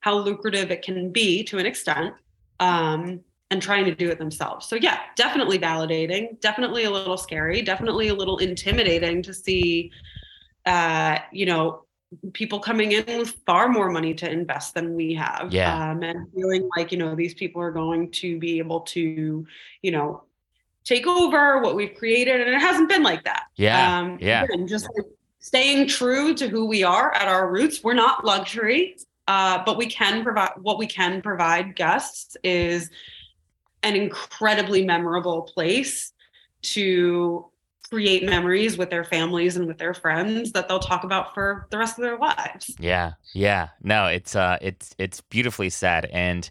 how 0.00 0.18
lucrative 0.18 0.70
it 0.70 0.82
can 0.82 1.12
be 1.12 1.44
to 1.44 1.58
an 1.58 1.66
extent. 1.66 2.14
Um 2.60 3.20
and 3.50 3.62
trying 3.62 3.84
to 3.84 3.94
do 3.94 4.08
it 4.10 4.18
themselves 4.18 4.66
so 4.66 4.76
yeah 4.76 5.00
definitely 5.14 5.58
validating 5.58 6.40
definitely 6.40 6.84
a 6.84 6.90
little 6.90 7.16
scary 7.16 7.62
definitely 7.62 8.08
a 8.08 8.14
little 8.14 8.38
intimidating 8.38 9.22
to 9.22 9.32
see 9.32 9.90
uh 10.66 11.18
you 11.32 11.46
know 11.46 11.82
people 12.32 12.60
coming 12.60 12.92
in 12.92 13.18
with 13.18 13.30
far 13.46 13.68
more 13.68 13.90
money 13.90 14.14
to 14.14 14.30
invest 14.30 14.74
than 14.74 14.94
we 14.94 15.14
have 15.14 15.52
Yeah. 15.52 15.90
um 15.90 16.02
and 16.02 16.30
feeling 16.32 16.68
like 16.76 16.92
you 16.92 16.98
know 16.98 17.14
these 17.14 17.34
people 17.34 17.60
are 17.62 17.70
going 17.72 18.10
to 18.12 18.38
be 18.38 18.58
able 18.58 18.80
to 18.80 19.46
you 19.82 19.90
know 19.90 20.22
take 20.84 21.06
over 21.06 21.60
what 21.60 21.74
we've 21.74 21.94
created 21.94 22.40
and 22.40 22.54
it 22.54 22.60
hasn't 22.60 22.88
been 22.88 23.02
like 23.02 23.24
that 23.24 23.44
yeah 23.56 23.98
um 23.98 24.18
yeah. 24.20 24.44
again, 24.44 24.66
just 24.68 24.88
like 24.96 25.06
staying 25.40 25.86
true 25.86 26.34
to 26.34 26.48
who 26.48 26.66
we 26.66 26.82
are 26.82 27.12
at 27.14 27.28
our 27.28 27.50
roots 27.50 27.82
we're 27.82 27.94
not 27.94 28.24
luxury 28.24 28.96
uh 29.28 29.62
but 29.66 29.76
we 29.76 29.86
can 29.86 30.22
provide 30.22 30.50
what 30.62 30.78
we 30.78 30.86
can 30.86 31.20
provide 31.20 31.74
guests 31.76 32.36
is 32.44 32.90
an 33.86 33.96
incredibly 33.96 34.84
memorable 34.84 35.42
place 35.42 36.12
to 36.62 37.46
create 37.88 38.24
memories 38.24 38.76
with 38.76 38.90
their 38.90 39.04
families 39.04 39.56
and 39.56 39.66
with 39.66 39.78
their 39.78 39.94
friends 39.94 40.50
that 40.52 40.66
they'll 40.66 40.80
talk 40.80 41.04
about 41.04 41.32
for 41.32 41.68
the 41.70 41.78
rest 41.78 41.96
of 41.98 42.02
their 42.02 42.18
lives 42.18 42.74
Yeah, 42.80 43.12
yeah. 43.32 43.68
No, 43.82 44.06
it's 44.06 44.34
uh, 44.34 44.58
it's 44.60 44.94
it's 44.98 45.20
beautifully 45.20 45.70
said, 45.70 46.06
and 46.06 46.50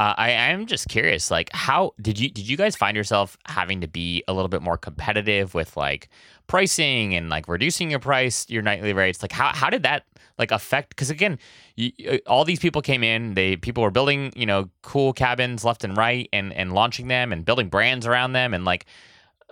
uh, 0.00 0.14
I 0.16 0.32
I'm 0.32 0.64
just 0.64 0.88
curious, 0.88 1.30
like, 1.30 1.50
how 1.52 1.92
did 2.00 2.18
you 2.18 2.30
did 2.30 2.48
you 2.48 2.56
guys 2.56 2.74
find 2.74 2.96
yourself 2.96 3.36
having 3.44 3.82
to 3.82 3.86
be 3.86 4.24
a 4.26 4.32
little 4.32 4.48
bit 4.48 4.62
more 4.62 4.78
competitive 4.78 5.52
with 5.52 5.76
like 5.76 6.08
pricing 6.46 7.14
and 7.14 7.28
like 7.28 7.46
reducing 7.48 7.90
your 7.90 8.00
price, 8.00 8.48
your 8.48 8.62
nightly 8.62 8.94
rates? 8.94 9.20
Like, 9.20 9.32
how 9.32 9.48
how 9.52 9.68
did 9.68 9.82
that 9.82 10.04
like 10.38 10.52
affect? 10.52 10.88
Because 10.88 11.10
again, 11.10 11.38
you, 11.76 11.92
all 12.26 12.46
these 12.46 12.60
people 12.60 12.80
came 12.80 13.04
in, 13.04 13.34
they 13.34 13.56
people 13.56 13.82
were 13.82 13.90
building 13.90 14.32
you 14.34 14.46
know 14.46 14.70
cool 14.80 15.12
cabins 15.12 15.64
left 15.66 15.84
and 15.84 15.94
right, 15.98 16.30
and 16.32 16.54
and 16.54 16.72
launching 16.72 17.08
them 17.08 17.30
and 17.30 17.44
building 17.44 17.68
brands 17.68 18.06
around 18.06 18.32
them, 18.32 18.54
and 18.54 18.64
like. 18.64 18.86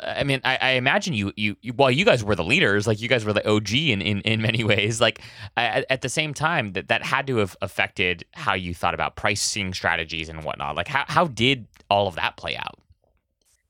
I 0.01 0.25
mean, 0.25 0.41
I, 0.45 0.59
I 0.61 0.71
imagine 0.73 1.15
you, 1.15 1.33
you, 1.37 1.57
you, 1.63 1.73
well, 1.73 1.91
you 1.91 2.05
guys 2.05 2.23
were 2.25 2.35
the 2.37 2.45
leaders, 2.45 2.87
like 2.87 3.01
you 3.01 3.09
guys 3.09 3.25
were 3.25 3.33
the 3.33 3.47
OG 3.49 3.73
in, 3.73 4.01
in, 4.01 4.21
in 4.23 4.41
many 4.41 4.65
ways. 4.73 5.01
Like 5.01 5.21
at, 5.57 5.85
at 5.91 6.03
the 6.03 6.09
same 6.09 6.35
time, 6.35 6.73
that, 6.75 6.89
that 6.89 7.03
had 7.03 7.27
to 7.27 7.37
have 7.39 7.57
affected 7.63 8.25
how 8.35 8.55
you 8.55 8.75
thought 8.75 8.95
about 8.95 9.17
pricing 9.17 9.75
strategies 9.75 10.29
and 10.29 10.45
whatnot. 10.45 10.77
Like 10.77 10.89
how, 10.89 11.05
how 11.09 11.27
did 11.27 11.67
all 11.91 12.07
of 12.09 12.15
that 12.17 12.37
play 12.37 12.57
out? 12.57 12.79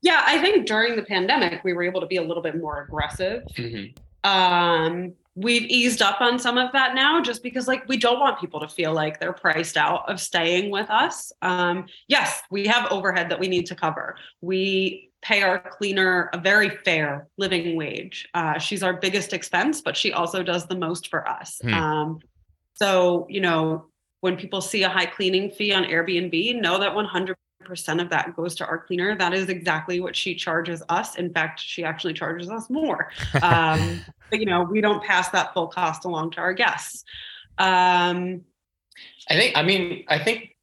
yeah 0.01 0.23
i 0.25 0.39
think 0.39 0.65
during 0.65 0.95
the 0.95 1.01
pandemic 1.03 1.61
we 1.65 1.73
were 1.73 1.83
able 1.83 1.99
to 1.99 2.07
be 2.07 2.15
a 2.15 2.21
little 2.21 2.41
bit 2.41 2.55
more 2.57 2.83
aggressive 2.83 3.43
Mhm. 3.57 3.93
um 4.23 5.13
we've 5.35 5.63
eased 5.63 6.01
up 6.01 6.21
on 6.21 6.39
some 6.39 6.57
of 6.57 6.71
that 6.71 6.95
now 6.95 7.21
just 7.21 7.43
because 7.43 7.67
like 7.67 7.85
we 7.89 7.97
don't 7.97 8.17
want 8.17 8.39
people 8.39 8.61
to 8.61 8.67
feel 8.69 8.93
like 8.93 9.19
they're 9.19 9.33
priced 9.33 9.75
out 9.75 10.09
of 10.09 10.21
staying 10.21 10.71
with 10.71 10.89
us 10.89 11.33
um 11.41 11.85
yes 12.07 12.41
we 12.49 12.65
have 12.65 12.89
overhead 12.93 13.29
that 13.29 13.41
we 13.41 13.49
need 13.49 13.65
to 13.65 13.75
cover 13.75 14.15
we 14.39 15.08
pay 15.21 15.41
our 15.41 15.59
cleaner 15.59 16.29
a 16.33 16.37
very 16.37 16.69
fair 16.69 17.27
living 17.37 17.75
wage. 17.75 18.27
Uh, 18.33 18.57
she's 18.57 18.83
our 18.83 18.93
biggest 18.93 19.33
expense 19.33 19.81
but 19.81 19.95
she 19.95 20.13
also 20.13 20.43
does 20.43 20.67
the 20.67 20.75
most 20.75 21.07
for 21.09 21.27
us. 21.27 21.59
Hmm. 21.61 21.73
um 21.73 22.19
so 22.75 23.27
you 23.29 23.41
know 23.41 23.85
when 24.21 24.37
people 24.37 24.61
see 24.61 24.83
a 24.83 24.89
high 24.89 25.05
cleaning 25.05 25.49
fee 25.51 25.73
on 25.73 25.83
airbnb 25.83 26.61
know 26.61 26.79
that 26.79 26.93
100 26.93 27.35
percent 27.65 27.99
of 28.01 28.09
that 28.09 28.35
goes 28.35 28.55
to 28.55 28.65
our 28.65 28.79
cleaner. 28.79 29.15
That 29.17 29.33
is 29.33 29.49
exactly 29.49 29.99
what 29.99 30.15
she 30.15 30.33
charges 30.33 30.81
us. 30.89 31.15
In 31.15 31.31
fact 31.31 31.59
she 31.59 31.83
actually 31.83 32.13
charges 32.13 32.49
us 32.49 32.69
more. 32.69 33.11
Um, 33.41 34.01
but 34.29 34.39
you 34.39 34.45
know 34.45 34.63
we 34.63 34.79
don't 34.79 35.03
pass 35.03 35.29
that 35.29 35.53
full 35.53 35.67
cost 35.67 36.05
along 36.05 36.31
to 36.31 36.39
our 36.39 36.53
guests. 36.53 37.03
Um, 37.57 38.45
I 39.29 39.35
think, 39.35 39.57
I 39.57 39.63
mean, 39.63 40.05
I 40.07 40.17
think 40.17 40.55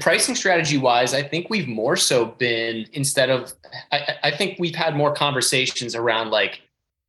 pricing 0.00 0.34
strategy 0.34 0.78
wise, 0.78 1.14
I 1.14 1.22
think 1.22 1.48
we've 1.50 1.68
more 1.68 1.96
so 1.96 2.26
been 2.26 2.86
instead 2.92 3.30
of, 3.30 3.52
I, 3.92 3.98
I 3.98 4.14
I 4.24 4.36
think 4.36 4.58
we've 4.58 4.74
had 4.74 4.96
more 4.96 5.12
conversations 5.12 5.94
around 5.94 6.30
like, 6.30 6.62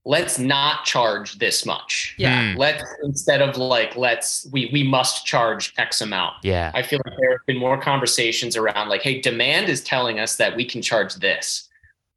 let's 0.05 0.39
not 0.39 0.85
charge 0.85 1.37
this 1.37 1.65
much. 1.65 2.15
yeah 2.17 2.53
Hmm. 2.53 2.57
Let's 2.57 2.83
instead 3.03 3.41
of 3.41 3.57
like, 3.57 3.97
let's, 3.97 4.47
we, 4.51 4.69
we 4.71 4.83
must 4.83 5.25
charge 5.25 5.73
X 5.77 5.99
amount. 5.99 6.35
Yeah. 6.43 6.71
I 6.73 6.81
feel 6.81 7.01
like 7.05 7.17
there 7.19 7.31
have 7.31 7.45
been 7.45 7.57
more 7.57 7.77
conversations 7.77 8.55
around 8.55 8.87
like, 8.87 9.01
hey, 9.01 9.19
demand 9.19 9.67
is 9.67 9.83
telling 9.83 10.19
us 10.19 10.37
that 10.37 10.55
we 10.55 10.63
can 10.63 10.81
charge 10.81 11.15
this, 11.15 11.67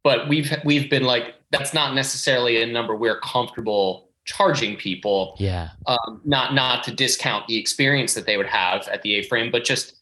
but 0.04 0.28
we've 0.28 0.54
we've 0.64 0.88
been 0.88 1.04
like, 1.04 1.34
that's 1.50 1.74
not 1.74 1.94
necessarily 1.94 2.62
a 2.62 2.66
number 2.66 2.94
we're 2.94 3.18
comfortable 3.20 4.08
charging 4.24 4.76
people. 4.76 5.34
Yeah. 5.38 5.70
Um, 5.86 6.20
not 6.24 6.54
not 6.54 6.84
to 6.84 6.92
discount 6.92 7.48
the 7.48 7.56
experience 7.58 8.14
that 8.14 8.24
they 8.24 8.36
would 8.36 8.46
have 8.46 8.86
at 8.86 9.02
the 9.02 9.14
A-frame, 9.16 9.50
but 9.50 9.64
just 9.64 9.94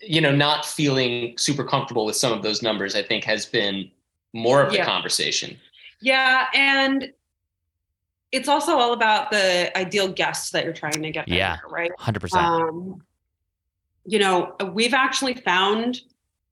you 0.00 0.20
know, 0.20 0.34
not 0.34 0.64
feeling 0.64 1.36
super 1.38 1.64
comfortable 1.64 2.04
with 2.06 2.16
some 2.16 2.32
of 2.32 2.42
those 2.42 2.62
numbers, 2.62 2.94
I 2.94 3.02
think 3.02 3.24
has 3.24 3.46
been 3.46 3.90
more 4.32 4.62
of 4.62 4.70
the 4.70 4.78
Yeah. 4.78 4.84
conversation. 4.84 5.58
Yeah, 6.00 6.46
and 6.54 7.12
it's 8.30 8.48
also 8.48 8.76
all 8.76 8.92
about 8.92 9.30
the 9.30 9.76
ideal 9.76 10.08
guests 10.08 10.50
that 10.50 10.64
you're 10.64 10.72
trying 10.74 11.02
to 11.02 11.10
get. 11.10 11.28
Yeah. 11.28 11.56
there, 11.56 11.70
right. 11.70 11.90
100%. 11.98 12.34
Um, 12.36 13.02
you 14.04 14.18
know, 14.18 14.54
we've 14.72 14.94
actually 14.94 15.34
found 15.34 16.02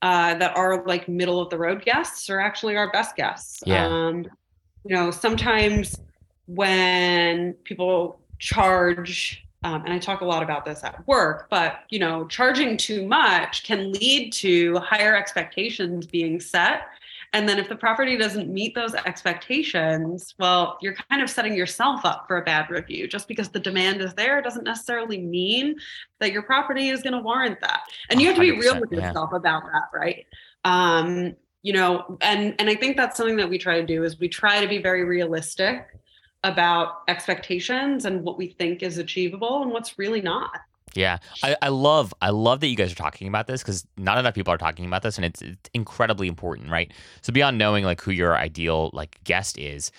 uh, 0.01 0.35
that 0.35 0.55
our 0.55 0.85
like 0.85 1.07
middle 1.07 1.39
of 1.39 1.49
the 1.49 1.57
road 1.57 1.83
guests 1.83 2.29
are 2.29 2.39
actually 2.39 2.75
our 2.75 2.91
best 2.91 3.15
guests. 3.15 3.63
Yeah. 3.65 3.87
Um, 3.87 4.25
you 4.85 4.95
know, 4.95 5.11
sometimes 5.11 5.95
when 6.45 7.53
people 7.63 8.19
charge, 8.39 9.45
um, 9.63 9.83
and 9.85 9.93
I 9.93 9.99
talk 9.99 10.21
a 10.21 10.25
lot 10.25 10.43
about 10.43 10.65
this 10.65 10.83
at 10.83 11.05
work, 11.07 11.47
but 11.49 11.79
you 11.89 11.99
know, 11.99 12.27
charging 12.27 12.77
too 12.77 13.07
much 13.07 13.63
can 13.63 13.91
lead 13.91 14.31
to 14.33 14.77
higher 14.79 15.15
expectations 15.15 16.05
being 16.05 16.39
set. 16.39 16.81
And 17.33 17.47
then 17.49 17.59
if 17.59 17.67
the 17.67 17.75
property 17.75 18.17
doesn't 18.17 18.49
meet 18.49 18.73
those 18.73 18.93
expectations, 18.93 20.33
well, 20.39 20.77
you're 20.81 20.95
kind 21.09 21.21
of 21.21 21.29
setting 21.29 21.55
yourself 21.55 22.05
up 22.05 22.25
for 22.27 22.37
a 22.37 22.43
bad 22.43 22.69
review. 22.69 23.07
Just 23.07 23.27
because 23.27 23.49
the 23.49 23.59
demand 23.59 24.01
is 24.01 24.13
there 24.13 24.41
doesn't 24.41 24.63
necessarily 24.63 25.19
mean 25.19 25.75
that 26.19 26.31
your 26.31 26.43
property 26.43 26.89
is 26.89 27.01
going 27.01 27.13
to 27.13 27.19
warrant 27.19 27.59
that. 27.61 27.81
And 28.09 28.21
you 28.21 28.27
have 28.27 28.35
to 28.35 28.41
be 28.41 28.51
real 28.51 28.75
100%, 28.75 28.79
with 28.81 28.91
yeah. 28.93 29.07
yourself 29.07 29.33
about 29.33 29.63
that, 29.63 29.89
right? 29.93 30.25
Um, 30.63 31.35
you 31.63 31.73
know, 31.73 32.17
and 32.21 32.55
and 32.59 32.69
I 32.69 32.75
think 32.75 32.95
that's 32.95 33.17
something 33.17 33.35
that 33.37 33.49
we 33.49 33.57
try 33.57 33.81
to 33.81 33.85
do 33.85 34.03
is 34.03 34.19
we 34.19 34.29
try 34.29 34.61
to 34.61 34.67
be 34.67 34.77
very 34.77 35.03
realistic 35.03 35.87
about 36.47 37.03
expectations 37.07 38.05
and 38.05 38.23
what 38.23 38.37
we 38.37 38.47
think 38.47 38.81
is 38.81 38.97
achievable 38.97 39.61
and 39.61 39.71
what's 39.71 39.99
really 39.99 40.21
not. 40.21 40.51
Yeah, 40.93 41.19
I, 41.43 41.55
I 41.61 41.69
love 41.69 42.13
I 42.21 42.31
love 42.31 42.59
that 42.61 42.67
you 42.67 42.75
guys 42.75 42.91
are 42.91 42.95
talking 42.95 43.27
about 43.27 43.45
this 43.45 43.61
because 43.61 43.85
not 43.97 44.17
enough 44.17 44.33
people 44.33 44.53
are 44.53 44.57
talking 44.57 44.85
about 44.85 45.03
this, 45.03 45.17
and 45.17 45.25
it's, 45.25 45.41
it's 45.41 45.69
incredibly 45.73 46.27
important, 46.27 46.71
right? 46.71 46.91
So 47.21 47.31
beyond 47.31 47.57
knowing 47.57 47.83
like 47.83 48.01
who 48.01 48.11
your 48.11 48.35
ideal 48.35 48.89
like 48.93 49.23
guest 49.23 49.59
is, 49.59 49.91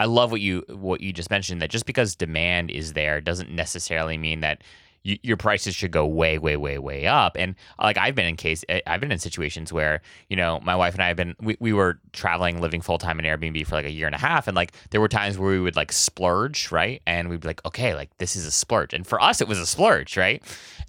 I 0.00 0.06
love 0.06 0.30
what 0.30 0.40
you 0.40 0.64
what 0.68 1.00
you 1.00 1.12
just 1.12 1.30
mentioned 1.30 1.60
that 1.60 1.70
just 1.70 1.84
because 1.84 2.16
demand 2.16 2.70
is 2.70 2.94
there 2.94 3.20
doesn't 3.20 3.50
necessarily 3.50 4.16
mean 4.16 4.40
that 4.40 4.62
you, 5.06 5.18
your 5.22 5.36
prices 5.36 5.74
should 5.74 5.90
go 5.92 6.06
way 6.06 6.38
way 6.38 6.56
way 6.56 6.78
way 6.78 7.06
up. 7.06 7.36
And 7.38 7.54
like 7.78 7.96
I've 7.96 8.14
been 8.14 8.26
in 8.26 8.36
case 8.36 8.64
eh, 8.68 8.80
I've 8.86 9.00
been 9.00 9.12
in 9.12 9.18
situations 9.18 9.72
where 9.72 10.02
you 10.28 10.36
know 10.36 10.60
my 10.60 10.74
wife 10.74 10.94
and 10.94 11.02
I 11.02 11.08
have 11.08 11.16
been 11.16 11.34
we, 11.40 11.56
we 11.60 11.72
were 11.72 11.98
traveling 12.12 12.60
living 12.60 12.80
full 12.80 12.98
time 12.98 13.18
in 13.18 13.24
Airbnb 13.24 13.66
for 13.66 13.76
like 13.76 13.86
a 13.86 13.90
year 13.90 14.06
and 14.06 14.14
a 14.14 14.18
half, 14.18 14.48
and 14.48 14.56
like 14.56 14.72
there 14.90 15.00
were 15.00 15.08
times 15.08 15.38
where 15.38 15.50
we 15.50 15.60
would 15.60 15.76
like 15.76 15.92
splurge, 15.92 16.72
right? 16.72 17.00
And 17.06 17.28
we'd 17.28 17.40
be 17.40 17.48
like, 17.48 17.64
okay, 17.64 17.94
like 17.94 18.16
this 18.18 18.36
is 18.36 18.46
a 18.46 18.50
splurge, 18.50 18.92
and 18.92 19.06
for 19.06 19.22
us 19.22 19.40
it 19.40 19.48
was 19.48 19.58
a 19.58 19.66
splurge, 19.66 20.16
right? 20.16 20.42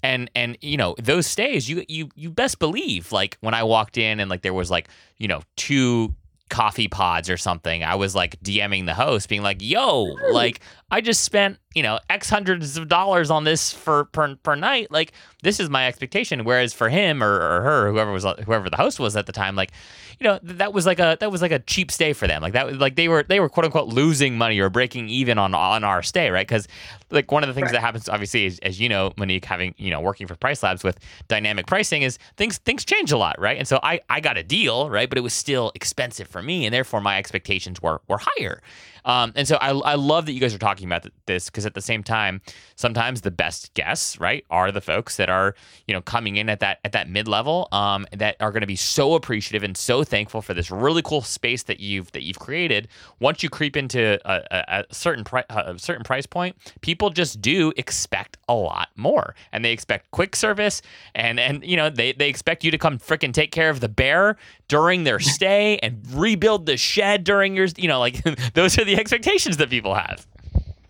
and 0.03 0.30
and 0.36 0.57
you 0.61 0.78
know 0.78 0.95
those 1.01 1.26
stays 1.26 1.68
you 1.68 1.84
you 1.88 2.09
you 2.15 2.30
best 2.30 2.59
believe 2.59 3.11
like 3.11 3.38
when 3.41 3.53
i 3.53 3.63
walked 3.63 3.97
in 3.97 4.20
and 4.20 4.30
like 4.30 4.41
there 4.41 4.53
was 4.53 4.70
like 4.70 4.88
you 5.18 5.28
know 5.28 5.41
two 5.55 6.13
coffee 6.49 6.88
pods 6.88 7.30
or 7.30 7.36
something 7.36 7.84
i 7.84 7.95
was 7.95 8.15
like 8.15 8.39
dming 8.41 8.86
the 8.86 8.93
host 8.93 9.28
being 9.28 9.41
like 9.41 9.57
yo 9.61 10.03
like 10.32 10.61
i 10.92 11.02
just 11.02 11.24
spent 11.24 11.58
you 11.76 11.84
know 11.84 12.00
x 12.10 12.30
hundreds 12.30 12.76
of 12.78 12.88
dollars 12.88 13.30
on 13.30 13.44
this 13.44 13.72
for 13.72 14.06
per, 14.06 14.36
per 14.38 14.56
night. 14.56 14.90
Like 14.90 15.12
this 15.44 15.60
is 15.60 15.70
my 15.70 15.88
expectation. 15.88 16.44
Whereas 16.44 16.74
for 16.74 16.90
him 16.90 17.22
or, 17.22 17.36
or 17.36 17.62
her 17.62 17.92
whoever 17.92 18.12
was 18.12 18.26
whoever 18.46 18.68
the 18.70 18.78
host 18.78 19.00
was 19.00 19.16
at 19.16 19.28
the 19.28 19.32
time 19.32 19.56
like 19.56 19.72
you 20.20 20.24
know 20.24 20.40
th- 20.40 20.58
that 20.58 20.74
was 20.74 20.88
like 20.88 20.98
a 21.00 21.16
that 21.20 21.32
was 21.32 21.44
like 21.44 21.52
a 21.52 21.60
cheap 21.60 21.92
stay 21.92 22.14
for 22.14 22.26
them. 22.26 22.42
Like 22.42 22.54
that 22.54 22.66
was 22.66 22.78
like 22.78 22.96
they 22.96 23.08
were 23.08 23.22
they 23.22 23.40
were 23.40 23.48
quote 23.48 23.66
unquote 23.66 23.90
losing 23.90 24.38
money 24.40 24.58
or 24.60 24.72
breaking 24.72 25.10
even 25.10 25.38
on 25.38 25.54
on 25.54 25.84
our 25.84 26.02
stay 26.02 26.32
right? 26.32 26.48
Because 26.48 26.68
like 27.12 27.32
one 27.32 27.44
of 27.44 27.48
the 27.48 27.54
things 27.54 27.66
Right. 27.66 27.74
that 27.74 27.82
happens 27.82 28.10
obviously 28.10 28.46
is, 28.48 28.58
as 28.60 28.80
you 28.80 28.90
know 28.90 29.12
monique 29.18 29.46
having 29.46 29.76
you 29.78 29.92
know 29.92 30.02
working 30.02 30.26
for 30.26 30.36
PriceLabs 30.36 30.84
with 30.84 30.98
dynamic 31.28 31.68
pricing 31.68 32.02
is 32.02 32.18
things 32.38 32.58
things 32.58 32.84
change 32.84 33.12
a 33.12 33.18
lot 33.18 33.40
right? 33.40 33.58
And 33.60 33.68
so 33.68 33.80
i 33.84 34.00
i 34.10 34.20
got 34.20 34.38
a 34.38 34.44
deal 34.44 34.90
right? 34.90 35.08
But 35.08 35.20
it 35.20 35.22
was 35.22 35.34
still 35.34 35.72
expensive 35.76 36.28
for 36.28 36.42
me 36.42 36.66
and 36.66 36.74
therefore 36.74 37.02
my 37.02 37.20
expectations 37.20 37.84
were 37.84 38.02
were 38.08 38.20
higher 38.20 38.64
um, 39.06 39.34
and 39.36 39.48
so 39.48 39.58
I, 39.58 39.70
I 39.70 39.95
love 39.95 40.26
that 40.26 40.34
you 40.34 40.39
guys 40.39 40.54
are 40.54 40.60
talking 40.60 40.86
about 40.86 41.08
this 41.26 41.50
because 41.50 41.66
at 41.66 41.74
the 41.74 41.82
same 41.82 42.04
time, 42.04 42.41
sometimes 42.76 43.22
the 43.22 43.32
best 43.32 43.74
guests, 43.74 44.20
right, 44.20 44.45
are 44.50 44.72
the 44.72 44.82
folks 44.82 45.18
that 45.18 45.30
are 45.30 45.56
you 45.88 45.93
know 45.93 46.02
coming 46.02 46.38
in 46.38 46.50
at 46.50 46.60
that 46.60 46.80
at 46.84 46.91
that 46.91 47.10
mid 47.10 47.28
level, 47.28 47.68
um, 47.72 48.06
that 48.12 48.36
are 48.39 48.52
going 48.52 48.62
to 48.62 48.68
be 48.68 48.76
so 48.76 49.16
appreciative 49.16 49.64
and 49.64 49.78
so 49.78 50.04
thankful 50.04 50.41
for 50.41 50.54
this 50.54 50.72
really 50.72 51.02
cool 51.02 51.22
space 51.22 51.64
that 51.64 51.80
you've 51.80 52.12
that 52.12 52.24
you've 52.24 52.39
created. 52.39 52.88
Once 53.20 53.43
you 53.43 53.50
creep 53.50 53.76
into 53.76 54.20
a, 54.30 54.43
a, 54.52 54.86
a 54.89 54.93
certain 54.93 55.24
pri- 55.24 55.45
a 55.50 55.78
certain 55.78 56.04
price 56.04 56.26
point, 56.26 56.56
people 56.82 57.10
just 57.10 57.41
do 57.41 57.72
expect 57.78 58.38
a 58.50 58.54
lot 58.54 58.89
more, 58.95 59.36
and 59.52 59.64
they 59.64 59.72
expect 59.72 60.12
quick 60.12 60.36
service, 60.36 60.82
and 61.16 61.39
and 61.39 61.64
you 61.64 61.78
know 61.78 61.89
they 61.89 62.14
they 62.14 62.30
expect 62.30 62.64
you 62.64 62.72
to 62.72 62.78
come 62.78 62.98
frickin' 62.98 63.34
take 63.34 63.52
care 63.52 63.70
of 63.70 63.80
the 63.80 63.89
bear 63.89 64.38
during 64.68 65.03
their 65.03 65.20
stay 65.20 65.78
and 65.80 66.05
rebuild 66.11 66.65
the 66.65 66.78
shed 66.78 67.24
during 67.24 67.55
your 67.55 67.68
you 67.78 67.88
know 67.88 67.99
like 67.99 68.22
those 68.53 68.78
are 68.78 68.86
the 68.86 68.97
expectations 68.97 69.57
that 69.57 69.70
people 69.70 69.93
have. 69.93 70.26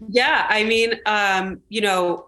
Yeah, 0.10 0.46
I 0.50 0.64
mean, 0.64 0.96
um, 1.06 1.62
you 1.70 1.82
know, 1.82 2.28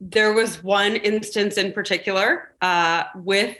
there 0.00 0.32
was 0.32 0.62
one 0.62 0.96
instance 0.96 1.56
in 1.56 1.72
particular 1.72 2.52
uh, 2.62 3.04
with 3.16 3.56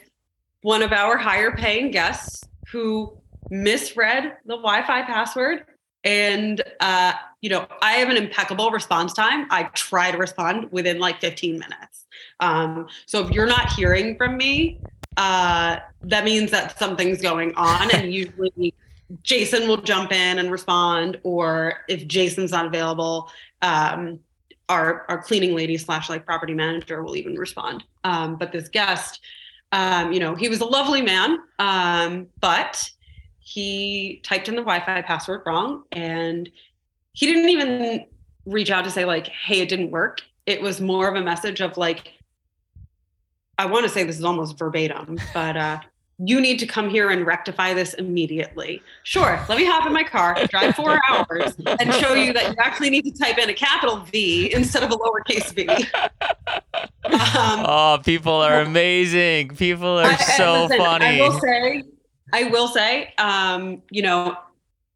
one 0.62 0.82
of 0.82 0.92
our 0.92 1.16
higher 1.16 1.52
paying 1.52 1.90
guests 1.90 2.42
who 2.70 3.16
misread 3.50 4.36
the 4.46 4.56
Wi-Fi 4.56 5.02
password, 5.02 5.66
and 6.04 6.62
uh, 6.80 7.12
you 7.40 7.50
know, 7.50 7.66
I 7.82 7.92
have 7.92 8.08
an 8.08 8.16
impeccable 8.16 8.70
response 8.70 9.12
time. 9.12 9.46
I 9.50 9.64
try 9.74 10.10
to 10.10 10.16
respond 10.16 10.72
within 10.72 10.98
like 10.98 11.20
15 11.20 11.58
minutes. 11.58 12.06
Um, 12.40 12.88
so 13.06 13.24
if 13.24 13.30
you're 13.30 13.46
not 13.46 13.72
hearing 13.72 14.16
from 14.16 14.36
me, 14.36 14.80
uh, 15.16 15.78
that 16.02 16.24
means 16.24 16.50
that 16.50 16.78
something's 16.78 17.20
going 17.20 17.54
on, 17.56 17.90
and 17.94 18.12
usually 18.22 18.74
Jason 19.22 19.68
will 19.68 19.80
jump 19.80 20.12
in 20.12 20.38
and 20.38 20.50
respond, 20.50 21.20
or 21.22 21.74
if 21.88 22.06
Jason's 22.06 22.52
not 22.52 22.66
available, 22.66 23.30
um, 23.62 24.18
our 24.68 25.04
our 25.08 25.22
cleaning 25.22 25.54
lady 25.54 25.76
slash 25.76 26.08
like 26.08 26.24
property 26.24 26.54
manager 26.54 27.02
will 27.02 27.16
even 27.16 27.34
respond. 27.34 27.84
Um, 28.02 28.36
but 28.36 28.52
this 28.52 28.68
guest, 28.68 29.20
um, 29.72 30.12
you 30.12 30.20
know, 30.20 30.34
he 30.34 30.48
was 30.48 30.60
a 30.60 30.64
lovely 30.64 31.02
man, 31.02 31.38
um, 31.58 32.28
but 32.40 32.90
he 33.40 34.20
typed 34.22 34.48
in 34.48 34.56
the 34.56 34.62
Wi-Fi 34.62 35.02
password 35.02 35.42
wrong, 35.44 35.84
and 35.92 36.50
he 37.12 37.26
didn't 37.26 37.50
even 37.50 38.06
reach 38.46 38.70
out 38.70 38.84
to 38.84 38.90
say 38.90 39.04
like, 39.04 39.28
"Hey, 39.28 39.60
it 39.60 39.68
didn't 39.68 39.90
work." 39.90 40.22
It 40.46 40.60
was 40.60 40.80
more 40.80 41.08
of 41.08 41.14
a 41.14 41.22
message 41.22 41.60
of 41.60 41.76
like, 41.76 42.12
I 43.58 43.66
want 43.66 43.84
to 43.84 43.88
say 43.88 44.04
this 44.04 44.18
is 44.18 44.24
almost 44.24 44.58
verbatim, 44.58 45.18
but 45.32 45.56
uh, 45.56 45.80
you 46.18 46.40
need 46.40 46.58
to 46.58 46.66
come 46.66 46.88
here 46.88 47.10
and 47.10 47.26
rectify 47.26 47.74
this 47.74 47.94
immediately. 47.94 48.82
Sure, 49.02 49.40
let 49.48 49.58
me 49.58 49.64
hop 49.64 49.86
in 49.86 49.92
my 49.92 50.04
car, 50.04 50.36
drive 50.46 50.74
four 50.74 50.98
hours, 51.10 51.54
and 51.80 51.92
show 51.94 52.14
you 52.14 52.32
that 52.32 52.50
you 52.50 52.56
actually 52.58 52.90
need 52.90 53.02
to 53.02 53.12
type 53.12 53.38
in 53.38 53.50
a 53.50 53.54
capital 53.54 53.98
V 53.98 54.52
instead 54.54 54.82
of 54.82 54.90
a 54.90 54.96
lowercase 54.96 55.52
v. 55.52 55.68
Um, 57.04 57.64
oh, 57.66 58.00
people 58.04 58.32
are 58.32 58.60
amazing. 58.60 59.56
People 59.56 59.98
are 59.98 60.06
I- 60.06 60.16
so 60.16 60.62
listen, 60.62 60.78
funny. 60.78 61.04
I 61.04 61.20
will 61.20 61.40
say, 61.40 61.84
I 62.32 62.44
will 62.44 62.68
say, 62.68 63.14
um, 63.18 63.82
you 63.90 64.02
know, 64.02 64.36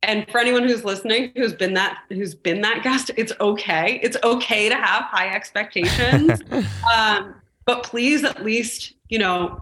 and 0.03 0.29
for 0.31 0.39
anyone 0.39 0.63
who's 0.63 0.85
listening, 0.85 1.33
who's 1.35 1.53
been 1.53 1.75
that, 1.75 1.99
who's 2.09 2.35
been 2.35 2.61
that 2.63 2.83
guest, 2.83 3.11
it's 3.17 3.33
okay. 3.41 3.99
It's 4.03 4.17
okay 4.23 4.69
to 4.69 4.75
have 4.77 5.05
high 5.05 5.29
expectations. 5.35 6.41
um, 6.97 7.35
but 7.69 7.83
please, 7.83 8.25
at 8.25 8.43
least, 8.43 8.95
you 9.11 9.19
know, 9.19 9.61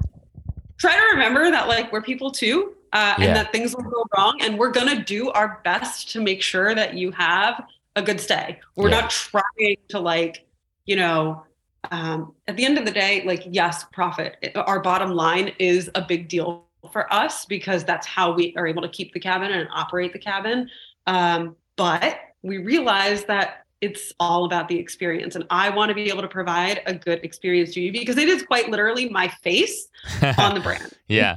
try 0.79 0.95
to 0.95 1.03
remember 1.15 1.51
that 1.51 1.67
like 1.67 1.91
we're 1.91 2.01
people 2.01 2.31
too, 2.31 2.77
uh, 2.93 3.17
Yeah. 3.19 3.25
and 3.25 3.37
that 3.37 3.51
things 3.51 3.75
will 3.75 3.83
go 3.83 4.05
wrong, 4.17 4.41
and 4.43 4.57
we're 4.57 4.71
gonna 4.71 5.03
do 5.03 5.33
our 5.33 5.61
best 5.65 6.13
to 6.13 6.21
make 6.21 6.41
sure 6.41 6.73
that 6.73 6.95
you 6.95 7.11
have 7.11 7.65
a 7.97 8.03
good 8.03 8.21
stay. 8.21 8.61
We're 8.77 8.91
Yeah. 8.91 9.01
not 9.01 9.11
trying 9.11 9.79
to 9.89 9.99
like, 9.99 10.47
you 10.85 10.95
know, 10.95 11.43
um, 11.91 12.33
at 12.47 12.57
the 12.57 12.65
end 12.65 12.79
of 12.79 12.85
the 12.85 12.93
day, 12.93 13.25
like 13.27 13.43
yes, 13.51 13.85
profit. 13.93 14.37
It- 14.41 14.57
Our 14.57 14.79
bottom 14.79 15.11
line 15.11 15.53
is 15.59 15.91
a 15.97 16.03
big 16.03 16.29
deal 16.29 16.65
for 16.93 17.13
us 17.13 17.45
because 17.45 17.83
that's 17.83 18.07
how 18.07 18.31
we 18.31 18.55
are 18.57 18.69
able 18.69 18.83
to 18.83 18.89
keep 18.89 19.15
the 19.15 19.21
cabin 19.21 19.51
and 19.51 19.69
operate 19.75 20.13
the 20.13 20.21
cabin. 20.21 20.71
Um, 21.09 21.57
but 21.75 22.21
we 22.43 22.59
realize 22.59 23.25
that 23.25 23.66
it's 23.81 24.13
all 24.19 24.45
about 24.47 24.69
the 24.69 24.79
experience, 24.79 25.35
and 25.37 25.45
I 25.51 25.69
want 25.71 25.91
to 25.91 25.95
be 25.95 26.09
able 26.09 26.23
to 26.23 26.29
provide 26.29 26.81
a 26.87 26.95
good 26.95 27.23
experience 27.25 27.75
to 27.75 27.81
you 27.81 27.93
because 27.93 28.17
it 28.17 28.29
is 28.29 28.43
quite 28.43 28.71
literally 28.71 29.09
my 29.09 29.29
face 29.43 29.89
on 30.39 30.55
the 30.55 30.61
brand. 30.61 30.93
yeah. 31.09 31.37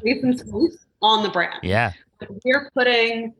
On 1.01 1.23
the 1.23 1.29
brand 1.29 1.59
Yeah. 1.63 1.93
we're 2.45 2.69
putting 2.75 3.33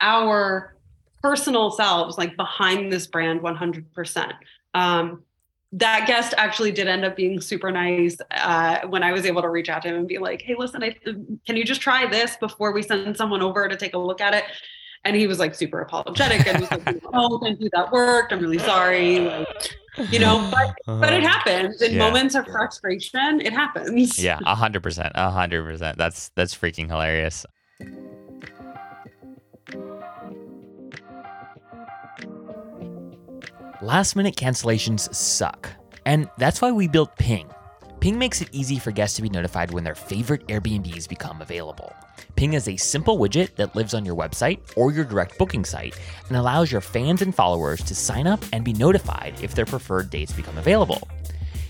our 0.00 0.76
personal 1.22 1.70
selves 1.70 2.18
like 2.18 2.36
behind 2.36 2.90
this 2.92 3.06
brand 3.06 3.40
100% 3.40 4.32
um, 4.74 5.22
that 5.74 6.06
guest 6.06 6.34
actually 6.36 6.72
did 6.72 6.88
end 6.88 7.04
up 7.04 7.14
being 7.16 7.40
super 7.40 7.70
nice 7.70 8.16
uh, 8.32 8.80
when 8.88 9.02
i 9.02 9.12
was 9.12 9.24
able 9.24 9.40
to 9.42 9.48
reach 9.48 9.68
out 9.68 9.82
to 9.82 9.88
him 9.88 9.94
and 9.96 10.08
be 10.08 10.18
like 10.18 10.42
hey 10.42 10.54
listen 10.58 10.82
I, 10.82 10.96
can 11.46 11.56
you 11.56 11.64
just 11.64 11.80
try 11.80 12.06
this 12.06 12.36
before 12.36 12.72
we 12.72 12.82
send 12.82 13.16
someone 13.16 13.40
over 13.42 13.68
to 13.68 13.76
take 13.76 13.94
a 13.94 13.98
look 13.98 14.20
at 14.20 14.34
it 14.34 14.44
And 15.04 15.16
he 15.16 15.26
was 15.26 15.38
like 15.38 15.54
super 15.54 15.80
apologetic 15.80 16.46
and 16.46 16.60
was 16.60 16.70
like, 16.70 17.02
"Oh, 17.12 17.38
thank 17.40 17.60
you, 17.60 17.68
that 17.72 17.90
worked. 17.90 18.32
I'm 18.32 18.40
really 18.40 18.58
sorry." 18.58 19.18
Like, 19.18 19.48
you 20.10 20.20
know, 20.20 20.48
but 20.52 20.74
but 20.86 21.12
it 21.12 21.24
uh-huh. 21.24 21.28
happens 21.28 21.82
in 21.82 21.94
Yeah. 21.94 21.98
moments 21.98 22.34
of 22.34 22.46
frustration. 22.46 23.40
It 23.40 23.52
happens. 23.52 24.22
Yeah, 24.22 24.38
a 24.46 24.54
hundred 24.54 24.82
percent, 24.82 25.12
a 25.14 25.30
hundred 25.30 25.64
percent. 25.64 25.98
That's 25.98 26.30
that's 26.36 26.54
freaking 26.54 26.88
hilarious. 26.88 27.44
Last 33.82 34.14
minute 34.14 34.36
cancellations 34.36 35.12
suck, 35.12 35.68
and 36.06 36.30
that's 36.38 36.62
why 36.62 36.70
we 36.70 36.86
built 36.86 37.16
Ping. 37.16 37.50
Ping 38.02 38.18
makes 38.18 38.40
it 38.40 38.48
easy 38.50 38.80
for 38.80 38.90
guests 38.90 39.14
to 39.14 39.22
be 39.22 39.28
notified 39.28 39.70
when 39.70 39.84
their 39.84 39.94
favorite 39.94 40.44
Airbnbs 40.48 41.08
become 41.08 41.40
available. 41.40 41.94
Ping 42.34 42.54
is 42.54 42.66
a 42.66 42.76
simple 42.76 43.16
widget 43.16 43.54
that 43.54 43.76
lives 43.76 43.94
on 43.94 44.04
your 44.04 44.16
website 44.16 44.58
or 44.74 44.90
your 44.90 45.04
direct 45.04 45.38
booking 45.38 45.64
site 45.64 45.96
and 46.26 46.36
allows 46.36 46.72
your 46.72 46.80
fans 46.80 47.22
and 47.22 47.32
followers 47.32 47.80
to 47.84 47.94
sign 47.94 48.26
up 48.26 48.44
and 48.52 48.64
be 48.64 48.72
notified 48.72 49.34
if 49.40 49.54
their 49.54 49.64
preferred 49.64 50.10
dates 50.10 50.32
become 50.32 50.58
available. 50.58 51.06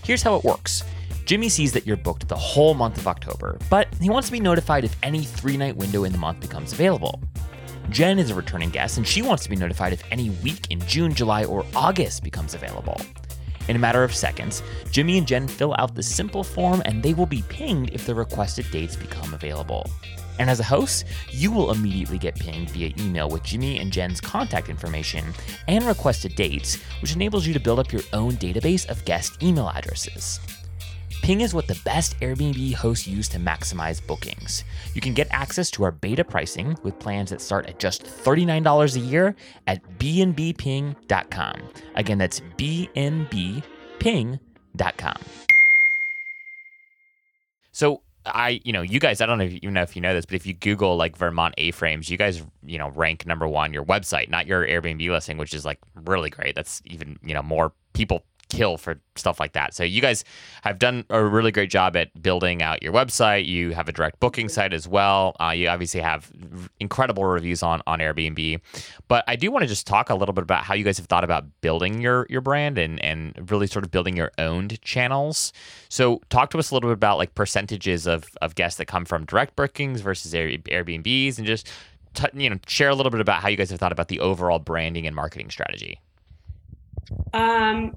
Here's 0.03 0.23
how 0.23 0.35
it 0.35 0.43
works. 0.43 0.83
Jimmy 1.25 1.49
sees 1.49 1.71
that 1.71 1.85
you're 1.85 1.97
booked 1.97 2.27
the 2.27 2.35
whole 2.35 2.73
month 2.73 2.97
of 2.97 3.07
October, 3.07 3.59
but 3.69 3.87
he 4.01 4.09
wants 4.09 4.29
to 4.29 4.31
be 4.31 4.39
notified 4.39 4.83
if 4.83 4.95
any 5.03 5.23
three 5.23 5.55
night 5.55 5.77
window 5.77 6.03
in 6.03 6.11
the 6.11 6.17
month 6.17 6.39
becomes 6.39 6.73
available. 6.73 7.21
Jen 7.91 8.17
is 8.17 8.31
a 8.31 8.35
returning 8.35 8.71
guest 8.71 8.97
and 8.97 9.07
she 9.07 9.21
wants 9.21 9.43
to 9.43 9.51
be 9.51 9.55
notified 9.55 9.93
if 9.93 10.01
any 10.09 10.31
week 10.31 10.65
in 10.71 10.79
June, 10.87 11.13
July, 11.13 11.45
or 11.45 11.63
August 11.75 12.23
becomes 12.23 12.55
available. 12.55 12.99
In 13.67 13.75
a 13.75 13.79
matter 13.79 14.03
of 14.03 14.13
seconds, 14.13 14.61
Jimmy 14.91 15.17
and 15.17 15.27
Jen 15.27 15.47
fill 15.47 15.73
out 15.77 15.95
the 15.95 16.03
simple 16.03 16.43
form 16.43 16.81
and 16.85 17.01
they 17.01 17.13
will 17.13 17.25
be 17.25 17.43
pinged 17.49 17.91
if 17.91 18.05
the 18.05 18.15
requested 18.15 18.69
dates 18.71 18.95
become 18.95 19.33
available. 19.33 19.89
And 20.39 20.49
as 20.49 20.59
a 20.59 20.63
host, 20.63 21.05
you 21.29 21.51
will 21.51 21.71
immediately 21.71 22.17
get 22.17 22.35
pinged 22.35 22.71
via 22.71 22.91
email 22.99 23.29
with 23.29 23.43
Jimmy 23.43 23.79
and 23.79 23.91
Jen's 23.91 24.19
contact 24.19 24.67
information 24.67 25.33
and 25.67 25.85
requested 25.85 26.35
dates, 26.35 26.75
which 27.01 27.15
enables 27.15 27.45
you 27.45 27.53
to 27.53 27.59
build 27.59 27.79
up 27.79 27.91
your 27.91 28.01
own 28.13 28.33
database 28.33 28.89
of 28.89 29.05
guest 29.05 29.41
email 29.43 29.69
addresses. 29.69 30.39
Ping 31.23 31.39
is 31.39 31.53
what 31.53 31.67
the 31.67 31.79
best 31.85 32.19
Airbnb 32.19 32.73
hosts 32.73 33.07
use 33.07 33.29
to 33.29 33.39
maximize 33.39 34.05
bookings. 34.05 34.65
You 34.93 34.99
can 34.99 35.13
get 35.13 35.29
access 35.31 35.71
to 35.71 35.83
our 35.83 35.91
beta 35.91 36.25
pricing 36.25 36.77
with 36.83 36.99
plans 36.99 37.29
that 37.29 37.39
start 37.39 37.65
at 37.67 37.79
just 37.79 38.03
$39 38.03 38.97
a 38.97 38.99
year 38.99 39.33
at 39.65 39.81
bnbping.com. 39.99 41.53
Again, 41.95 42.17
that's 42.17 42.41
bnbping.com. 42.57 43.61
So 47.71 48.01
I, 48.25 48.59
you 48.65 48.73
know, 48.73 48.81
you 48.81 48.99
guys, 48.99 49.21
I 49.21 49.25
don't 49.25 49.37
know 49.37 49.45
if 49.45 49.63
you 49.63 49.71
know 49.71 49.81
if 49.81 49.95
you 49.95 50.01
know 50.01 50.13
this, 50.13 50.25
but 50.25 50.35
if 50.35 50.45
you 50.45 50.53
Google 50.53 50.97
like 50.97 51.15
Vermont 51.15 51.53
A-frames, 51.57 52.09
you 52.09 52.17
guys, 52.17 52.43
you 52.65 52.77
know, 52.77 52.89
rank 52.89 53.25
number 53.25 53.47
one 53.47 53.71
your 53.71 53.85
website, 53.85 54.27
not 54.29 54.45
your 54.45 54.67
Airbnb 54.67 55.09
listing, 55.09 55.37
which 55.37 55.53
is 55.53 55.63
like 55.63 55.79
really 56.03 56.29
great. 56.29 56.53
That's 56.53 56.81
even, 56.83 57.17
you 57.23 57.33
know, 57.33 57.41
more 57.41 57.71
people 57.93 58.23
kill 58.53 58.77
for 58.77 58.99
stuff 59.15 59.39
like 59.39 59.53
that. 59.53 59.73
So 59.73 59.83
you 59.83 60.01
guys 60.01 60.23
have 60.61 60.77
done 60.79 61.05
a 61.09 61.23
really 61.23 61.51
great 61.51 61.69
job 61.69 61.95
at 61.95 62.21
building 62.21 62.61
out 62.61 62.83
your 62.83 62.93
website. 62.93 63.45
You 63.45 63.71
have 63.71 63.89
a 63.89 63.91
direct 63.91 64.19
booking 64.19 64.47
site 64.47 64.73
as 64.73 64.87
well. 64.87 65.35
Uh, 65.39 65.49
you 65.49 65.67
obviously 65.67 66.01
have 66.01 66.31
incredible 66.79 67.25
reviews 67.25 67.63
on 67.63 67.81
on 67.87 67.99
Airbnb. 67.99 68.59
But 69.07 69.23
I 69.27 69.35
do 69.35 69.51
want 69.51 69.63
to 69.63 69.67
just 69.67 69.87
talk 69.87 70.09
a 70.09 70.15
little 70.15 70.33
bit 70.33 70.43
about 70.43 70.63
how 70.63 70.75
you 70.75 70.83
guys 70.83 70.97
have 70.97 71.07
thought 71.07 71.23
about 71.23 71.45
building 71.61 71.99
your 71.99 72.27
your 72.29 72.41
brand 72.41 72.77
and 72.77 73.03
and 73.03 73.51
really 73.51 73.67
sort 73.67 73.83
of 73.83 73.91
building 73.91 74.15
your 74.15 74.31
owned 74.37 74.79
channels. 74.81 75.51
So 75.89 76.21
talk 76.29 76.51
to 76.51 76.59
us 76.59 76.69
a 76.71 76.75
little 76.75 76.89
bit 76.89 76.95
about 76.95 77.17
like 77.17 77.33
percentages 77.35 78.07
of 78.07 78.25
of 78.41 78.55
guests 78.55 78.77
that 78.77 78.85
come 78.85 79.05
from 79.05 79.25
direct 79.25 79.55
bookings 79.55 80.01
versus 80.01 80.33
Air- 80.35 80.49
Airbnbs, 80.49 81.37
and 81.37 81.47
just 81.47 81.69
t- 82.13 82.27
you 82.33 82.49
know 82.49 82.57
share 82.67 82.89
a 82.89 82.95
little 82.95 83.11
bit 83.11 83.21
about 83.21 83.41
how 83.41 83.49
you 83.49 83.57
guys 83.57 83.71
have 83.71 83.79
thought 83.79 83.91
about 83.91 84.07
the 84.09 84.19
overall 84.19 84.59
branding 84.59 85.07
and 85.07 85.15
marketing 85.15 85.49
strategy. 85.49 85.99
Um. 87.33 87.95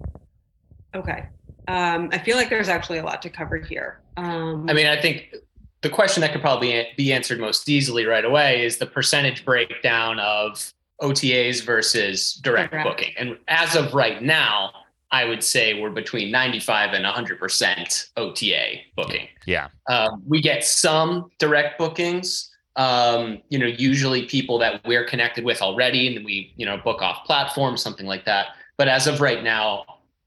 Okay. 0.94 1.26
Um, 1.68 2.10
I 2.12 2.18
feel 2.18 2.36
like 2.36 2.48
there's 2.48 2.68
actually 2.68 2.98
a 2.98 3.04
lot 3.04 3.22
to 3.22 3.30
cover 3.30 3.56
here. 3.56 4.00
Um, 4.16 4.66
I 4.68 4.72
mean, 4.72 4.86
I 4.86 5.00
think 5.00 5.34
the 5.82 5.90
question 5.90 6.20
that 6.20 6.32
could 6.32 6.40
probably 6.40 6.86
be 6.96 7.12
answered 7.12 7.40
most 7.40 7.68
easily 7.68 8.06
right 8.06 8.24
away 8.24 8.64
is 8.64 8.78
the 8.78 8.86
percentage 8.86 9.44
breakdown 9.44 10.18
of 10.20 10.72
OTAs 11.02 11.64
versus 11.64 12.34
direct 12.34 12.72
Correct. 12.72 12.88
booking. 12.88 13.12
And 13.18 13.36
as 13.48 13.76
of 13.76 13.94
right 13.94 14.22
now, 14.22 14.72
I 15.10 15.24
would 15.24 15.42
say 15.42 15.80
we're 15.80 15.90
between 15.90 16.30
95 16.30 16.92
and 16.92 17.04
100% 17.04 18.08
OTA 18.16 18.66
booking. 18.96 19.28
Yeah. 19.46 19.68
Um, 19.88 20.22
we 20.26 20.40
get 20.40 20.64
some 20.64 21.30
direct 21.38 21.78
bookings. 21.78 22.50
Um, 22.76 23.40
you 23.48 23.58
know, 23.58 23.66
usually 23.66 24.26
people 24.26 24.58
that 24.58 24.84
we're 24.84 25.04
connected 25.04 25.44
with 25.44 25.62
already, 25.62 26.14
and 26.14 26.24
we, 26.24 26.52
you 26.56 26.66
know, 26.66 26.76
book 26.78 27.00
off 27.00 27.24
platforms, 27.24 27.80
something 27.82 28.06
like 28.06 28.24
that. 28.24 28.48
But 28.76 28.88
as 28.88 29.06
of 29.06 29.20
right 29.20 29.42
now, 29.42 29.84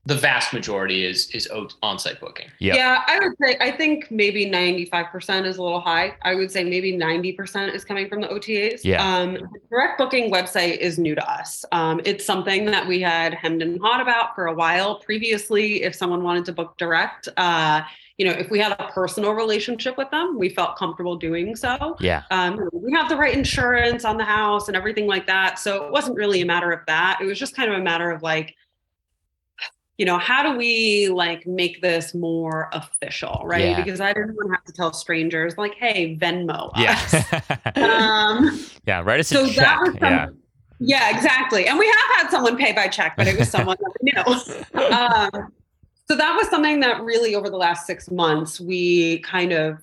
the 0.09 0.15
vast 0.15 0.53
majority 0.53 1.05
is 1.05 1.29
is 1.29 1.47
o- 1.53 1.69
on-site 1.83 2.19
booking. 2.19 2.47
Yep. 2.57 2.75
Yeah, 2.75 3.03
I 3.05 3.19
would 3.19 3.33
say 3.41 3.57
I 3.61 3.71
think 3.71 4.09
maybe 4.09 4.45
95% 4.49 5.45
is 5.45 5.57
a 5.57 5.63
little 5.63 5.79
high. 5.79 6.15
I 6.23 6.33
would 6.33 6.51
say 6.51 6.63
maybe 6.63 6.91
90% 6.91 7.73
is 7.73 7.85
coming 7.85 8.09
from 8.09 8.21
the 8.21 8.27
OTAs. 8.27 8.83
Yeah. 8.83 9.05
Um, 9.05 9.37
direct 9.69 9.99
booking 9.99 10.31
website 10.31 10.77
is 10.77 10.97
new 10.97 11.13
to 11.13 11.31
us. 11.31 11.63
Um, 11.71 12.01
it's 12.05 12.25
something 12.25 12.65
that 12.65 12.87
we 12.87 12.99
had 12.99 13.35
hemmed 13.35 13.61
and 13.61 13.79
hawed 13.79 14.01
about 14.01 14.33
for 14.33 14.47
a 14.47 14.53
while 14.53 14.95
previously. 14.99 15.83
If 15.83 15.93
someone 15.93 16.23
wanted 16.23 16.45
to 16.45 16.53
book 16.53 16.75
direct, 16.79 17.29
uh, 17.37 17.83
you 18.17 18.25
know, 18.25 18.31
if 18.31 18.49
we 18.49 18.59
had 18.59 18.73
a 18.79 18.89
personal 18.91 19.33
relationship 19.33 19.95
with 19.95 20.09
them, 20.09 20.39
we 20.39 20.49
felt 20.49 20.75
comfortable 20.75 21.15
doing 21.17 21.55
so. 21.55 21.95
Yeah. 21.99 22.23
Um, 22.31 22.67
we 22.73 22.91
have 22.93 23.09
the 23.09 23.15
right 23.15 23.33
insurance 23.33 24.03
on 24.03 24.17
the 24.17 24.25
house 24.25 24.67
and 24.67 24.75
everything 24.75 25.05
like 25.05 25.27
that. 25.27 25.59
So 25.59 25.85
it 25.85 25.91
wasn't 25.91 26.17
really 26.17 26.41
a 26.41 26.45
matter 26.45 26.71
of 26.71 26.79
that. 26.87 27.19
It 27.21 27.25
was 27.25 27.37
just 27.37 27.55
kind 27.55 27.71
of 27.71 27.79
a 27.79 27.81
matter 27.81 28.09
of 28.09 28.23
like, 28.23 28.55
you 29.99 30.05
know, 30.05 30.17
how 30.17 30.41
do 30.49 30.57
we 30.57 31.09
like 31.09 31.45
make 31.45 31.81
this 31.81 32.15
more 32.15 32.69
official, 32.71 33.41
right? 33.43 33.65
Yeah. 33.65 33.83
Because 33.83 33.99
I 33.99 34.13
didn't 34.13 34.33
want 34.33 34.47
to 34.47 34.55
have 34.55 34.63
to 34.63 34.71
tell 34.71 34.93
strangers 34.93 35.57
like, 35.57 35.75
hey, 35.75 36.15
Venmo 36.15 36.71
us. 36.73 37.13
Yeah. 37.33 37.61
um, 37.75 38.57
yeah. 38.87 39.01
Write 39.01 39.19
us 39.19 39.27
so 39.27 39.43
a 39.43 39.49
check. 39.49 39.77
some- 39.85 39.95
Yeah. 40.01 40.27
yeah, 40.79 41.15
exactly. 41.15 41.67
And 41.67 41.77
we 41.77 41.85
have 41.85 42.17
had 42.21 42.31
someone 42.31 42.55
pay 42.55 42.71
by 42.71 42.87
check, 42.87 43.17
but 43.17 43.27
it 43.27 43.37
was 43.37 43.49
someone 43.49 43.75
that 43.77 43.93
we 44.01 44.11
knew. 44.13 44.85
Um, 44.95 45.51
so 46.07 46.15
that 46.15 46.33
was 46.33 46.47
something 46.49 46.79
that 46.79 47.01
really 47.03 47.35
over 47.35 47.49
the 47.49 47.57
last 47.57 47.85
six 47.85 48.09
months, 48.09 48.57
we 48.59 49.19
kind 49.19 49.51
of 49.51 49.79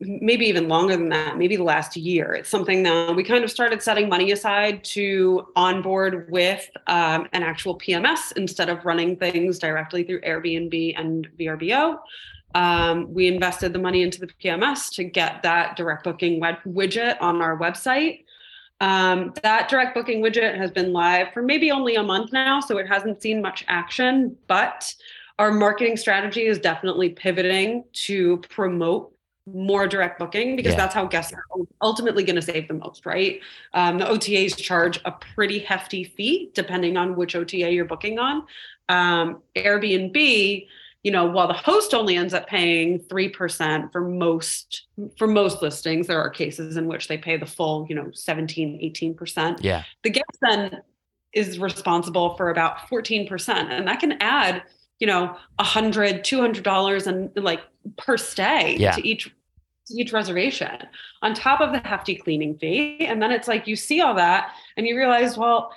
maybe 0.00 0.46
even 0.46 0.66
longer 0.66 0.96
than 0.96 1.10
that, 1.10 1.36
maybe 1.36 1.56
the 1.56 1.62
last 1.62 1.96
year. 1.96 2.32
It's 2.32 2.48
something 2.48 2.82
that 2.84 3.14
we 3.14 3.22
kind 3.22 3.44
of 3.44 3.50
started 3.50 3.82
setting 3.82 4.08
money 4.08 4.32
aside 4.32 4.82
to 4.84 5.48
onboard 5.56 6.30
with 6.30 6.68
um, 6.86 7.28
an 7.32 7.42
actual 7.42 7.78
PMS 7.78 8.32
instead 8.36 8.70
of 8.70 8.84
running 8.86 9.16
things 9.16 9.58
directly 9.58 10.02
through 10.02 10.22
Airbnb 10.22 10.94
and 10.98 11.28
VRBO. 11.38 11.98
Um, 12.54 13.12
we 13.12 13.28
invested 13.28 13.72
the 13.72 13.78
money 13.78 14.02
into 14.02 14.20
the 14.20 14.26
PMS 14.26 14.90
to 14.94 15.04
get 15.04 15.42
that 15.42 15.76
direct 15.76 16.04
booking 16.04 16.40
web- 16.40 16.62
widget 16.66 17.16
on 17.20 17.42
our 17.42 17.58
website. 17.58 18.24
Um, 18.80 19.34
that 19.42 19.68
direct 19.68 19.94
booking 19.94 20.22
widget 20.22 20.56
has 20.56 20.70
been 20.70 20.92
live 20.92 21.32
for 21.34 21.42
maybe 21.42 21.70
only 21.70 21.96
a 21.96 22.02
month 22.02 22.32
now, 22.32 22.60
so 22.60 22.78
it 22.78 22.88
hasn't 22.88 23.20
seen 23.20 23.42
much 23.42 23.64
action, 23.68 24.36
but 24.46 24.94
our 25.38 25.52
marketing 25.52 25.98
strategy 25.98 26.46
is 26.46 26.58
definitely 26.58 27.10
pivoting 27.10 27.84
to 27.92 28.38
promote 28.48 29.14
more 29.46 29.86
direct 29.86 30.18
booking 30.18 30.54
because 30.56 30.72
Yeah. 30.72 30.78
that's 30.78 30.94
how 30.94 31.06
guests 31.06 31.32
are 31.32 31.42
ultimately 31.80 32.22
going 32.24 32.36
to 32.36 32.42
save 32.42 32.68
the 32.68 32.74
most, 32.74 33.06
right? 33.06 33.40
Um, 33.74 33.98
the 33.98 34.04
OTAs 34.04 34.56
charge 34.56 35.00
a 35.04 35.12
pretty 35.12 35.58
hefty 35.60 36.04
fee 36.04 36.50
depending 36.54 36.96
on 36.96 37.16
which 37.16 37.34
OTA 37.34 37.72
you're 37.72 37.84
booking 37.84 38.18
on. 38.18 38.44
Um, 38.88 39.42
Airbnb, 39.56 40.66
you 41.02 41.10
know, 41.10 41.24
while 41.24 41.48
the 41.48 41.54
host 41.54 41.94
only 41.94 42.16
ends 42.16 42.34
up 42.34 42.46
paying 42.46 42.98
three 42.98 43.28
percent 43.28 43.90
for 43.92 44.02
most 44.02 44.86
for 45.16 45.26
most 45.26 45.62
listings, 45.62 46.06
there 46.06 46.20
are 46.20 46.28
cases 46.30 46.76
in 46.76 46.86
which 46.86 47.08
they 47.08 47.16
pay 47.16 47.36
the 47.38 47.46
full, 47.46 47.86
you 47.88 47.94
know, 47.94 48.10
17, 48.12 48.78
18 48.80 49.14
percent 49.14 49.64
Yeah. 49.64 49.84
the 50.02 50.10
guest 50.10 50.38
then 50.42 50.82
is 51.32 51.58
responsible 51.60 52.36
for 52.36 52.50
about 52.50 52.78
14% 52.90 53.48
and 53.70 53.86
that 53.88 54.00
can 54.00 54.12
add 54.20 54.64
you 55.00 55.06
know 55.06 55.36
a 55.58 55.64
hundred 55.64 56.22
two 56.24 56.40
hundred 56.40 56.62
dollars 56.62 57.06
and 57.06 57.30
like 57.34 57.60
per 57.96 58.16
stay 58.16 58.76
Yeah. 58.78 58.92
to 58.92 59.06
each 59.06 59.24
to 59.86 59.94
each 60.00 60.12
reservation 60.12 60.78
on 61.22 61.34
top 61.34 61.60
of 61.60 61.72
the 61.72 61.80
hefty 61.80 62.14
cleaning 62.14 62.56
fee 62.58 62.98
and 63.06 63.20
then 63.20 63.32
it's 63.32 63.48
like 63.48 63.66
you 63.66 63.74
see 63.74 64.00
all 64.00 64.14
that 64.14 64.54
and 64.76 64.86
you 64.86 64.96
realize 64.96 65.36
well 65.36 65.72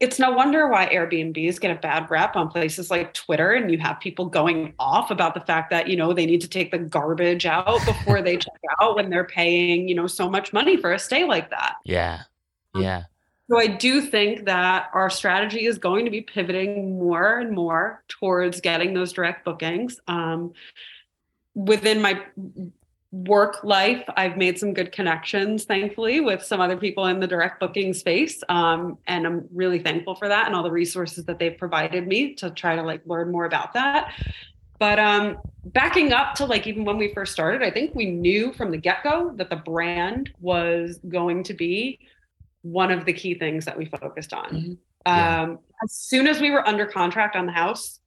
it's 0.00 0.20
no 0.20 0.30
wonder 0.30 0.68
why 0.68 0.86
Airbnbs 0.86 1.60
get 1.60 1.72
a 1.76 1.80
bad 1.80 2.08
rep 2.08 2.36
on 2.36 2.48
places 2.48 2.88
like 2.88 3.12
Twitter, 3.14 3.54
and 3.54 3.68
you 3.68 3.78
have 3.78 3.98
people 3.98 4.26
going 4.26 4.72
off 4.78 5.10
about 5.10 5.34
the 5.34 5.40
fact 5.40 5.70
that 5.70 5.88
you 5.88 5.96
know 5.96 6.12
they 6.12 6.24
need 6.24 6.40
to 6.42 6.48
take 6.48 6.70
the 6.70 6.78
garbage 6.78 7.46
out 7.46 7.84
before 7.84 8.22
they 8.22 8.36
check 8.46 8.54
out 8.80 8.94
when 8.94 9.10
they're 9.10 9.24
paying 9.24 9.88
you 9.88 9.96
know 9.96 10.06
so 10.06 10.30
much 10.30 10.52
money 10.52 10.76
for 10.76 10.92
a 10.92 11.00
stay 11.00 11.24
like 11.24 11.50
that. 11.50 11.74
Yeah. 11.84 12.20
Um, 12.74 12.82
yeah. 12.82 13.02
So 13.50 13.58
I 13.58 13.66
do 13.66 14.02
think 14.02 14.44
that 14.44 14.90
our 14.92 15.08
strategy 15.08 15.64
is 15.64 15.78
going 15.78 16.04
to 16.04 16.10
be 16.10 16.20
pivoting 16.20 16.98
more 16.98 17.38
and 17.38 17.52
more 17.52 18.04
towards 18.08 18.60
getting 18.60 18.92
those 18.92 19.12
direct 19.12 19.44
bookings. 19.44 19.98
Um, 20.06 20.52
within 21.54 22.02
my 22.02 22.22
work 23.10 23.64
life, 23.64 24.04
I've 24.16 24.36
made 24.36 24.58
some 24.58 24.74
good 24.74 24.92
connections, 24.92 25.64
thankfully, 25.64 26.20
with 26.20 26.42
some 26.42 26.60
other 26.60 26.76
people 26.76 27.06
in 27.06 27.20
the 27.20 27.26
direct 27.26 27.58
booking 27.58 27.94
space. 27.94 28.42
Um, 28.50 28.98
and 29.06 29.26
I'm 29.26 29.48
really 29.50 29.78
thankful 29.78 30.14
for 30.14 30.28
that 30.28 30.46
and 30.46 30.54
all 30.54 30.62
the 30.62 30.70
resources 30.70 31.24
that 31.24 31.38
they've 31.38 31.56
provided 31.56 32.06
me 32.06 32.34
to 32.34 32.50
try 32.50 32.76
to 32.76 32.82
like 32.82 33.00
learn 33.06 33.32
more 33.32 33.46
about 33.46 33.72
that. 33.72 34.12
But 34.78 34.98
um, 34.98 35.38
backing 35.64 36.12
up 36.12 36.34
to 36.34 36.44
like 36.44 36.66
even 36.66 36.84
when 36.84 36.98
we 36.98 37.14
first 37.14 37.32
started, 37.32 37.62
I 37.62 37.70
think 37.70 37.94
we 37.94 38.06
knew 38.06 38.52
from 38.52 38.70
the 38.70 38.76
get 38.76 39.02
go 39.02 39.32
that 39.36 39.48
the 39.48 39.56
brand 39.56 40.30
was 40.38 41.00
going 41.08 41.44
to 41.44 41.54
be 41.54 41.98
one 42.62 42.90
of 42.90 43.04
the 43.04 43.12
key 43.12 43.34
things 43.34 43.64
that 43.64 43.76
we 43.76 43.86
focused 43.86 44.32
on. 44.32 44.50
Mm-hmm. 44.50 44.72
Yeah. 45.06 45.42
Um, 45.42 45.58
as 45.82 45.92
soon 45.92 46.26
as 46.26 46.40
we 46.40 46.50
were 46.50 46.66
under 46.66 46.86
contract 46.86 47.36
on 47.36 47.46
the 47.46 47.52
house, 47.52 48.00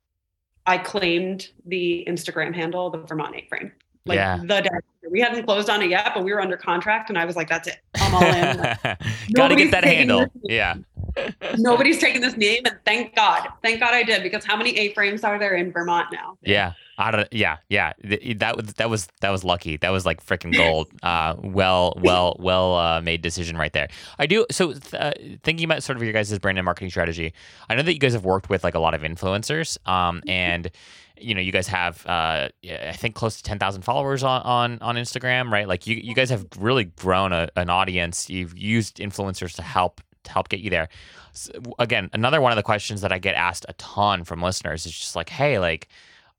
I 0.66 0.78
claimed 0.78 1.50
the 1.66 2.06
Instagram 2.08 2.54
handle, 2.54 2.90
the 2.90 3.00
Vermont 3.00 3.36
A 3.36 3.46
frame. 3.48 3.72
Like 4.06 4.18
yeah. 4.18 4.38
the 4.38 4.62
day 4.62 4.70
we 5.10 5.20
hadn't 5.20 5.46
closed 5.46 5.70
on 5.70 5.82
it 5.82 5.90
yet, 5.90 6.12
but 6.16 6.24
we 6.24 6.34
were 6.34 6.42
under 6.42 6.58
contract, 6.58 7.10
and 7.10 7.20
I 7.20 7.26
was 7.26 7.36
like, 7.36 7.48
"That's 7.50 7.68
it, 7.68 7.80
I'm 7.96 8.16
all 8.16 8.24
in." 8.24 8.58
Like, 8.58 9.02
Gotta 9.34 9.56
get 9.56 9.72
that 9.72 9.84
handle. 9.84 10.26
Yeah. 10.44 10.76
Nobody's 11.58 12.00
taking 12.00 12.22
this 12.22 12.38
name, 12.38 12.64
and 12.66 12.80
thank 12.86 13.16
God, 13.16 13.48
thank 13.62 13.80
God 13.80 13.94
I 13.94 14.02
did 14.04 14.24
because 14.24 14.46
how 14.46 14.56
many 14.56 14.78
A 14.78 14.94
frames 14.94 15.24
are 15.24 15.38
there 15.38 15.56
in 15.56 15.72
Vermont 15.72 16.08
now? 16.12 16.38
Yeah, 16.42 16.74
out 17.02 17.20
of 17.20 17.28
yeah, 17.32 17.58
yeah. 17.70 17.94
That 18.04 18.56
was 18.56 18.74
that 18.76 18.90
was 18.90 19.08
that 19.22 19.30
was 19.30 19.44
lucky. 19.44 19.78
That 19.78 19.90
was 19.90 20.06
like 20.06 20.26
freaking 20.26 20.56
gold. 20.56 20.90
Uh, 21.02 21.36
well, 21.42 21.98
well, 22.00 22.36
well 22.40 22.76
uh, 22.76 23.02
made 23.02 23.22
decision 23.22 23.58
right 23.58 23.74
there. 23.74 23.88
I 24.20 24.28
do. 24.28 24.46
So 24.52 24.74
uh, 24.94 25.14
thinking 25.42 25.66
about 25.66 25.82
sort 25.82 25.98
of 25.98 26.04
your 26.04 26.14
guys' 26.14 26.38
brand 26.38 26.60
and 26.60 26.66
marketing 26.66 26.92
strategy, 26.92 27.34
I 27.70 27.76
know 27.76 27.82
that 27.82 27.94
you 27.94 28.00
guys 28.00 28.14
have 28.14 28.24
worked 28.24 28.50
with 28.50 28.64
like 28.64 28.76
a 28.76 28.80
lot 28.80 28.94
of 28.94 29.02
influencers, 29.02 29.78
um, 29.90 30.18
mm-hmm. 30.18 30.30
and 30.30 30.72
you 31.18 31.34
know 31.34 31.42
you 31.42 31.52
guys 31.52 31.68
have 31.68 32.06
uh, 32.06 32.50
I 32.64 32.92
think 32.94 33.16
close 33.16 33.38
to 33.38 33.44
ten 33.44 33.58
thousand 33.58 33.82
followers 33.82 34.24
on, 34.24 34.42
on 34.44 34.80
on 34.82 34.96
Instagram, 34.96 35.52
right? 35.52 35.68
Like 35.68 35.88
you 35.88 35.96
you 35.96 36.14
guys 36.14 36.30
have 36.30 36.46
really 36.60 36.86
grown 36.86 37.34
a, 37.34 37.50
an 37.56 37.70
audience. 37.70 38.30
You've 38.30 38.58
used 38.58 38.98
influencers 38.98 39.56
to 39.56 39.64
help 39.64 40.02
to 40.24 40.32
help 40.32 40.50
get 40.50 40.60
you 40.60 40.70
there. 40.70 40.88
So, 41.34 41.52
again, 41.80 42.10
another 42.14 42.42
one 42.42 42.52
of 42.52 42.58
the 42.58 42.64
questions 42.64 43.02
that 43.02 43.12
I 43.12 43.18
get 43.18 43.36
asked 43.36 43.66
a 43.68 43.74
ton 43.74 44.24
from 44.24 44.42
listeners 44.42 44.86
is 44.86 44.92
just 44.92 45.16
like, 45.16 45.30
hey, 45.30 45.58
like 45.58 45.88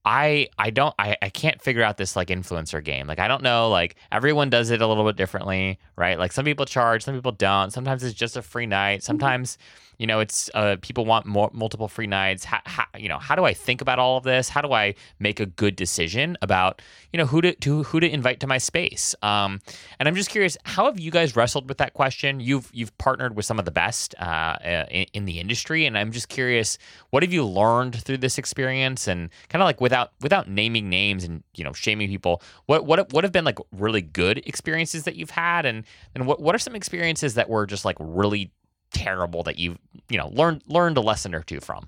I 0.05 0.49
I 0.59 0.71
don't 0.71 0.95
I, 0.99 1.17
I 1.23 1.29
can't 1.29 1.63
figure 1.63 1.83
out 1.83 1.97
this 1.97 2.17
like 2.17 2.29
influencer 2.29 2.83
game. 2.83 3.07
Like 3.07 3.21
I 3.21 3.29
don't 3.29 3.43
know, 3.43 3.69
like 3.69 3.97
everyone 4.11 4.51
does 4.51 4.71
it 4.71 4.83
a 4.83 4.87
little 4.87 5.05
bit 5.05 5.17
differently, 5.17 5.79
right? 5.97 6.19
Like 6.19 6.33
some 6.33 6.45
people 6.45 6.67
charge, 6.67 7.05
some 7.05 7.15
people 7.15 7.33
don't. 7.33 7.73
Sometimes 7.73 8.03
it's 8.03 8.15
just 8.15 8.37
a 8.37 8.43
free 8.43 8.67
night. 8.67 9.01
Mm-hmm. 9.01 9.63
You 10.03 10.09
know 10.09 10.19
it's 10.19 10.51
uh, 10.53 10.79
people 10.83 11.05
want 11.05 11.27
more 11.27 11.49
multiple 11.53 11.87
free 11.87 12.09
nights. 12.09 12.45
How, 12.45 12.59
how, 12.65 12.87
you 12.99 13.09
know 13.09 13.19
how 13.19 13.37
do 13.37 13.45
i 13.45 13.55
think 13.55 13.81
about 13.81 14.01
all 14.01 14.17
of 14.17 14.25
this? 14.25 14.49
How 14.49 14.61
do 14.61 14.73
i 14.73 14.97
make 15.21 15.39
a 15.39 15.47
good 15.47 15.77
decision 15.77 16.37
about 16.43 16.83
you 17.13 17.19
know 17.19 17.25
who 17.25 17.41
to, 17.41 17.55
to 17.55 17.85
who 17.85 18.01
to 18.01 18.11
invite 18.11 18.41
to 18.41 18.49
my 18.49 18.59
space? 18.59 19.15
Um, 19.23 19.61
and 20.01 20.09
i'm 20.09 20.17
just 20.17 20.29
curious 20.29 20.57
how 20.65 20.87
have 20.87 20.99
you 20.99 21.13
guys 21.13 21.37
wrestled 21.37 21.69
with 21.69 21.79
that 21.79 21.95
question? 21.95 22.41
You've 22.41 22.69
you've 22.73 22.99
partnered 22.99 23.37
with 23.37 23.45
some 23.45 23.61
of 23.61 23.65
the 23.65 23.71
best 23.71 24.17
uh, 24.19 24.25
uh 24.25 24.87
in, 24.91 25.07
in, 25.13 25.25
the 25.25 25.39
industry 25.39 25.87
and 25.87 25.97
i'm 25.97 26.11
just 26.11 26.29
curious 26.29 26.79
what 27.11 27.23
have 27.23 27.33
you 27.33 27.47
learned 27.47 27.95
through 27.95 28.19
this 28.19 28.39
experience? 28.39 29.07
And 29.07 29.31
kind 29.51 29.63
of 29.63 29.67
like 29.67 29.81
without 29.81 30.11
without 30.21 30.49
naming 30.49 30.89
names 30.89 31.23
and 31.23 31.45
you 31.55 31.63
know 31.63 31.73
shaming 31.73 32.09
people 32.09 32.43
what 32.67 32.87
what 32.87 33.13
what 33.13 33.23
have 33.23 33.33
been 33.33 33.45
like 33.45 33.59
really 33.71 34.03
good 34.03 34.39
experiences 34.47 35.05
that 35.05 35.15
you've 35.15 35.31
had? 35.31 35.65
And 35.65 35.85
and 36.17 36.27
what 36.27 36.41
what 36.41 36.57
are 36.57 36.59
some 36.59 36.75
experiences 36.75 37.35
that 37.35 37.49
were 37.49 37.67
just 37.67 37.85
like 37.85 37.97
really 38.01 38.51
terrible 38.93 39.43
that 39.45 39.59
you 39.59 39.77
you 40.09 40.19
know 40.19 40.29
learned 40.29 40.63
learned 40.67 40.97
a 40.97 41.01
lesson 41.01 41.35
or 41.35 41.43
two 41.43 41.61
from? 41.61 41.87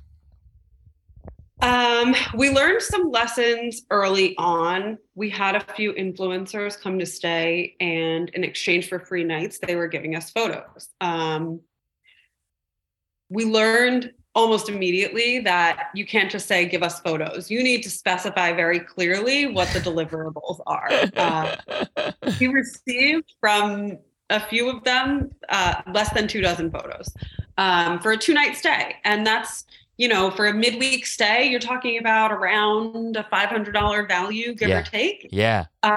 Um, 1.61 2.15
we 2.35 2.51
learned 2.51 2.83
some 2.83 3.11
lessons 3.11 3.83
early 3.91 4.37
on. 4.37 4.99
We 5.15 5.31
had 5.31 5.55
a 5.55 5.61
few 5.61 5.93
influencers 5.95 6.79
come 6.79 6.99
to 6.99 7.07
stay, 7.07 7.77
and 7.81 8.29
in 8.31 8.45
exchange 8.45 8.89
for 8.89 8.99
free 8.99 9.25
nights, 9.25 9.59
they 9.65 9.77
were 9.77 9.89
giving 9.89 10.17
us 10.17 10.31
photos. 10.31 10.89
Um, 11.01 11.61
we 13.29 13.45
learned 13.45 14.13
almost 14.35 14.69
immediately 14.69 15.39
that 15.41 15.91
you 15.95 16.05
can't 16.05 16.31
just 16.31 16.49
say 16.49 16.67
give 16.67 16.83
us 16.83 17.01
photos 17.01 17.51
you 17.51 17.63
need 17.63 17.83
to 17.83 17.91
specify 17.91 18.53
very 18.53 18.81
clearly 18.81 19.47
what 19.47 19.69
the 19.69 19.79
deliverables 19.79 20.61
are 20.67 20.89
uh, 21.17 21.57
we 22.41 22.49
received 22.49 23.33
from 23.41 23.97
a 24.31 24.41
few 24.41 24.71
of 24.71 24.85
them, 24.85 25.31
uh, 25.49 25.83
less 25.93 26.13
than 26.13 26.27
two 26.27 26.41
dozen 26.41 26.71
photos 26.71 27.15
um, 27.59 27.99
for 28.01 28.13
a 28.13 28.17
two 28.17 28.35
night 28.35 28.57
stay. 28.57 28.97
And 29.05 29.27
that's, 29.27 29.65
you 29.97 30.09
know, 30.09 30.31
for 30.31 30.47
a 30.47 30.53
midweek 30.53 31.07
stay, 31.07 31.49
you're 31.49 31.61
talking 31.61 31.99
about 31.99 32.33
around 32.33 33.17
a 33.17 33.25
$500 33.25 34.09
value, 34.09 34.55
give 34.55 34.69
yeah. 34.69 34.81
or 34.81 34.83
take. 34.83 35.29
Yeah. 35.31 35.67
Um, 35.83 35.97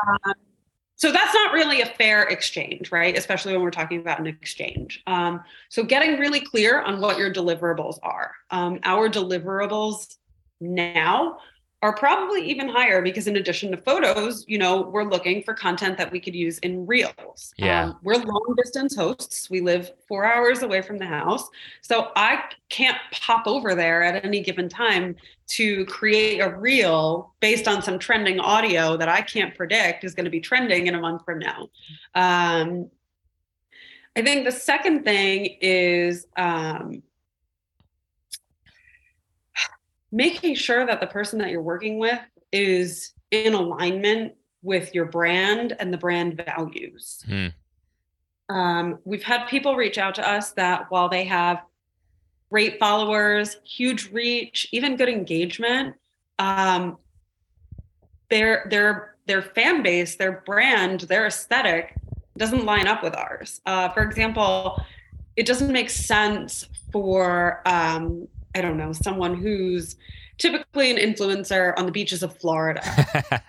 so 0.95 1.11
that's 1.11 1.33
not 1.33 1.53
really 1.53 1.81
a 1.81 1.85
fair 1.85 2.23
exchange, 2.23 2.91
right? 2.91 3.15
Especially 3.15 3.53
when 3.53 3.61
we're 3.61 3.71
talking 3.71 3.99
about 3.99 4.19
an 4.19 4.25
exchange. 4.25 5.03
Um, 5.05 5.43
so 5.69 5.83
getting 5.83 6.19
really 6.19 6.39
clear 6.39 6.81
on 6.81 6.99
what 6.99 7.19
your 7.19 7.31
deliverables 7.31 7.99
are. 8.01 8.31
Um, 8.49 8.79
our 8.83 9.07
deliverables 9.07 10.17
now 10.59 11.37
are 11.83 11.93
probably 11.93 12.41
even 12.49 12.67
higher 12.67 13.03
because 13.03 13.27
in 13.27 13.35
addition 13.35 13.69
to 13.69 13.77
photos, 13.77 14.43
you 14.47 14.57
know, 14.57 14.81
we're 14.81 15.03
looking 15.03 15.43
for 15.43 15.53
content 15.53 15.95
that 15.97 16.11
we 16.11 16.19
could 16.19 16.33
use 16.33 16.57
in 16.59 16.87
reels. 16.87 17.53
Yeah. 17.57 17.85
Um, 17.85 17.99
we're 18.01 18.15
long 18.15 18.55
distance 18.57 18.95
hosts. 18.95 19.47
We 19.49 19.61
live 19.61 19.91
four 20.07 20.25
hours 20.25 20.63
away 20.63 20.81
from 20.81 20.97
the 20.97 21.05
house. 21.05 21.47
So 21.81 22.09
I 22.15 22.45
can't 22.69 22.97
pop 23.11 23.45
over 23.45 23.75
there 23.75 24.01
at 24.01 24.25
any 24.25 24.41
given 24.41 24.69
time 24.69 25.15
to 25.49 25.85
create 25.85 26.39
a 26.39 26.49
reel 26.49 27.35
based 27.41 27.67
on 27.67 27.83
some 27.83 27.99
trending 27.99 28.39
audio 28.39 28.97
that 28.97 29.07
I 29.07 29.21
can't 29.21 29.53
predict 29.53 30.03
is 30.03 30.15
going 30.15 30.25
to 30.25 30.31
be 30.31 30.41
trending 30.41 30.87
in 30.87 30.95
a 30.95 30.99
month 30.99 31.23
from 31.25 31.37
now. 31.37 31.69
Um, 32.15 32.89
I 34.15 34.23
think 34.23 34.45
the 34.45 34.51
second 34.51 35.03
thing 35.03 35.57
is 35.61 36.25
um, 36.37 37.03
making 40.11 40.55
sure 40.55 40.85
that 40.85 40.99
the 41.01 41.07
person 41.07 41.39
that 41.39 41.49
you're 41.49 41.61
working 41.61 41.99
with 41.99 42.19
is 42.51 43.13
in 43.31 43.53
alignment 43.53 44.33
with 44.61 44.93
your 44.95 45.05
brand 45.05 45.75
and 45.79 45.93
the 45.93 45.97
brand 45.97 46.37
values. 46.37 47.23
Hmm. 47.25 47.47
Um, 48.49 48.99
we've 49.03 49.23
had 49.23 49.45
people 49.47 49.75
reach 49.75 49.97
out 49.97 50.15
to 50.15 50.27
us 50.27 50.51
that 50.53 50.89
while 50.89 51.09
they 51.09 51.25
have 51.25 51.61
great 52.49 52.79
followers, 52.79 53.57
huge 53.63 54.09
reach, 54.11 54.67
even 54.71 54.95
good 54.95 55.09
engagement, 55.09 55.95
um, 56.39 56.97
their 58.29 58.67
their 58.69 59.15
their 59.25 59.41
fan 59.41 59.83
base, 59.83 60.15
their 60.15 60.43
brand, 60.45 61.01
their 61.01 61.27
aesthetic 61.27 61.93
doesn't 62.37 62.65
line 62.65 62.87
up 62.87 63.03
with 63.03 63.15
ours. 63.15 63.61
Uh, 63.65 63.89
for 63.89 64.03
example, 64.03 64.81
it 65.35 65.45
doesn't 65.45 65.71
make 65.71 65.89
sense 65.89 66.67
for 66.91 67.61
um, 67.65 68.27
I 68.57 68.61
don't 68.61 68.77
know, 68.77 68.91
someone 68.91 69.35
who's 69.35 69.95
typically 70.39 70.91
an 70.91 70.97
influencer 70.97 71.73
on 71.77 71.85
the 71.85 71.91
beaches 71.91 72.23
of 72.23 72.35
Florida. 72.37 72.81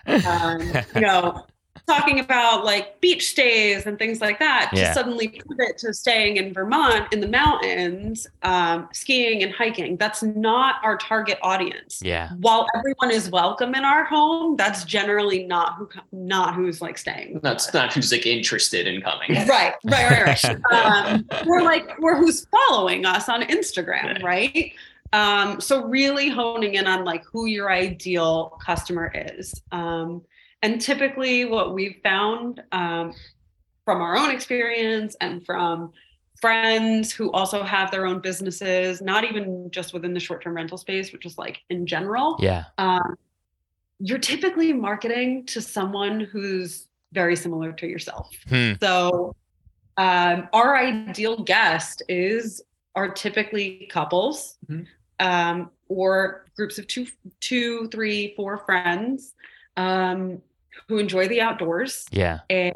um, 0.05 0.61
you 0.93 1.01
know, 1.01 1.45
talking 1.87 2.19
about 2.19 2.63
like 2.63 3.01
beach 3.01 3.29
stays 3.29 3.87
and 3.87 3.97
things 3.97 4.21
like 4.21 4.37
that 4.37 4.69
yeah. 4.73 4.89
to 4.89 4.93
suddenly 4.93 5.27
pivot 5.27 5.77
to 5.79 5.91
staying 5.91 6.37
in 6.37 6.53
Vermont 6.53 7.11
in 7.11 7.19
the 7.19 7.27
mountains, 7.27 8.27
um, 8.43 8.87
skiing 8.93 9.41
and 9.41 9.51
hiking. 9.51 9.97
That's 9.97 10.21
not 10.21 10.75
our 10.83 10.97
target 10.97 11.39
audience. 11.41 11.99
Yeah. 12.03 12.29
While 12.39 12.67
everyone 12.77 13.11
is 13.11 13.31
welcome 13.31 13.73
in 13.73 13.85
our 13.85 14.03
home, 14.03 14.55
that's 14.55 14.83
generally 14.83 15.45
not 15.45 15.75
who 15.77 15.89
not 16.11 16.53
who's 16.53 16.79
like 16.79 16.97
staying. 16.99 17.39
That's 17.41 17.73
not 17.73 17.91
who's 17.91 18.11
like 18.11 18.27
interested 18.27 18.87
in 18.87 19.01
coming. 19.01 19.33
Right. 19.47 19.73
Right. 19.83 20.11
Right. 20.11 20.43
right. 20.43 20.71
um, 20.71 21.27
we're 21.47 21.63
like 21.63 21.97
we're 21.99 22.17
who's 22.17 22.45
following 22.51 23.05
us 23.05 23.27
on 23.29 23.41
Instagram, 23.43 24.21
right? 24.21 24.73
Um, 25.13 25.59
so 25.59 25.85
really 25.85 26.29
honing 26.29 26.75
in 26.75 26.87
on 26.87 27.03
like 27.03 27.23
who 27.25 27.45
your 27.45 27.71
ideal 27.71 28.57
customer 28.63 29.11
is. 29.13 29.53
Um, 29.71 30.21
and 30.61 30.79
typically 30.79 31.45
what 31.45 31.73
we've 31.73 31.97
found 32.03 32.61
um, 32.71 33.13
from 33.85 34.01
our 34.01 34.17
own 34.17 34.29
experience 34.29 35.15
and 35.21 35.45
from 35.45 35.91
friends 36.39 37.11
who 37.11 37.31
also 37.31 37.63
have 37.63 37.91
their 37.91 38.05
own 38.05 38.19
businesses, 38.19 39.01
not 39.01 39.23
even 39.23 39.69
just 39.71 39.93
within 39.93 40.13
the 40.13 40.19
short-term 40.19 40.55
rental 40.55 40.77
space, 40.77 41.09
but 41.09 41.19
just 41.19 41.37
like 41.37 41.59
in 41.69 41.85
general. 41.85 42.37
Yeah. 42.39 42.65
Um, 42.77 43.15
you're 43.99 44.19
typically 44.19 44.71
marketing 44.71 45.45
to 45.47 45.61
someone 45.61 46.21
who's 46.21 46.87
very 47.11 47.35
similar 47.35 47.73
to 47.73 47.87
yourself. 47.87 48.29
Hmm. 48.47 48.73
So 48.79 49.35
um, 49.97 50.47
our 50.53 50.77
ideal 50.77 51.43
guest 51.43 52.03
is 52.07 52.61
are 52.95 53.09
typically 53.09 53.87
couples 53.91 54.57
mm-hmm 54.69 54.83
um, 55.19 55.71
or 55.87 56.45
groups 56.55 56.77
of 56.77 56.87
two, 56.87 57.07
two, 57.39 57.87
three, 57.89 58.33
four 58.35 58.57
friends 58.59 59.33
um, 59.77 60.41
who 60.87 60.97
enjoy 60.97 61.27
the 61.27 61.41
outdoors. 61.41 62.05
Yeah. 62.11 62.39
And 62.49 62.73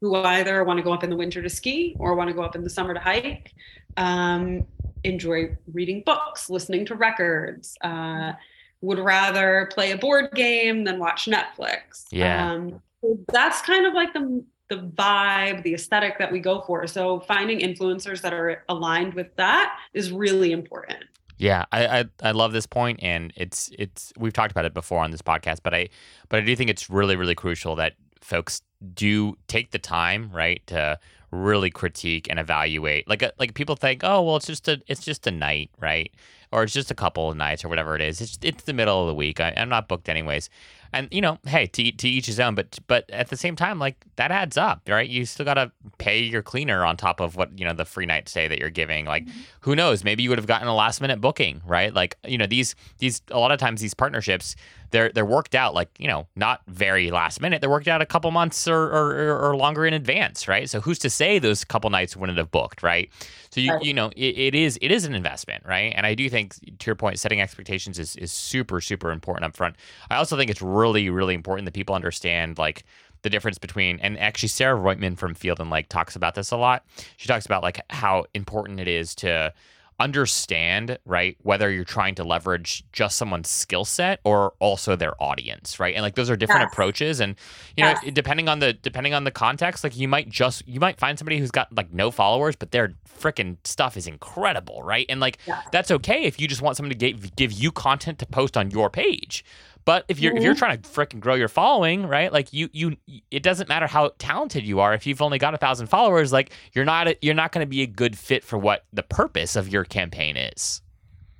who 0.00 0.16
either 0.16 0.64
want 0.64 0.78
to 0.78 0.82
go 0.82 0.92
up 0.92 1.04
in 1.04 1.10
the 1.10 1.16
winter 1.16 1.40
to 1.40 1.48
ski 1.48 1.94
or 1.98 2.14
want 2.14 2.28
to 2.28 2.34
go 2.34 2.42
up 2.42 2.56
in 2.56 2.64
the 2.64 2.70
summer 2.70 2.92
to 2.92 3.00
hike. 3.00 3.52
Um, 3.96 4.66
enjoy 5.04 5.56
reading 5.72 6.02
books, 6.04 6.50
listening 6.50 6.84
to 6.86 6.96
records. 6.96 7.76
Uh, 7.82 8.32
would 8.80 8.98
rather 8.98 9.70
play 9.72 9.92
a 9.92 9.96
board 9.96 10.30
game 10.34 10.82
than 10.82 10.98
watch 10.98 11.26
Netflix. 11.26 12.06
Yeah. 12.10 12.52
Um, 12.52 12.82
So 13.00 13.18
that's 13.32 13.62
kind 13.62 13.86
of 13.86 13.94
like 13.94 14.12
the 14.12 14.44
the 14.68 14.78
vibe, 14.78 15.62
the 15.64 15.74
aesthetic 15.74 16.18
that 16.18 16.32
we 16.32 16.40
go 16.40 16.62
for. 16.62 16.86
So 16.86 17.20
finding 17.20 17.58
influencers 17.58 18.22
that 18.22 18.32
are 18.32 18.64
aligned 18.70 19.12
with 19.12 19.34
that 19.36 19.78
is 19.92 20.10
really 20.10 20.52
important. 20.52 21.04
Yeah, 21.42 21.64
I, 21.72 21.86
I, 21.86 22.04
I 22.22 22.30
love 22.30 22.52
this 22.52 22.66
point, 22.66 23.00
and 23.02 23.32
it's 23.34 23.68
it's 23.76 24.12
we've 24.16 24.32
talked 24.32 24.52
about 24.52 24.64
it 24.64 24.72
before 24.72 25.02
on 25.02 25.10
this 25.10 25.22
podcast, 25.22 25.58
but 25.64 25.74
I 25.74 25.88
but 26.28 26.38
I 26.38 26.44
do 26.44 26.54
think 26.54 26.70
it's 26.70 26.88
really 26.88 27.16
really 27.16 27.34
crucial 27.34 27.74
that 27.76 27.94
folks 28.20 28.62
do 28.94 29.36
take 29.48 29.72
the 29.72 29.78
time 29.80 30.30
right 30.32 30.64
to 30.68 31.00
really 31.32 31.68
critique 31.68 32.28
and 32.30 32.38
evaluate. 32.38 33.08
Like 33.08 33.24
uh, 33.24 33.32
like 33.40 33.54
people 33.54 33.74
think, 33.74 34.02
oh 34.04 34.22
well, 34.22 34.36
it's 34.36 34.46
just 34.46 34.68
a 34.68 34.80
it's 34.86 35.04
just 35.04 35.26
a 35.26 35.32
night, 35.32 35.70
right? 35.80 36.12
Or 36.52 36.62
it's 36.62 36.72
just 36.72 36.90
a 36.90 36.94
couple 36.94 37.30
of 37.30 37.36
nights 37.36 37.64
or 37.64 37.68
whatever 37.68 37.94
it 37.94 38.02
is. 38.02 38.20
It's 38.20 38.38
it's 38.42 38.64
the 38.64 38.72
middle 38.72 39.00
of 39.00 39.08
the 39.08 39.14
week. 39.14 39.40
I, 39.40 39.54
I'm 39.56 39.68
not 39.68 39.88
booked 39.88 40.08
anyways 40.08 40.50
and 40.92 41.08
you 41.10 41.20
know, 41.20 41.38
hey, 41.46 41.66
to, 41.66 41.92
to 41.92 42.08
each 42.08 42.26
his 42.26 42.38
own. 42.38 42.54
But 42.54 42.78
but 42.86 43.08
at 43.10 43.28
the 43.28 43.36
same 43.36 43.56
time, 43.56 43.78
like 43.78 44.04
that 44.16 44.30
adds 44.30 44.56
up, 44.56 44.82
right? 44.88 45.08
You 45.08 45.24
still 45.24 45.44
gotta 45.44 45.72
pay 45.98 46.20
your 46.20 46.42
cleaner 46.42 46.84
on 46.84 46.96
top 46.96 47.20
of 47.20 47.36
what 47.36 47.58
you 47.58 47.64
know 47.64 47.72
the 47.72 47.84
free 47.84 48.06
night 48.06 48.28
stay 48.28 48.48
that 48.48 48.58
you're 48.58 48.70
giving. 48.70 49.06
Like, 49.06 49.24
mm-hmm. 49.24 49.40
who 49.60 49.74
knows? 49.74 50.04
Maybe 50.04 50.22
you 50.22 50.28
would 50.28 50.38
have 50.38 50.46
gotten 50.46 50.68
a 50.68 50.74
last 50.74 51.00
minute 51.00 51.20
booking, 51.20 51.62
right? 51.66 51.92
Like, 51.92 52.18
you 52.26 52.38
know, 52.38 52.46
these 52.46 52.74
these 52.98 53.22
a 53.30 53.38
lot 53.38 53.52
of 53.52 53.58
times 53.58 53.80
these 53.80 53.94
partnerships 53.94 54.54
they're 54.92 55.10
they're 55.10 55.26
worked 55.26 55.54
out 55.54 55.74
like 55.74 55.88
you 55.98 56.06
know 56.06 56.26
not 56.36 56.60
very 56.68 57.10
last 57.10 57.40
minute. 57.40 57.60
They're 57.60 57.70
worked 57.70 57.88
out 57.88 58.00
a 58.00 58.06
couple 58.06 58.30
months 58.30 58.68
or 58.68 58.82
or, 58.82 59.48
or 59.48 59.56
longer 59.56 59.84
in 59.86 59.94
advance, 59.94 60.46
right? 60.46 60.68
So 60.70 60.80
who's 60.80 60.98
to 61.00 61.10
say 61.10 61.38
those 61.38 61.64
couple 61.64 61.90
nights 61.90 62.16
wouldn't 62.16 62.38
have 62.38 62.50
booked, 62.50 62.82
right? 62.82 63.10
So 63.50 63.60
you 63.60 63.76
you 63.80 63.94
know 63.94 64.10
it, 64.14 64.38
it 64.38 64.54
is 64.54 64.78
it 64.80 64.92
is 64.92 65.04
an 65.04 65.14
investment, 65.14 65.64
right? 65.66 65.92
And 65.96 66.06
I 66.06 66.14
do 66.14 66.28
think 66.30 66.41
to 66.50 66.86
your 66.86 66.94
point, 66.94 67.18
setting 67.18 67.40
expectations 67.40 67.98
is 67.98 68.16
is 68.16 68.32
super 68.32 68.80
super 68.80 69.10
important 69.10 69.44
up 69.44 69.56
front. 69.56 69.76
I 70.10 70.16
also 70.16 70.36
think 70.36 70.50
it's 70.50 70.62
really 70.62 71.10
really 71.10 71.34
important 71.34 71.66
that 71.66 71.74
people 71.74 71.94
understand 71.94 72.58
like 72.58 72.84
the 73.22 73.30
difference 73.30 73.58
between 73.58 74.00
and 74.00 74.18
actually 74.18 74.48
Sarah 74.48 74.78
Roitman 74.78 75.16
from 75.16 75.34
Field 75.34 75.60
and 75.60 75.70
Like 75.70 75.88
talks 75.88 76.16
about 76.16 76.34
this 76.34 76.50
a 76.50 76.56
lot. 76.56 76.84
She 77.16 77.28
talks 77.28 77.46
about 77.46 77.62
like 77.62 77.80
how 77.90 78.26
important 78.34 78.80
it 78.80 78.88
is 78.88 79.14
to 79.16 79.52
understand, 79.98 80.98
right, 81.04 81.36
whether 81.42 81.70
you're 81.70 81.84
trying 81.84 82.14
to 82.16 82.24
leverage 82.24 82.84
just 82.92 83.16
someone's 83.16 83.48
skill 83.48 83.84
set 83.84 84.20
or 84.24 84.54
also 84.58 84.96
their 84.96 85.20
audience, 85.22 85.78
right? 85.78 85.94
And 85.94 86.02
like 86.02 86.14
those 86.14 86.30
are 86.30 86.36
different 86.36 86.62
yes. 86.62 86.72
approaches 86.72 87.20
and 87.20 87.36
you 87.76 87.84
yes. 87.84 88.02
know, 88.02 88.10
depending 88.10 88.48
on 88.48 88.58
the 88.58 88.72
depending 88.72 89.14
on 89.14 89.24
the 89.24 89.30
context, 89.30 89.84
like 89.84 89.96
you 89.96 90.08
might 90.08 90.28
just 90.28 90.66
you 90.66 90.80
might 90.80 90.98
find 90.98 91.18
somebody 91.18 91.38
who's 91.38 91.50
got 91.50 91.72
like 91.74 91.92
no 91.92 92.10
followers, 92.10 92.56
but 92.56 92.70
their 92.70 92.94
freaking 93.18 93.56
stuff 93.64 93.96
is 93.96 94.06
incredible, 94.06 94.82
right? 94.82 95.06
And 95.08 95.20
like 95.20 95.38
that's 95.70 95.90
okay 95.90 96.24
if 96.24 96.40
you 96.40 96.48
just 96.48 96.62
want 96.62 96.76
someone 96.76 96.90
to 96.90 96.96
give, 96.96 97.36
give 97.36 97.52
you 97.52 97.72
content 97.72 98.18
to 98.20 98.26
post 98.26 98.56
on 98.56 98.70
your 98.70 98.90
page. 98.90 99.44
But 99.84 100.04
if 100.08 100.20
you're 100.20 100.32
mm-hmm. 100.32 100.38
if 100.38 100.44
you're 100.44 100.54
mm-hmm. 100.54 100.58
trying 100.58 100.80
to 100.80 100.88
freaking 100.88 101.20
grow 101.20 101.34
your 101.34 101.48
following, 101.48 102.06
right? 102.06 102.32
Like 102.32 102.52
you 102.52 102.68
you 102.72 102.96
it 103.30 103.42
doesn't 103.42 103.68
matter 103.68 103.86
how 103.86 104.12
talented 104.18 104.64
you 104.64 104.80
are 104.80 104.94
if 104.94 105.06
you've 105.06 105.22
only 105.22 105.38
got 105.38 105.54
a 105.54 105.58
thousand 105.58 105.88
followers. 105.88 106.32
Like 106.32 106.52
you're 106.72 106.84
not 106.84 107.08
a, 107.08 107.16
you're 107.20 107.34
not 107.34 107.52
going 107.52 107.64
to 107.64 107.68
be 107.70 107.82
a 107.82 107.86
good 107.86 108.16
fit 108.16 108.44
for 108.44 108.58
what 108.58 108.84
the 108.92 109.02
purpose 109.02 109.56
of 109.56 109.68
your 109.68 109.84
campaign 109.84 110.36
is. 110.36 110.82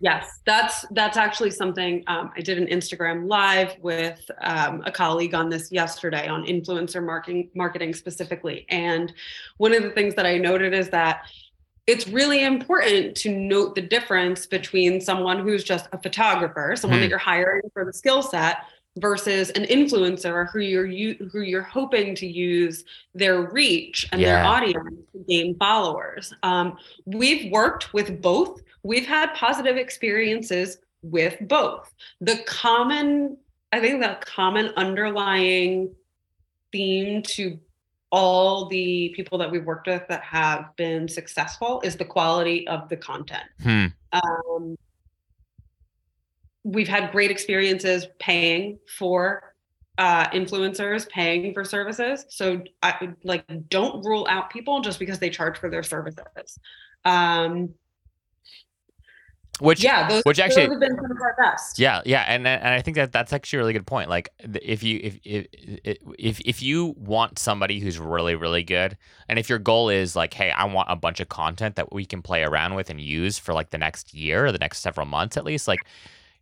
Yes, 0.01 0.41
that's 0.45 0.85
that's 0.91 1.17
actually 1.17 1.53
something 1.53 2.03
um, 2.09 2.33
I 2.37 2.41
did 2.41 2.59
an 2.59 2.67
Instagram 2.67 3.29
live 3.29 3.77
with 3.81 4.29
um, 4.41 4.83
a 4.85 4.91
colleague 4.91 5.33
on 5.33 5.49
this 5.49 5.71
yesterday 5.71 6.27
on 6.27 6.45
influencer 6.45 7.05
marketing 7.05 7.51
marketing 7.55 7.95
specifically, 7.95 8.67
and 8.69 9.13
one 9.59 9.73
of 9.73 9.85
the 9.85 9.91
things 9.91 10.17
that 10.17 10.27
I 10.27 10.39
noted 10.39 10.75
is 10.75 10.89
that 10.89 11.27
it's 11.87 12.07
really 12.07 12.45
important 12.45 13.17
to 13.17 13.31
note 13.31 13.75
the 13.75 13.83
difference 13.83 14.47
between 14.47 15.01
someone 15.01 15.41
who's 15.41 15.65
just 15.65 15.89
a 15.93 15.99
photographer, 15.99 16.75
someone 16.77 16.99
mm. 16.99 17.03
that 17.03 17.07
hmm. 17.07 17.11
you're 17.11 17.19
hiring 17.19 17.63
for 17.73 17.85
the 17.85 17.93
skill 17.93 18.23
set, 18.23 18.59
versus 18.99 19.51
an 19.51 19.65
influencer 19.65 20.51
who 20.51 20.59
you're 20.61 20.87
who 21.29 21.41
you're 21.41 21.63
hoping 21.63 22.15
to 22.15 22.27
use 22.27 22.85
their 23.15 23.51
reach 23.51 24.07
and 24.13 24.21
yeah. 24.21 24.37
their 24.37 24.45
audience 24.45 24.95
to 25.13 25.25
gain 25.29 25.57
followers. 25.57 26.33
Um, 26.43 26.77
we've 27.07 27.51
worked 27.51 27.95
with 27.95 28.21
both. 28.21 28.61
We've 28.83 29.07
had 29.07 29.33
positive 29.35 29.77
experiences 29.77 30.79
with 31.03 31.37
both. 31.43 31.93
The 32.21 32.39
common, 32.47 33.39
I 33.73 33.81
think, 33.81 34.03
the 34.03 34.19
common 34.21 34.73
underlying 34.77 35.95
theme 36.71 37.23
to 37.23 37.59
all 38.13 38.67
the 38.67 39.09
people 39.17 39.39
that 39.39 39.51
we've 39.51 39.65
worked 39.65 39.87
with 39.87 40.07
that 40.09 40.23
have 40.23 40.77
been 40.77 41.09
successful 41.09 41.81
is 41.83 41.97
the 41.97 42.05
quality 42.05 42.69
of 42.69 42.89
the 42.91 42.97
content. 42.97 43.45
Hmm. 43.63 43.87
Um, 44.13 44.77
we've 46.63 46.87
had 46.87 47.11
great 47.11 47.31
experiences 47.31 48.07
paying 48.21 48.79
for 48.99 49.55
uh, 49.97 50.29
influencers, 50.29 51.09
paying 51.09 51.55
for 51.55 51.65
services. 51.65 52.27
So 52.29 52.63
I 52.83 53.15
like 53.25 53.45
don't 53.69 54.05
rule 54.05 54.27
out 54.29 54.51
people 54.51 54.81
just 54.81 54.99
because 54.99 55.19
they 55.19 55.31
charge 55.31 55.59
for 55.59 55.71
their 55.71 55.83
services. 55.83 56.59
Um, 57.07 57.71
which 59.63 59.85
yeah, 59.85 60.09
those, 60.09 60.23
which 60.25 60.41
actually 60.41 60.63
have 60.63 60.81
been 60.81 60.97
some 60.97 61.11
of 61.11 61.21
our 61.23 61.37
best. 61.39 61.79
Yeah, 61.79 62.03
yeah, 62.05 62.23
and 62.23 62.47
and 62.49 62.67
I 62.67 62.83
think 62.83 62.97
that 62.97 63.13
that's 63.13 63.33
actually 63.33 63.59
a 63.59 63.61
really 63.61 63.73
good 63.73 63.87
point. 63.87 64.11
Like 64.11 64.31
if 64.41 64.83
you 64.83 64.99
if 65.03 65.19
if 65.25 65.47
if 66.19 66.41
if 66.41 66.63
you 66.63 66.95
want 66.99 67.39
somebody 67.39 67.79
who's 67.79 67.99
really 67.99 68.35
really 68.35 68.65
good, 68.65 68.99
and 69.29 69.39
if 69.39 69.49
your 69.49 69.61
goal 69.61 69.89
is 69.89 70.17
like, 70.17 70.35
hey, 70.35 70.51
I 70.51 70.65
want 70.65 70.89
a 70.91 70.97
bunch 70.97 71.21
of 71.21 71.29
content 71.29 71.77
that 71.77 71.93
we 71.93 72.05
can 72.05 72.23
play 72.23 72.43
around 72.43 72.75
with 72.75 72.91
and 72.91 73.01
use 73.01 73.39
for 73.39 73.55
like 73.55 73.71
the 73.71 73.79
next 73.79 74.13
year 74.13 74.47
or 74.47 74.53
the 74.53 74.59
next 74.59 74.81
several 74.81 75.07
months 75.07 75.37
at 75.37 75.45
least, 75.45 75.69
like 75.69 75.87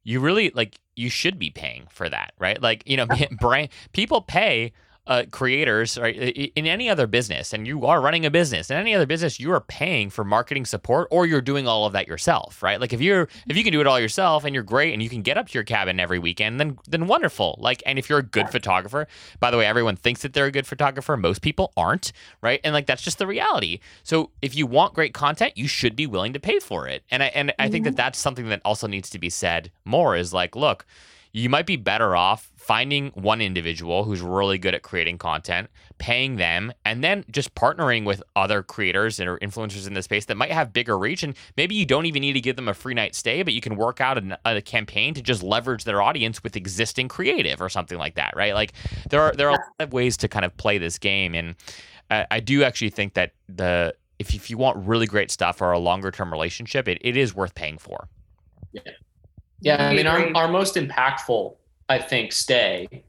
you 0.03 0.19
really 0.21 0.51
like 0.55 0.81
you 0.97 1.11
should 1.11 1.39
be 1.39 1.51
paying 1.51 1.87
for 1.91 2.09
that, 2.09 2.33
right? 2.39 2.61
Like 2.61 2.83
you 2.87 2.97
know, 2.97 3.07
brand 3.41 3.69
people 3.93 4.23
pay 4.23 4.73
uh, 5.07 5.25
creators 5.31 5.99
right 5.99 6.15
in 6.15 6.67
any 6.67 6.89
other 6.89 7.07
business 7.07 7.53
and 7.53 7.67
you 7.67 7.85
are 7.87 8.01
running 8.01 8.27
a 8.27 8.31
business 8.31 8.71
in 8.71 8.77
any 8.77 8.95
other 8.95 9.07
business 9.07 9.41
you 9.41 9.51
are 9.51 9.61
paying 9.61 10.11
for 10.11 10.25
marketing 10.25 10.65
support 10.65 11.09
or 11.11 11.27
you're 11.27 11.41
doing 11.41 11.67
all 11.67 11.87
of 11.87 11.93
that 11.93 12.07
yourself 12.07 12.63
right? 12.63 12.81
Like 12.81 12.93
if 12.93 13.01
you're 13.01 13.29
if 13.49 13.57
you 13.57 13.65
can 13.65 13.73
do 13.73 13.81
it 13.81 13.87
all 13.87 13.99
yourself 13.99 14.45
and 14.45 14.55
you're 14.55 14.63
great 14.63 14.93
and 14.93 15.03
you 15.03 15.09
can 15.09 15.23
get 15.23 15.39
up 15.39 15.49
to 15.49 15.55
your 15.55 15.65
cabin 15.65 15.99
every 15.99 16.19
weekend 16.19 16.61
then 16.61 16.79
then 16.87 17.07
wonderful. 17.07 17.57
Like 17.59 17.83
and 17.87 17.99
if 17.99 18.09
you're 18.09 18.19
a 18.19 18.23
good 18.23 18.51
photographer 18.51 19.09
by 19.41 19.51
the 19.51 19.57
way 19.57 19.67
everyone 19.67 19.97
thinks 19.97 20.23
that 20.23 20.33
they're 20.33 20.47
a 20.47 20.53
good 20.53 20.67
photographer. 20.67 21.17
Most 21.17 21.43
people 21.43 21.73
aren't 21.77 22.13
right? 22.43 22.61
And 22.63 22.75
like 22.75 22.87
that's 22.87 23.03
just 23.03 23.19
the 23.19 23.27
reality. 23.27 23.81
So 24.03 24.31
if 24.43 24.55
you 24.55 24.67
want 24.67 24.95
great 24.95 25.15
content 25.15 25.57
you 25.57 25.67
should 25.67 25.97
be 25.97 26.07
willing 26.07 26.35
to 26.35 26.41
pay 26.41 26.61
for 26.61 26.87
it. 26.87 27.03
And 27.11 27.23
i 27.23 27.27
and 27.27 27.53
i 27.59 27.69
think 27.69 27.85
that 27.85 27.91
mm-hmm. 27.91 27.97
that's 27.97 28.19
something 28.19 28.49
that 28.51 28.61
also 28.65 28.87
needs 28.87 29.11
to 29.11 29.19
be 29.19 29.31
said 29.31 29.73
more 29.85 30.15
is 30.15 30.33
like 30.35 30.55
look 30.55 30.87
you 31.33 31.49
might 31.49 31.67
be 31.67 31.77
better 31.77 32.17
off 32.17 32.51
finding 32.57 33.09
one 33.11 33.41
individual 33.41 34.05
who's 34.05 34.21
really 34.21 34.59
good 34.59 34.75
at 34.75 34.83
creating 34.83 35.19
content, 35.19 35.69
paying 35.99 36.37
them, 36.37 36.73
and 36.85 37.03
then 37.03 37.25
just 37.31 37.55
partnering 37.55 38.05
with 38.05 38.23
other 38.37 38.63
creators 38.63 39.19
or 39.21 39.39
influencers 39.39 39.87
in 39.87 39.95
the 39.95 40.03
space 40.03 40.25
that 40.27 40.37
might 40.37 40.51
have 40.51 40.73
bigger 40.73 40.99
reach. 40.99 41.23
And 41.23 41.35
maybe 41.57 41.75
you 41.75 41.87
don't 41.87 42.07
even 42.07 42.21
need 42.21 42.35
to 42.35 42.41
give 42.41 42.57
them 42.57 42.69
a 42.69 42.75
free 42.75 42.95
night 42.95 43.15
stay, 43.15 43.43
but 43.43 43.55
you 43.55 43.61
can 43.61 43.77
work 43.77 44.01
out 44.01 44.19
a, 44.19 44.39
a 44.45 44.61
campaign 44.61 45.15
to 45.15 45.23
just 45.23 45.43
leverage 45.43 45.85
their 45.85 46.03
audience 46.03 46.43
with 46.43 46.57
existing 46.57 47.09
creative 47.09 47.61
or 47.61 47.69
something 47.69 47.99
like 47.99 48.15
that, 48.17 48.35
right? 48.37 48.55
Like 48.55 48.73
there 49.09 49.23
are 49.23 49.33
there 49.33 49.49
are 49.49 49.55
a 49.55 49.61
lot 49.61 49.75
of 49.81 49.93
ways 49.93 50.17
to 50.19 50.29
kind 50.29 50.45
of 50.45 50.57
play 50.57 50.79
this 50.79 50.99
game, 50.99 51.35
and 51.35 51.55
I, 52.11 52.27
I 52.31 52.41
do 52.41 52.65
actually 52.65 52.91
think 52.91 53.15
that 53.15 53.33
the 53.49 53.95
if 54.19 54.35
if 54.35 54.51
you 54.51 54.59
want 54.59 54.77
really 54.87 55.07
great 55.07 55.31
stuff 55.31 55.61
or 55.63 55.73
a 55.73 55.79
longer 55.79 56.11
term 56.11 56.31
relationship, 56.31 56.89
it, 56.89 56.99
it 57.01 57.17
is 57.17 57.35
worth 57.35 57.55
paying 57.55 57.79
for. 57.79 58.09
Yeah. 58.73 58.83
Yeah, 59.61 59.89
I 59.89 59.95
mean, 59.95 60.07
our, 60.07 60.31
our 60.35 60.49
most 60.49 60.75
impactful, 60.77 61.55
I 61.89 61.99
think, 61.99 62.33
stay. 62.33 63.05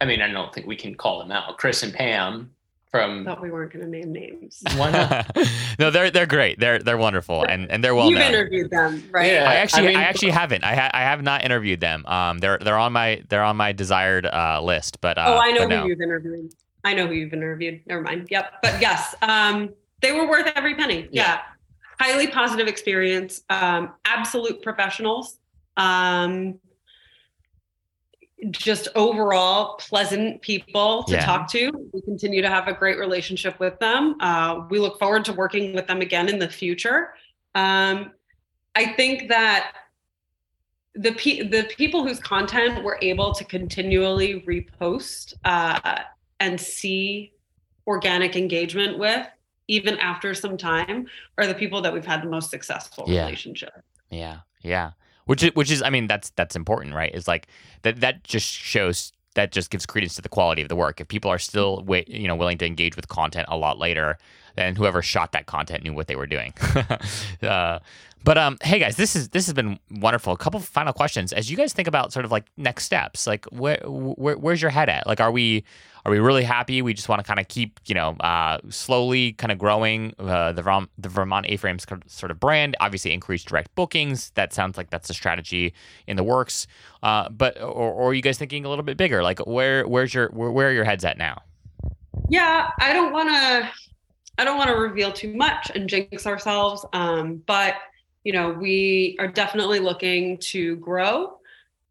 I 0.00 0.04
mean, 0.04 0.20
I 0.20 0.30
don't 0.30 0.52
think 0.52 0.66
we 0.66 0.76
can 0.76 0.94
call 0.94 1.18
them 1.18 1.32
out. 1.32 1.56
Chris 1.58 1.82
and 1.82 1.92
Pam 1.92 2.50
from. 2.90 3.22
I 3.22 3.24
thought 3.24 3.42
we 3.42 3.50
weren't 3.50 3.72
going 3.72 3.84
to 3.84 3.90
name 3.90 4.12
names. 4.12 4.62
Why 4.76 4.90
not? 4.90 5.36
no, 5.78 5.90
they're 5.90 6.10
they're 6.10 6.26
great. 6.26 6.60
They're 6.60 6.78
they're 6.78 6.98
wonderful, 6.98 7.44
and 7.44 7.70
and 7.70 7.82
they're 7.82 7.94
well. 7.94 8.10
You've 8.10 8.18
known. 8.18 8.34
interviewed 8.34 8.70
them, 8.70 9.02
right? 9.10 9.32
Yeah, 9.32 9.48
I 9.48 9.54
actually 9.54 9.88
I, 9.88 9.90
mean, 9.90 9.96
I 9.96 10.02
actually 10.02 10.30
haven't. 10.30 10.62
I 10.62 10.74
ha- 10.74 10.90
I 10.92 11.00
have 11.00 11.22
not 11.22 11.44
interviewed 11.44 11.80
them. 11.80 12.04
Um, 12.06 12.38
they're 12.38 12.58
they're 12.58 12.78
on 12.78 12.92
my 12.92 13.22
they're 13.28 13.42
on 13.42 13.56
my 13.56 13.72
desired 13.72 14.26
uh, 14.26 14.60
list, 14.62 15.00
but 15.00 15.18
uh, 15.18 15.24
oh, 15.26 15.38
I 15.38 15.52
know 15.52 15.62
who 15.62 15.68
no. 15.68 15.86
you've 15.86 16.00
interviewed. 16.00 16.54
I 16.84 16.92
know 16.94 17.06
who 17.06 17.14
you've 17.14 17.32
interviewed. 17.32 17.80
Never 17.86 18.02
mind. 18.02 18.28
Yep, 18.30 18.52
but 18.62 18.80
yes, 18.80 19.14
um, 19.22 19.70
they 20.02 20.12
were 20.12 20.28
worth 20.28 20.52
every 20.54 20.74
penny. 20.74 21.08
yeah. 21.10 21.22
yeah 21.22 21.40
highly 22.00 22.26
positive 22.26 22.66
experience 22.66 23.42
um, 23.50 23.92
absolute 24.04 24.60
professionals 24.62 25.38
um, 25.76 26.58
just 28.50 28.88
overall 28.94 29.76
pleasant 29.76 30.42
people 30.42 31.04
to 31.04 31.14
yeah. 31.14 31.24
talk 31.24 31.48
to. 31.50 31.70
We 31.92 32.02
continue 32.02 32.42
to 32.42 32.48
have 32.48 32.68
a 32.68 32.72
great 32.72 32.98
relationship 32.98 33.58
with 33.58 33.78
them. 33.78 34.16
Uh, 34.20 34.66
we 34.70 34.78
look 34.78 34.98
forward 34.98 35.24
to 35.26 35.32
working 35.32 35.74
with 35.74 35.86
them 35.86 36.00
again 36.00 36.28
in 36.28 36.38
the 36.38 36.48
future. 36.48 37.14
Um, 37.54 38.12
I 38.74 38.86
think 38.94 39.28
that 39.28 39.72
the 40.94 41.12
pe- 41.12 41.48
the 41.48 41.64
people 41.76 42.06
whose 42.06 42.20
content 42.20 42.84
we're 42.84 42.98
able 43.00 43.32
to 43.34 43.44
continually 43.44 44.44
repost 44.46 45.34
uh, 45.44 46.02
and 46.40 46.60
see 46.60 47.32
organic 47.86 48.36
engagement 48.36 48.98
with, 48.98 49.26
even 49.68 49.98
after 49.98 50.34
some 50.34 50.56
time, 50.56 51.06
are 51.38 51.46
the 51.46 51.54
people 51.54 51.80
that 51.82 51.92
we've 51.92 52.06
had 52.06 52.22
the 52.22 52.28
most 52.28 52.50
successful 52.50 53.04
yeah. 53.06 53.24
relationship. 53.24 53.82
Yeah, 54.10 54.40
yeah 54.62 54.92
which 55.26 55.42
is 55.42 55.54
which 55.54 55.70
is 55.70 55.82
I 55.82 55.90
mean 55.90 56.06
that's 56.06 56.30
that's 56.30 56.56
important, 56.56 56.94
right? 56.94 57.10
It's 57.14 57.28
like 57.28 57.48
that 57.82 58.00
that 58.00 58.24
just 58.24 58.46
shows 58.46 59.12
that 59.34 59.52
just 59.52 59.70
gives 59.70 59.84
credence 59.86 60.14
to 60.14 60.22
the 60.22 60.28
quality 60.28 60.62
of 60.62 60.68
the 60.68 60.76
work. 60.76 61.00
If 61.00 61.08
people 61.08 61.30
are 61.30 61.38
still 61.38 61.82
wait, 61.84 62.08
you 62.08 62.28
know 62.28 62.36
willing 62.36 62.58
to 62.58 62.66
engage 62.66 62.96
with 62.96 63.08
content 63.08 63.46
a 63.48 63.56
lot 63.56 63.78
later, 63.78 64.18
then 64.56 64.76
whoever 64.76 65.02
shot 65.02 65.32
that 65.32 65.46
content 65.46 65.84
knew 65.84 65.92
what 65.92 66.06
they 66.06 66.16
were 66.16 66.26
doing. 66.26 66.52
uh, 67.42 67.78
but 68.24 68.38
um, 68.38 68.56
hey 68.62 68.78
guys, 68.78 68.96
this 68.96 69.14
is 69.14 69.28
this 69.28 69.44
has 69.46 69.52
been 69.52 69.78
wonderful. 69.90 70.32
A 70.32 70.36
couple 70.38 70.58
final 70.58 70.94
questions 70.94 71.30
as 71.34 71.50
you 71.50 71.58
guys 71.58 71.74
think 71.74 71.86
about 71.86 72.10
sort 72.10 72.24
of 72.24 72.32
like 72.32 72.46
next 72.56 72.84
steps. 72.84 73.26
Like 73.26 73.44
where, 73.52 73.78
where 73.84 74.38
where's 74.38 74.62
your 74.62 74.70
head 74.70 74.88
at? 74.88 75.06
Like 75.06 75.20
are 75.20 75.30
we 75.30 75.62
are 76.06 76.10
we 76.10 76.18
really 76.18 76.42
happy? 76.42 76.80
We 76.80 76.94
just 76.94 77.06
want 77.06 77.20
to 77.20 77.26
kind 77.26 77.38
of 77.38 77.48
keep 77.48 77.78
you 77.84 77.94
know 77.94 78.16
uh, 78.20 78.60
slowly 78.70 79.34
kind 79.34 79.52
of 79.52 79.58
growing 79.58 80.14
uh, 80.18 80.52
the 80.52 80.62
Vermont, 80.62 80.90
the 80.96 81.10
Vermont 81.10 81.44
A-frames 81.50 81.84
sort 82.06 82.30
of 82.30 82.40
brand. 82.40 82.76
Obviously, 82.80 83.12
increase 83.12 83.44
direct 83.44 83.74
bookings. 83.74 84.30
That 84.36 84.54
sounds 84.54 84.78
like 84.78 84.88
that's 84.88 85.10
a 85.10 85.14
strategy 85.14 85.74
in 86.06 86.16
the 86.16 86.24
works. 86.24 86.66
Uh, 87.02 87.28
but 87.28 87.60
or, 87.60 87.92
or 87.92 88.10
are 88.10 88.14
you 88.14 88.22
guys 88.22 88.38
thinking 88.38 88.64
a 88.64 88.70
little 88.70 88.84
bit 88.84 88.96
bigger? 88.96 89.22
Like 89.22 89.46
where 89.46 89.86
where's 89.86 90.14
your 90.14 90.28
where, 90.30 90.50
where 90.50 90.70
are 90.70 90.72
your 90.72 90.84
heads 90.84 91.04
at 91.04 91.18
now? 91.18 91.42
Yeah, 92.30 92.70
I 92.80 92.94
don't 92.94 93.12
want 93.12 93.28
to. 93.28 93.70
I 94.38 94.44
don't 94.44 94.56
want 94.56 94.70
to 94.70 94.76
reveal 94.76 95.12
too 95.12 95.32
much 95.34 95.70
and 95.74 95.88
jinx 95.88 96.26
ourselves. 96.26 96.86
Um, 96.92 97.42
but 97.46 97.74
you 98.24 98.32
know, 98.32 98.50
we 98.50 99.16
are 99.18 99.28
definitely 99.28 99.78
looking 99.78 100.38
to 100.38 100.76
grow. 100.76 101.38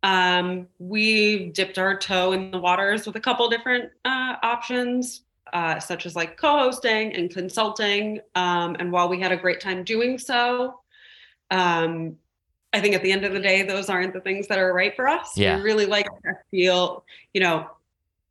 Um, 0.01 0.67
we 0.79 1.49
dipped 1.51 1.77
our 1.77 1.97
toe 1.97 2.33
in 2.33 2.51
the 2.51 2.57
waters 2.59 3.05
with 3.05 3.15
a 3.15 3.21
couple 3.21 3.47
different 3.49 3.91
uh, 4.03 4.35
options, 4.43 5.21
uh, 5.53 5.79
such 5.79 6.05
as 6.05 6.15
like 6.15 6.35
co-hosting 6.35 7.13
and 7.15 7.29
consulting. 7.29 8.19
Um, 8.35 8.75
and 8.79 8.91
while 8.91 9.07
we 9.07 9.21
had 9.21 9.31
a 9.31 9.37
great 9.37 9.61
time 9.61 9.83
doing 9.83 10.17
so, 10.17 10.79
um, 11.51 12.17
I 12.73 12.81
think 12.81 12.95
at 12.95 13.03
the 13.03 13.11
end 13.11 13.23
of 13.23 13.33
the 13.33 13.39
day, 13.39 13.61
those 13.61 13.87
aren't 13.87 14.13
the 14.13 14.19
things 14.19 14.47
that 14.47 14.57
are 14.57 14.73
right 14.73 14.95
for 14.95 15.07
us. 15.07 15.37
Yeah. 15.37 15.57
We 15.57 15.61
really 15.61 15.85
like 15.85 16.05
to 16.05 16.33
feel, 16.49 17.05
you 17.33 17.39
know, 17.39 17.69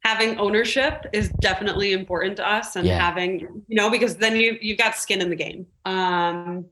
having 0.00 0.36
ownership 0.38 1.06
is 1.12 1.28
definitely 1.40 1.92
important 1.92 2.36
to 2.38 2.46
us 2.46 2.74
and 2.74 2.84
Yeah. 2.86 2.98
having, 2.98 3.38
you 3.68 3.76
know, 3.76 3.88
because 3.88 4.16
then 4.16 4.34
you 4.34 4.58
you've 4.60 4.78
got 4.78 4.96
skin 4.96 5.22
in 5.22 5.30
the 5.30 5.36
game. 5.36 5.64
Um, 5.84 6.66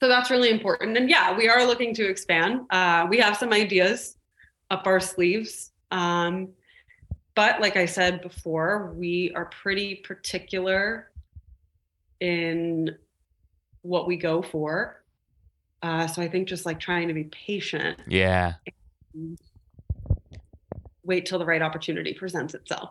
so 0.00 0.08
that's 0.08 0.30
really 0.30 0.50
important. 0.50 0.96
And 0.96 1.08
yeah, 1.10 1.36
we 1.36 1.48
are 1.48 1.64
looking 1.64 1.94
to 1.94 2.08
expand. 2.08 2.62
Uh, 2.70 3.06
we 3.08 3.18
have 3.18 3.36
some 3.36 3.52
ideas 3.52 4.16
up 4.70 4.86
our 4.86 5.00
sleeves. 5.00 5.72
Um, 5.90 6.48
but 7.34 7.60
like 7.60 7.76
I 7.76 7.86
said 7.86 8.20
before, 8.22 8.92
we 8.96 9.32
are 9.34 9.46
pretty 9.46 9.96
particular 9.96 11.10
in 12.20 12.96
what 13.82 14.06
we 14.06 14.16
go 14.16 14.42
for. 14.42 15.02
Uh, 15.82 16.06
so 16.06 16.20
I 16.20 16.28
think 16.28 16.48
just 16.48 16.66
like 16.66 16.78
trying 16.78 17.08
to 17.08 17.14
be 17.14 17.24
patient, 17.24 17.98
Yeah. 18.06 18.54
wait 21.04 21.26
till 21.26 21.38
the 21.38 21.44
right 21.46 21.62
opportunity 21.62 22.12
presents 22.14 22.54
itself. 22.54 22.90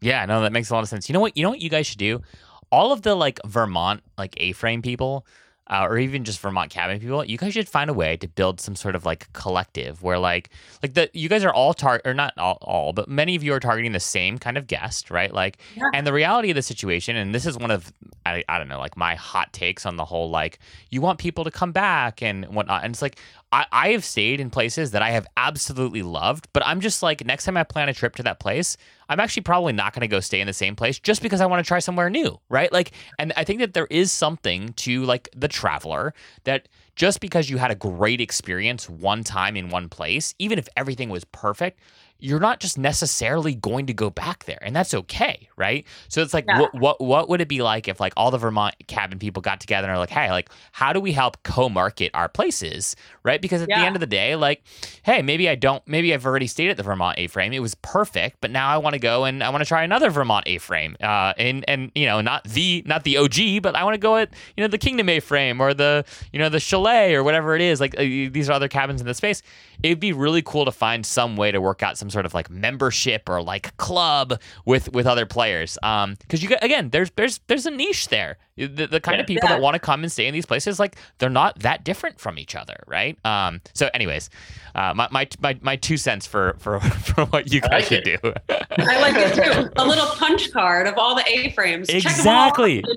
Yeah, 0.00 0.24
no, 0.26 0.40
that 0.42 0.52
makes 0.52 0.70
a 0.70 0.74
lot 0.74 0.82
of 0.82 0.88
sense. 0.88 1.08
You 1.08 1.12
know 1.14 1.20
what? 1.20 1.36
You 1.36 1.42
know 1.44 1.50
what 1.50 1.60
you 1.60 1.70
guys 1.70 1.86
should 1.86 1.98
do? 1.98 2.22
All 2.70 2.92
of 2.92 3.02
the 3.02 3.14
like 3.14 3.38
Vermont 3.46 4.02
like 4.18 4.34
A-frame 4.38 4.82
people, 4.82 5.24
uh, 5.68 5.84
or 5.88 5.98
even 5.98 6.24
just 6.24 6.38
Vermont 6.40 6.70
cabin 6.70 7.00
people, 7.00 7.24
you 7.24 7.36
guys 7.38 7.52
should 7.52 7.68
find 7.68 7.90
a 7.90 7.92
way 7.92 8.16
to 8.18 8.28
build 8.28 8.60
some 8.60 8.76
sort 8.76 8.94
of 8.94 9.04
like 9.04 9.32
collective 9.32 10.02
where 10.02 10.18
like 10.18 10.50
like 10.82 10.94
the 10.94 11.10
you 11.12 11.28
guys 11.28 11.44
are 11.44 11.52
all 11.52 11.74
tar 11.74 12.00
or 12.04 12.14
not 12.14 12.32
all, 12.38 12.58
all 12.62 12.92
but 12.92 13.08
many 13.08 13.34
of 13.34 13.42
you 13.42 13.52
are 13.52 13.60
targeting 13.60 13.92
the 13.92 14.00
same 14.00 14.38
kind 14.38 14.56
of 14.56 14.66
guest, 14.66 15.10
right? 15.10 15.32
Like, 15.32 15.58
Yeah. 15.74 15.84
and 15.92 16.06
the 16.06 16.12
reality 16.12 16.50
of 16.50 16.54
the 16.56 16.62
situation, 16.62 17.16
and 17.16 17.34
this 17.34 17.46
is 17.46 17.56
one 17.58 17.70
of 17.70 17.92
I, 18.24 18.44
I 18.48 18.58
don't 18.58 18.68
know 18.68 18.78
like 18.78 18.96
my 18.96 19.14
hot 19.16 19.52
takes 19.52 19.84
on 19.86 19.96
the 19.96 20.04
whole 20.04 20.30
like 20.30 20.58
you 20.90 21.00
want 21.00 21.18
people 21.18 21.44
to 21.44 21.50
come 21.50 21.72
back 21.72 22.22
and 22.22 22.44
whatnot, 22.46 22.84
and 22.84 22.92
it's 22.94 23.02
like 23.02 23.18
I, 23.56 23.64
I 23.72 23.88
have 23.92 24.04
stayed 24.04 24.38
in 24.38 24.50
places 24.50 24.90
that 24.90 25.00
I 25.00 25.12
have 25.12 25.26
absolutely 25.38 26.02
loved, 26.02 26.46
but 26.52 26.62
I'm 26.66 26.82
just 26.82 27.02
like 27.02 27.24
next 27.24 27.46
time 27.46 27.56
I 27.56 27.64
plan 27.64 27.88
a 27.88 27.94
trip 27.94 28.14
to 28.16 28.22
that 28.24 28.38
place, 28.38 28.76
I'm 29.08 29.18
actually 29.18 29.44
probably 29.44 29.72
not 29.72 29.94
going 29.94 30.02
to 30.02 30.08
go 30.08 30.20
stay 30.20 30.42
in 30.42 30.46
the 30.46 30.52
same 30.52 30.76
place 30.76 30.98
just 30.98 31.22
because 31.22 31.40
I 31.40 31.46
want 31.46 31.64
to 31.64 31.66
try 31.66 31.78
somewhere 31.78 32.10
new, 32.10 32.38
right? 32.50 32.70
Like, 32.70 32.92
and 33.18 33.32
I 33.34 33.44
think 33.44 33.60
that 33.60 33.72
there 33.72 33.86
is 33.86 34.12
something 34.12 34.74
to 34.74 35.04
like 35.06 35.30
the 35.34 35.48
traveler 35.48 36.12
that 36.44 36.68
just 36.96 37.20
because 37.20 37.48
you 37.48 37.56
had 37.56 37.70
a 37.70 37.74
great 37.74 38.20
experience 38.20 38.90
one 38.90 39.24
time 39.24 39.56
in 39.56 39.70
one 39.70 39.88
place, 39.88 40.34
even 40.38 40.58
if 40.58 40.68
everything 40.76 41.08
was 41.08 41.24
perfect, 41.24 41.80
you're 42.18 42.40
not 42.40 42.60
just 42.60 42.78
necessarily 42.78 43.54
going 43.54 43.86
to 43.86 43.94
go 43.94 44.10
back 44.10 44.44
there, 44.44 44.58
and 44.62 44.74
that's 44.74 44.94
okay, 44.94 45.48
right? 45.56 45.86
So 46.08 46.22
it's 46.22 46.32
like, 46.34 46.46
Yeah. 46.48 46.60
what 46.60 46.74
what 46.74 47.00
what 47.00 47.28
would 47.28 47.40
it 47.40 47.48
be 47.48 47.62
like 47.62 47.88
if 47.88 48.00
like 48.00 48.12
all 48.16 48.30
the 48.30 48.38
Vermont 48.38 48.74
cabin 48.86 49.18
people 49.18 49.42
got 49.42 49.60
together 49.60 49.86
and 49.88 49.94
are 49.94 49.98
like, 49.98 50.10
hey, 50.10 50.30
like, 50.30 50.48
how 50.72 50.92
do 50.92 51.00
we 51.00 51.12
help 51.12 51.42
co-market 51.42 52.10
our 52.14 52.28
places, 52.28 52.96
right? 53.22 53.40
Because 53.42 53.62
at 53.62 53.68
the 53.80 53.84
end 53.86 53.96
of 53.96 54.00
the 54.00 54.06
day, 54.06 54.34
like, 54.36 54.62
hey, 55.02 55.22
maybe 55.22 55.48
I 55.48 55.54
don't, 55.56 55.86
maybe 55.86 56.12
I've 56.14 56.24
already 56.26 56.46
stayed 56.46 56.70
at 56.70 56.76
the 56.76 56.82
Vermont 56.82 57.18
A-frame, 57.18 57.52
it 57.52 57.60
was 57.60 57.74
perfect, 57.76 58.38
but 58.40 58.50
now 58.50 58.68
I 58.68 58.78
want 58.78 58.94
to 58.94 59.00
go 59.00 59.24
and 59.24 59.42
I 59.42 59.50
want 59.50 59.62
to 59.62 59.68
try 59.68 59.82
another 59.84 60.10
Vermont 60.10 60.44
A-frame, 60.46 60.96
uh, 61.02 61.32
and 61.38 61.64
and 61.68 61.92
you 61.94 62.06
know, 62.06 62.20
not 62.20 62.44
the 62.44 62.82
not 62.86 63.04
the 63.04 63.18
OG, 63.18 63.62
but 63.62 63.74
I 63.76 63.84
want 63.84 63.94
to 63.94 63.98
go 63.98 64.16
at 64.16 64.30
you 64.56 64.62
know 64.62 64.68
the 64.68 64.78
Kingdom 64.78 65.08
A-frame 65.08 65.60
or 65.60 65.74
the 65.74 66.04
you 66.32 66.38
know 66.38 66.48
the 66.48 66.60
Chalet 66.60 67.14
or 67.14 67.22
whatever 67.22 67.54
it 67.54 67.60
is. 67.62 67.80
Like 67.80 67.94
uh, 67.98 68.02
these 68.02 68.48
are 68.48 68.52
other 68.52 68.68
cabins 68.68 69.00
in 69.00 69.06
the 69.06 69.14
space. 69.14 69.42
It'd 69.82 70.00
be 70.00 70.12
really 70.12 70.42
cool 70.42 70.64
to 70.64 70.72
find 70.72 71.04
some 71.04 71.36
way 71.36 71.50
to 71.52 71.60
work 71.60 71.82
out 71.82 71.98
some 71.98 72.10
sort 72.10 72.26
of 72.26 72.34
like 72.34 72.50
membership 72.50 73.28
or 73.28 73.42
like 73.42 73.76
club 73.76 74.40
with 74.64 74.92
with 74.92 75.06
other 75.06 75.26
players. 75.26 75.78
Um, 75.82 76.16
because 76.20 76.42
you 76.42 76.50
again, 76.62 76.90
there's 76.90 77.10
there's 77.16 77.40
there's 77.46 77.66
a 77.66 77.70
niche 77.70 78.08
there. 78.08 78.38
The, 78.56 78.86
the 78.86 79.00
kind 79.00 79.20
of 79.20 79.26
people 79.26 79.50
Yeah. 79.50 79.56
that 79.56 79.62
want 79.62 79.74
to 79.74 79.78
come 79.78 80.02
and 80.02 80.10
stay 80.10 80.26
in 80.26 80.32
these 80.32 80.46
places, 80.46 80.80
like 80.80 80.96
they're 81.18 81.28
not 81.28 81.58
that 81.58 81.84
different 81.84 82.18
from 82.18 82.38
each 82.38 82.54
other, 82.56 82.76
right? 82.86 83.18
Um. 83.24 83.60
So, 83.74 83.90
anyways, 83.92 84.30
uh, 84.74 84.94
my 84.94 85.08
my 85.10 85.28
my, 85.40 85.58
my 85.60 85.76
two 85.76 85.98
cents 85.98 86.26
for 86.26 86.56
for 86.58 86.80
for 86.80 87.26
what 87.26 87.52
you 87.52 87.60
guys 87.60 87.70
like 87.72 87.84
should 87.84 88.04
do. 88.04 88.16
I 88.22 89.00
like 89.00 89.14
it 89.16 89.34
too. 89.34 89.70
A 89.76 89.84
little 89.86 90.06
punch 90.06 90.50
card 90.52 90.86
of 90.86 90.94
all 90.96 91.14
the 91.14 91.24
A 91.28 91.50
frames. 91.52 91.88
Exactly. 91.90 92.82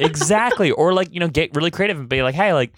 Exactly. 0.00 0.70
Or 0.70 0.92
like, 0.92 1.12
you 1.12 1.20
know, 1.20 1.28
get 1.28 1.54
really 1.54 1.70
creative 1.70 1.98
and 1.98 2.08
be 2.08 2.22
like, 2.22 2.34
hey, 2.34 2.52
like, 2.52 2.72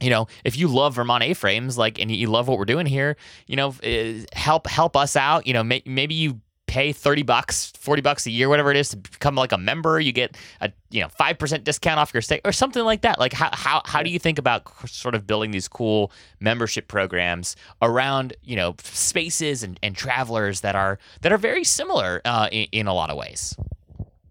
you 0.00 0.10
know, 0.10 0.26
if 0.44 0.56
you 0.56 0.68
love 0.68 0.94
Vermont 0.94 1.22
A-frames, 1.24 1.76
like, 1.78 1.98
and 2.00 2.10
you 2.10 2.28
love 2.28 2.48
what 2.48 2.58
we're 2.58 2.64
doing 2.64 2.86
here, 2.86 3.16
you 3.46 3.56
know, 3.56 3.74
uh, 3.84 4.24
help 4.36 4.66
help 4.66 4.96
us 4.96 5.16
out. 5.16 5.46
You 5.46 5.52
know, 5.54 5.62
may, 5.64 5.82
maybe 5.86 6.14
you 6.14 6.40
pay 6.68 6.90
30 6.90 7.22
bucks 7.24 7.70
40 7.76 8.00
bucks 8.00 8.24
a 8.24 8.30
year 8.30 8.48
whatever 8.48 8.70
it 8.70 8.78
is 8.78 8.88
to 8.90 8.96
become 8.96 9.34
like 9.34 9.52
a 9.52 9.58
member 9.58 10.00
you 10.00 10.10
get 10.10 10.38
a 10.62 10.72
you 10.90 11.02
know 11.02 11.08
5% 11.08 11.64
discount 11.64 12.00
off 12.00 12.14
your 12.14 12.22
stay 12.22 12.40
or 12.46 12.52
something 12.52 12.82
like 12.82 13.02
that 13.02 13.18
like 13.18 13.34
how 13.34 13.50
how, 13.52 13.82
how 13.84 14.02
do 14.02 14.08
you 14.08 14.18
think 14.18 14.38
about 14.38 14.62
sort 14.88 15.14
of 15.14 15.26
building 15.26 15.50
these 15.50 15.68
cool 15.68 16.10
membership 16.40 16.88
programs 16.88 17.56
around 17.82 18.32
you 18.42 18.56
know 18.56 18.74
spaces 18.82 19.62
and, 19.62 19.78
and 19.82 19.96
travelers 19.96 20.62
that 20.62 20.74
are 20.74 20.98
that 21.20 21.30
are 21.30 21.36
very 21.36 21.64
similar 21.64 22.22
uh, 22.24 22.48
in, 22.50 22.66
in 22.72 22.86
a 22.86 22.94
lot 22.94 23.10
of 23.10 23.18
ways 23.18 23.54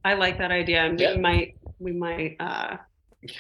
I 0.04 0.16
like 0.16 0.40
that 0.40 0.50
idea, 0.50 0.92
Yeah. 0.98 1.12
we 1.14 1.22
might 1.22 1.56
we 1.78 1.92
might 1.92 2.38
uh, 2.40 2.78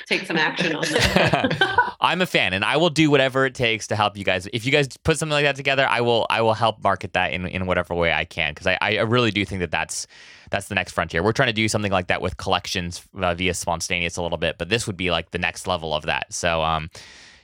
take 0.05 0.25
some 0.25 0.37
action 0.37 0.75
on 0.75 0.83
that. 0.83 1.95
I'm 2.01 2.21
a 2.21 2.25
fan, 2.25 2.53
and 2.53 2.63
I 2.63 2.77
will 2.77 2.89
do 2.89 3.09
whatever 3.09 3.45
it 3.45 3.55
takes 3.55 3.87
to 3.87 3.95
help 3.95 4.17
you 4.17 4.23
guys. 4.23 4.47
If 4.53 4.65
you 4.65 4.71
guys 4.71 4.95
put 4.97 5.17
something 5.17 5.33
like 5.33 5.45
that 5.45 5.55
together, 5.55 5.87
I 5.87 6.01
will. 6.01 6.25
I 6.29 6.41
will 6.41 6.53
help 6.53 6.83
market 6.83 7.13
that 7.13 7.33
in, 7.33 7.45
in 7.47 7.65
whatever 7.65 7.93
way 7.95 8.13
I 8.13 8.25
can 8.25 8.51
because 8.53 8.67
I, 8.67 8.77
I 8.81 9.01
really 9.01 9.31
do 9.31 9.43
think 9.45 9.59
that 9.61 9.71
that's 9.71 10.07
that's 10.51 10.67
the 10.67 10.75
next 10.75 10.91
frontier. 10.91 11.23
We're 11.23 11.31
trying 11.31 11.49
to 11.49 11.53
do 11.53 11.67
something 11.67 11.91
like 11.91 12.07
that 12.07 12.21
with 12.21 12.37
collections 12.37 13.01
uh, 13.19 13.33
via 13.33 13.53
spontaneous 13.53 14.17
a 14.17 14.21
little 14.21 14.37
bit, 14.37 14.57
but 14.57 14.69
this 14.69 14.85
would 14.85 14.97
be 14.97 15.09
like 15.09 15.31
the 15.31 15.39
next 15.39 15.65
level 15.65 15.93
of 15.93 16.05
that. 16.05 16.31
So, 16.33 16.61
um, 16.61 16.89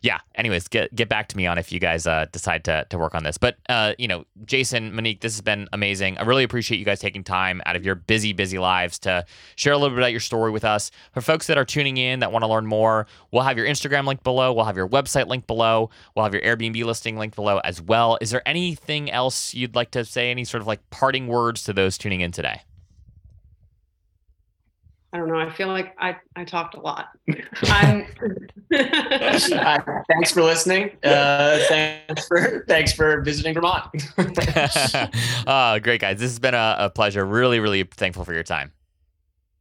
yeah. 0.02 0.20
Anyways, 0.36 0.68
get 0.68 0.94
get 0.96 1.10
back 1.10 1.28
to 1.30 1.38
me 1.38 1.46
on 1.46 1.58
if 1.58 1.72
you 1.72 1.80
guys 1.80 2.08
uh, 2.08 2.26
decide 2.32 2.64
to 2.66 2.86
to 2.90 2.98
work 2.98 3.16
on 3.16 3.24
this. 3.24 3.38
But 3.38 3.58
uh, 3.70 3.94
you 3.98 4.08
know, 4.08 4.26
Jason, 4.46 4.94
Monique, 4.96 5.22
this 5.22 5.34
has 5.34 5.42
been 5.42 5.68
amazing. 5.74 6.18
I 6.18 6.24
really 6.24 6.44
appreciate 6.44 6.78
you 6.78 6.86
guys 6.86 7.00
taking 7.00 7.24
time 7.24 7.62
out 7.66 7.76
of 7.76 7.86
your 7.86 7.96
busy, 7.96 8.34
busy 8.34 8.60
lives 8.60 9.00
to 9.00 9.26
share 9.56 9.74
a 9.74 9.78
little 9.78 9.96
bit 9.96 10.00
about 10.00 10.12
your 10.12 10.20
story 10.20 10.52
with 10.52 10.66
us. 10.66 10.92
For 11.14 11.22
folks 11.22 11.48
that 11.48 11.58
are 11.58 11.66
tuning 11.66 11.98
in 11.98 12.20
that 12.20 12.32
want 12.32 12.44
to 12.44 12.48
learn 12.48 12.66
more, 12.66 13.08
we'll 13.32 13.44
have 13.44 13.58
your 13.58 13.66
Instagram 13.66 14.06
link 14.06 14.24
below. 14.24 14.54
We'll 14.54 14.66
have 14.66 14.78
your 14.78 14.90
website 14.90 15.28
link 15.28 15.48
below. 15.48 15.90
We'll 16.16 16.26
have 16.26 16.34
your 16.34 16.44
Airbnb 16.44 16.84
listing 16.84 17.18
link 17.18 17.36
below 17.36 17.60
as 17.64 17.82
well. 17.82 18.18
Is 18.22 18.32
there 18.32 18.48
anything 18.48 19.12
else 19.12 19.54
you'd 19.54 19.76
like 19.76 19.92
to 19.92 20.06
say? 20.06 20.32
Any 20.32 20.46
sort 20.46 20.62
of 20.62 20.68
like 20.68 20.88
parting 20.90 21.28
words 21.28 21.64
to 21.64 21.74
those 21.74 21.98
tuning 21.98 22.22
in 22.22 22.32
today? 22.32 22.62
I 25.18 25.20
don't 25.22 25.30
know. 25.30 25.40
I 25.40 25.50
feel 25.50 25.68
like 25.68 25.96
I 25.98 26.16
I 26.36 26.44
talked 26.44 26.76
a 26.76 26.80
lot. 26.80 27.08
I'm. 27.64 28.06
Uh, 28.72 29.80
thanks 30.08 30.32
for 30.32 30.44
listening. 30.44 30.92
Uh, 31.04 31.58
thanks 31.68 32.28
for 32.28 32.64
thanks 32.68 32.94
for 32.94 33.22
visiting 33.22 33.56
Vermont. 33.56 33.88
uh, 35.48 35.80
great 35.80 36.02
guys. 36.02 36.20
This 36.20 36.30
has 36.30 36.38
been 36.38 36.54
a, 36.54 36.76
a 36.78 36.90
pleasure. 36.92 37.26
Really, 37.26 37.60
really 37.60 37.82
thankful 37.82 38.26
for 38.26 38.34
your 38.34 38.44
time. 38.44 38.72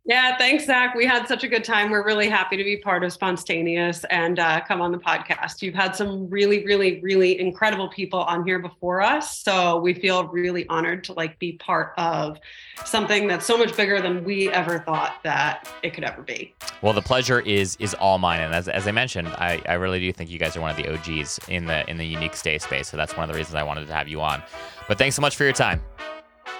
Yeah, 0.08 0.38
thanks, 0.38 0.66
Zach. 0.66 0.94
We 0.94 1.04
had 1.04 1.26
such 1.26 1.42
a 1.42 1.48
good 1.48 1.64
time. 1.64 1.90
We're 1.90 2.04
really 2.04 2.28
happy 2.28 2.56
to 2.56 2.62
be 2.62 2.76
part 2.76 3.02
of 3.02 3.12
Spontaneous 3.12 4.04
and 4.04 4.38
uh, 4.38 4.60
come 4.60 4.80
on 4.80 4.92
the 4.92 4.98
podcast. 4.98 5.62
You've 5.62 5.74
had 5.74 5.96
some 5.96 6.30
really, 6.30 6.64
really, 6.64 7.00
really 7.00 7.40
incredible 7.40 7.88
people 7.88 8.20
on 8.20 8.46
here 8.46 8.60
before 8.60 9.02
us, 9.02 9.38
so 9.38 9.80
we 9.80 9.94
feel 9.94 10.28
really 10.28 10.64
honored 10.68 11.02
to 11.04 11.12
like 11.12 11.36
be 11.40 11.54
part 11.54 11.92
of 11.98 12.38
something 12.84 13.26
that's 13.26 13.44
so 13.44 13.58
much 13.58 13.76
bigger 13.76 14.00
than 14.00 14.22
we 14.22 14.48
ever 14.50 14.78
thought 14.78 15.16
that 15.24 15.68
it 15.82 15.92
could 15.92 16.04
ever 16.04 16.22
be. 16.22 16.54
Well, 16.82 16.92
the 16.92 17.02
pleasure 17.02 17.40
is 17.40 17.76
is 17.80 17.92
all 17.94 18.18
mine, 18.18 18.42
and 18.42 18.54
as, 18.54 18.68
as 18.68 18.86
I 18.86 18.92
mentioned, 18.92 19.26
I, 19.26 19.60
I 19.68 19.74
really 19.74 19.98
do 19.98 20.12
think 20.12 20.30
you 20.30 20.38
guys 20.38 20.56
are 20.56 20.60
one 20.60 20.70
of 20.70 20.76
the 20.76 20.88
OGs 20.88 21.40
in 21.48 21.66
the 21.66 21.88
in 21.90 21.96
the 21.96 22.06
unique 22.06 22.36
stay 22.36 22.58
space. 22.58 22.88
So 22.88 22.96
that's 22.96 23.16
one 23.16 23.28
of 23.28 23.32
the 23.32 23.36
reasons 23.36 23.56
I 23.56 23.64
wanted 23.64 23.88
to 23.88 23.92
have 23.92 24.06
you 24.06 24.20
on. 24.20 24.40
But 24.86 24.98
thanks 24.98 25.16
so 25.16 25.22
much 25.22 25.34
for 25.34 25.42
your 25.42 25.52
time. 25.52 25.82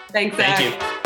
Thanks, 0.09 0.37
Zach. 0.37 0.59
Thank 0.59 0.83
you. 0.83 1.06